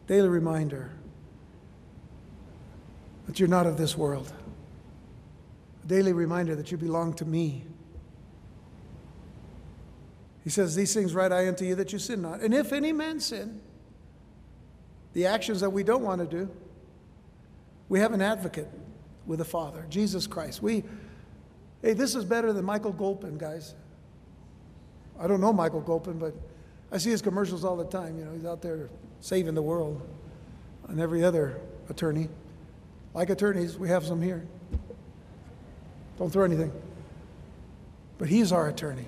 Daily 0.06 0.28
reminder 0.28 0.90
that 3.26 3.40
you're 3.40 3.48
not 3.48 3.66
of 3.66 3.76
this 3.76 3.96
world. 3.96 4.32
A 5.82 5.86
daily 5.86 6.12
reminder 6.12 6.54
that 6.56 6.70
you 6.70 6.76
belong 6.76 7.14
to 7.14 7.24
me. 7.24 7.64
He 10.42 10.50
says, 10.50 10.74
These 10.74 10.92
things 10.92 11.14
write 11.14 11.32
I 11.32 11.48
unto 11.48 11.64
you 11.64 11.74
that 11.76 11.92
you 11.92 11.98
sin 11.98 12.22
not. 12.22 12.40
And 12.40 12.52
if 12.52 12.72
any 12.72 12.92
man 12.92 13.18
sin, 13.18 13.60
the 15.14 15.26
actions 15.26 15.60
that 15.60 15.70
we 15.70 15.82
don't 15.82 16.02
want 16.02 16.20
to 16.20 16.26
do, 16.26 16.50
we 17.88 18.00
have 18.00 18.12
an 18.12 18.20
advocate 18.20 18.68
with 19.26 19.38
the 19.38 19.44
Father, 19.44 19.86
Jesus 19.88 20.26
Christ. 20.26 20.62
We, 20.62 20.84
hey, 21.82 21.94
this 21.94 22.14
is 22.14 22.24
better 22.24 22.52
than 22.52 22.64
Michael 22.64 22.92
Gulpin, 22.92 23.38
guys. 23.38 23.74
I 25.18 25.26
don't 25.26 25.40
know 25.40 25.52
Michael 25.52 25.80
Gulpin, 25.80 26.18
but 26.18 26.34
I 26.94 26.98
see 26.98 27.10
his 27.10 27.22
commercials 27.22 27.64
all 27.64 27.76
the 27.76 27.86
time. 27.86 28.16
You 28.20 28.24
know, 28.24 28.32
he's 28.32 28.44
out 28.44 28.62
there 28.62 28.88
saving 29.20 29.54
the 29.54 29.62
world. 29.62 30.00
And 30.86 31.00
every 31.00 31.24
other 31.24 31.60
attorney, 31.90 32.28
like 33.14 33.30
attorneys, 33.30 33.76
we 33.76 33.88
have 33.88 34.04
some 34.04 34.22
here. 34.22 34.46
Don't 36.18 36.32
throw 36.32 36.44
anything. 36.44 36.70
But 38.16 38.28
he's 38.28 38.52
our 38.52 38.68
attorney. 38.68 39.06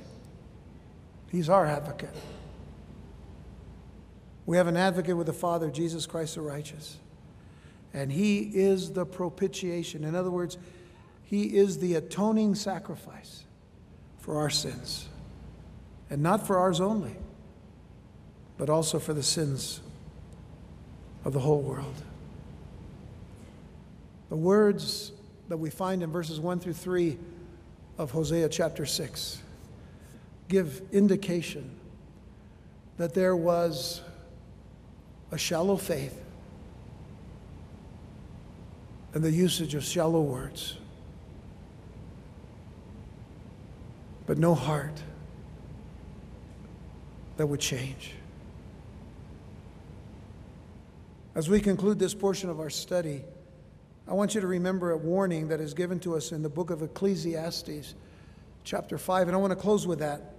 He's 1.30 1.48
our 1.48 1.64
advocate. 1.64 2.14
We 4.46 4.56
have 4.56 4.66
an 4.66 4.76
advocate 4.76 5.16
with 5.16 5.28
the 5.28 5.32
Father, 5.32 5.70
Jesus 5.70 6.06
Christ 6.06 6.34
the 6.34 6.40
righteous. 6.40 6.96
And 7.94 8.10
he 8.10 8.40
is 8.40 8.92
the 8.92 9.06
propitiation. 9.06 10.02
In 10.02 10.16
other 10.16 10.30
words, 10.30 10.58
he 11.22 11.56
is 11.56 11.78
the 11.78 11.94
atoning 11.94 12.56
sacrifice 12.56 13.44
for 14.18 14.38
our 14.38 14.50
sins. 14.50 15.06
And 16.10 16.20
not 16.20 16.48
for 16.48 16.58
ours 16.58 16.80
only 16.80 17.16
but 18.58 18.70
also 18.70 18.98
for 18.98 19.12
the 19.12 19.22
sins 19.22 19.80
of 21.24 21.32
the 21.32 21.40
whole 21.40 21.60
world. 21.60 21.94
The 24.28 24.36
words 24.36 25.12
that 25.48 25.56
we 25.56 25.70
find 25.70 26.02
in 26.02 26.10
verses 26.10 26.40
1 26.40 26.60
through 26.60 26.72
3 26.72 27.18
of 27.98 28.10
Hosea 28.10 28.48
chapter 28.48 28.86
6 28.86 29.42
give 30.48 30.82
indication 30.92 31.70
that 32.96 33.14
there 33.14 33.36
was 33.36 34.02
a 35.32 35.38
shallow 35.38 35.76
faith 35.76 36.22
and 39.14 39.24
the 39.24 39.30
usage 39.30 39.74
of 39.74 39.82
shallow 39.82 40.20
words, 40.20 40.76
but 44.26 44.38
no 44.38 44.54
heart 44.54 45.02
that 47.36 47.46
would 47.46 47.60
change. 47.60 48.15
As 51.36 51.50
we 51.50 51.60
conclude 51.60 51.98
this 51.98 52.14
portion 52.14 52.48
of 52.48 52.60
our 52.60 52.70
study, 52.70 53.22
I 54.08 54.14
want 54.14 54.34
you 54.34 54.40
to 54.40 54.46
remember 54.46 54.92
a 54.92 54.96
warning 54.96 55.48
that 55.48 55.60
is 55.60 55.74
given 55.74 56.00
to 56.00 56.16
us 56.16 56.32
in 56.32 56.42
the 56.42 56.48
book 56.48 56.70
of 56.70 56.80
Ecclesiastes, 56.80 57.94
chapter 58.64 58.96
5, 58.96 59.28
and 59.28 59.36
I 59.36 59.38
want 59.38 59.50
to 59.50 59.56
close 59.56 59.86
with 59.86 59.98
that. 59.98 60.32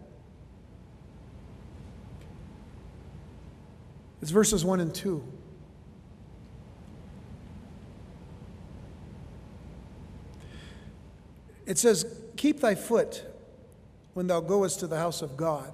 It's 4.23 4.31
verses 4.31 4.65
1 4.65 4.79
and 4.79 4.91
2. 4.91 5.23
It 11.67 11.77
says, 11.77 12.11
Keep 12.37 12.61
thy 12.61 12.73
foot 12.73 13.23
when 14.15 14.25
thou 14.25 14.39
goest 14.39 14.79
to 14.79 14.87
the 14.87 14.97
house 14.97 15.21
of 15.21 15.37
God. 15.37 15.71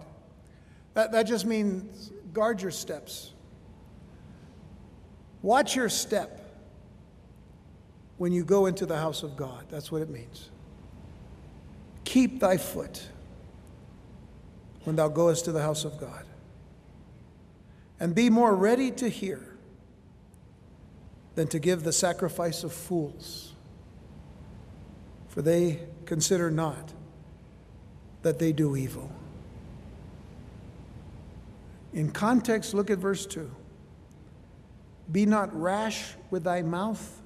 That, 0.95 1.13
that 1.13 1.24
just 1.24 1.45
means 1.45 2.11
guard 2.34 2.61
your 2.61 2.71
steps. 2.71 3.32
Watch 5.43 5.75
your 5.75 5.89
step 5.89 6.39
when 8.17 8.31
you 8.31 8.45
go 8.45 8.65
into 8.65 8.85
the 8.85 8.97
house 8.97 9.21
of 9.21 9.35
God. 9.35 9.65
That's 9.69 9.91
what 9.91 10.01
it 10.01 10.09
means. 10.09 10.49
Keep 12.05 12.39
thy 12.39 12.57
foot 12.57 13.03
when 14.85 14.95
thou 14.95 15.09
goest 15.09 15.45
to 15.45 15.51
the 15.51 15.61
house 15.61 15.83
of 15.83 15.99
God. 15.99 16.25
And 17.99 18.15
be 18.15 18.29
more 18.29 18.55
ready 18.55 18.89
to 18.91 19.09
hear 19.09 19.41
than 21.35 21.47
to 21.47 21.59
give 21.59 21.83
the 21.83 21.93
sacrifice 21.93 22.63
of 22.63 22.71
fools. 22.71 23.53
For 25.27 25.41
they 25.41 25.81
consider 26.05 26.49
not 26.51 26.93
that 28.21 28.39
they 28.39 28.53
do 28.53 28.77
evil. 28.77 29.11
In 31.91 32.11
context, 32.11 32.73
look 32.73 32.89
at 32.89 32.99
verse 32.99 33.25
2. 33.25 33.49
Be 35.11 35.25
not 35.25 35.59
rash 35.59 36.13
with 36.31 36.43
thy 36.43 36.61
mouth, 36.61 37.21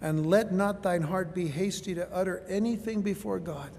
and 0.00 0.26
let 0.26 0.52
not 0.52 0.82
thine 0.82 1.02
heart 1.02 1.34
be 1.34 1.48
hasty 1.48 1.94
to 1.94 2.10
utter 2.14 2.42
anything 2.48 3.02
before 3.02 3.38
God. 3.38 3.70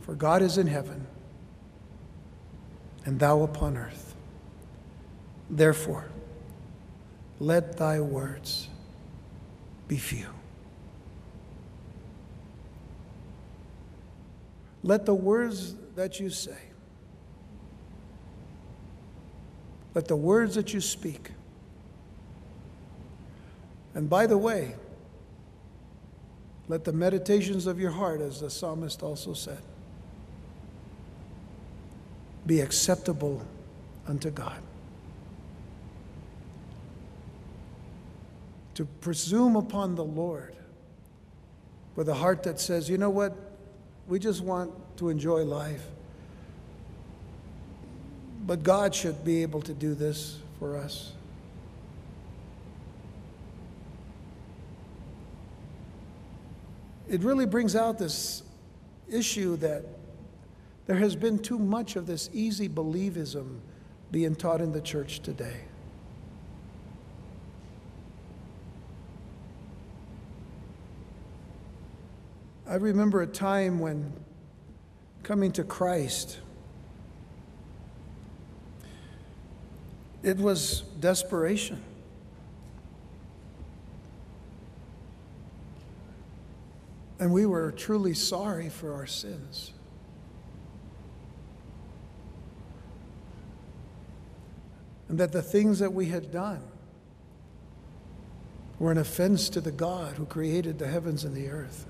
For 0.00 0.14
God 0.14 0.42
is 0.42 0.58
in 0.58 0.66
heaven, 0.66 1.06
and 3.04 3.18
thou 3.18 3.42
upon 3.42 3.76
earth. 3.76 4.14
Therefore, 5.48 6.06
let 7.38 7.76
thy 7.76 8.00
words 8.00 8.68
be 9.88 9.96
few. 9.96 10.26
Let 14.82 15.06
the 15.06 15.14
words 15.14 15.74
that 15.96 16.20
you 16.20 16.30
say 16.30 16.69
Let 19.94 20.06
the 20.08 20.16
words 20.16 20.54
that 20.54 20.72
you 20.72 20.80
speak. 20.80 21.30
And 23.94 24.08
by 24.08 24.26
the 24.26 24.38
way, 24.38 24.74
Let 26.70 26.84
the 26.84 26.92
meditations 26.92 27.66
of 27.66 27.80
your 27.80 27.90
heart, 27.90 28.20
as 28.20 28.42
the 28.42 28.48
psalmist 28.48 29.02
also 29.02 29.34
said, 29.34 29.58
be 32.46 32.60
acceptable 32.60 33.44
unto 34.06 34.30
God. 34.30 34.62
To 38.74 38.84
presume 38.84 39.56
upon 39.56 39.96
the 39.96 40.04
Lord 40.04 40.54
with 41.96 42.08
a 42.08 42.14
heart 42.14 42.44
that 42.44 42.60
says, 42.60 42.88
you 42.88 42.98
know 42.98 43.10
what, 43.10 43.36
we 44.06 44.20
just 44.20 44.40
want 44.40 44.70
to 44.98 45.08
enjoy 45.08 45.42
life. 45.42 45.84
But 48.50 48.64
God 48.64 48.92
should 48.96 49.24
be 49.24 49.42
able 49.42 49.62
to 49.62 49.72
do 49.72 49.94
this 49.94 50.38
for 50.58 50.76
us. 50.76 51.12
It 57.08 57.22
really 57.22 57.46
brings 57.46 57.76
out 57.76 57.96
this 57.96 58.42
issue 59.08 59.54
that 59.58 59.84
there 60.88 60.96
has 60.96 61.14
been 61.14 61.38
too 61.38 61.60
much 61.60 61.94
of 61.94 62.08
this 62.08 62.28
easy 62.32 62.68
believism 62.68 63.60
being 64.10 64.34
taught 64.34 64.60
in 64.60 64.72
the 64.72 64.80
church 64.80 65.20
today. 65.20 65.60
I 72.66 72.74
remember 72.74 73.22
a 73.22 73.28
time 73.28 73.78
when 73.78 74.12
coming 75.22 75.52
to 75.52 75.62
Christ, 75.62 76.40
it 80.22 80.36
was 80.36 80.82
desperation. 81.00 81.82
And 87.18 87.32
we 87.32 87.46
were 87.46 87.70
truly 87.72 88.14
sorry 88.14 88.68
for 88.68 88.94
our 88.94 89.06
sins. 89.06 89.72
And 95.08 95.18
that 95.18 95.32
the 95.32 95.42
things 95.42 95.80
that 95.80 95.92
we 95.92 96.06
had 96.06 96.30
done 96.30 96.62
were 98.78 98.92
an 98.92 98.98
offense 98.98 99.48
to 99.50 99.60
the 99.60 99.72
God 99.72 100.14
who 100.14 100.24
created 100.24 100.78
the 100.78 100.86
heavens 100.86 101.24
and 101.24 101.34
the 101.34 101.48
earth. 101.48 101.84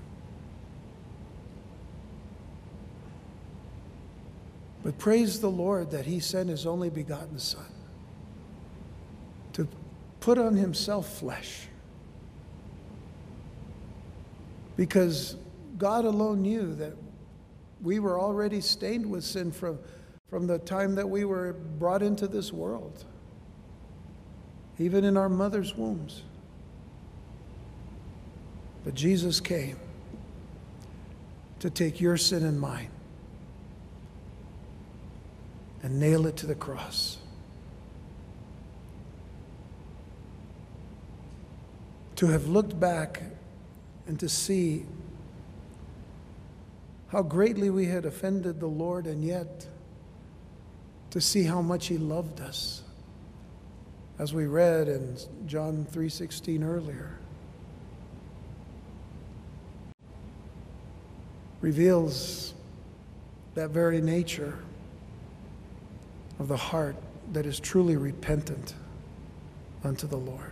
But 4.83 4.97
praise 4.97 5.39
the 5.39 5.51
Lord 5.51 5.91
that 5.91 6.05
He 6.05 6.19
sent 6.19 6.49
His 6.49 6.65
only 6.65 6.89
begotten 6.89 7.37
Son 7.39 7.80
put 10.21 10.37
on 10.37 10.55
Himself 10.55 11.19
flesh. 11.19 11.67
Because 14.77 15.35
God 15.77 16.05
alone 16.05 16.41
knew 16.41 16.73
that 16.75 16.93
we 17.81 17.99
were 17.99 18.19
already 18.19 18.61
stained 18.61 19.05
with 19.05 19.23
sin 19.23 19.51
from, 19.51 19.79
from 20.29 20.47
the 20.47 20.59
time 20.59 20.95
that 20.95 21.09
we 21.09 21.25
were 21.25 21.53
brought 21.53 22.01
into 22.01 22.27
this 22.27 22.53
world, 22.53 23.03
even 24.79 25.03
in 25.03 25.17
our 25.17 25.27
mother's 25.27 25.75
wombs. 25.75 26.23
But 28.85 28.93
Jesus 28.93 29.39
came 29.39 29.77
to 31.59 31.69
take 31.69 31.99
your 31.99 32.17
sin 32.17 32.43
and 32.43 32.59
mine 32.59 32.89
and 35.83 35.99
nail 35.99 36.27
it 36.27 36.37
to 36.37 36.45
the 36.45 36.55
cross. 36.55 37.17
To 42.21 42.27
have 42.27 42.47
looked 42.47 42.79
back 42.79 43.23
and 44.05 44.19
to 44.19 44.29
see 44.29 44.85
how 47.07 47.23
greatly 47.23 47.71
we 47.71 47.87
had 47.87 48.05
offended 48.05 48.59
the 48.59 48.67
Lord 48.67 49.07
and 49.07 49.25
yet 49.25 49.65
to 51.09 51.19
see 51.19 51.45
how 51.45 51.63
much 51.63 51.87
he 51.87 51.97
loved 51.97 52.39
us 52.39 52.83
as 54.19 54.35
we 54.35 54.45
read 54.45 54.87
in 54.87 55.17
John 55.47 55.87
3:16 55.91 56.63
earlier 56.63 57.17
reveals 61.59 62.53
that 63.55 63.71
very 63.71 63.99
nature 63.99 64.59
of 66.37 66.47
the 66.49 66.57
heart 66.57 66.97
that 67.33 67.47
is 67.47 67.59
truly 67.59 67.97
repentant 67.97 68.75
unto 69.83 70.05
the 70.05 70.17
Lord. 70.17 70.50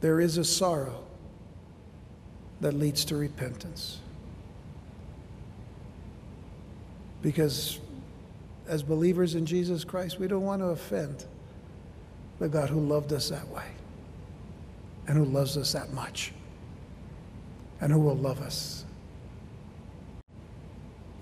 There 0.00 0.20
is 0.20 0.38
a 0.38 0.44
sorrow 0.44 1.04
that 2.60 2.72
leads 2.72 3.04
to 3.06 3.16
repentance. 3.16 3.98
Because 7.22 7.78
as 8.66 8.82
believers 8.82 9.34
in 9.34 9.46
Jesus 9.46 9.84
Christ, 9.84 10.18
we 10.18 10.28
don't 10.28 10.44
want 10.44 10.62
to 10.62 10.66
offend 10.66 11.26
the 12.38 12.48
God 12.48 12.70
who 12.70 12.80
loved 12.80 13.12
us 13.12 13.28
that 13.28 13.46
way 13.48 13.66
and 15.06 15.16
who 15.16 15.24
loves 15.24 15.56
us 15.56 15.72
that 15.72 15.92
much 15.92 16.32
and 17.80 17.92
who 17.92 18.00
will 18.00 18.16
love 18.16 18.40
us 18.40 18.84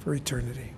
for 0.01 0.14
eternity. 0.14 0.72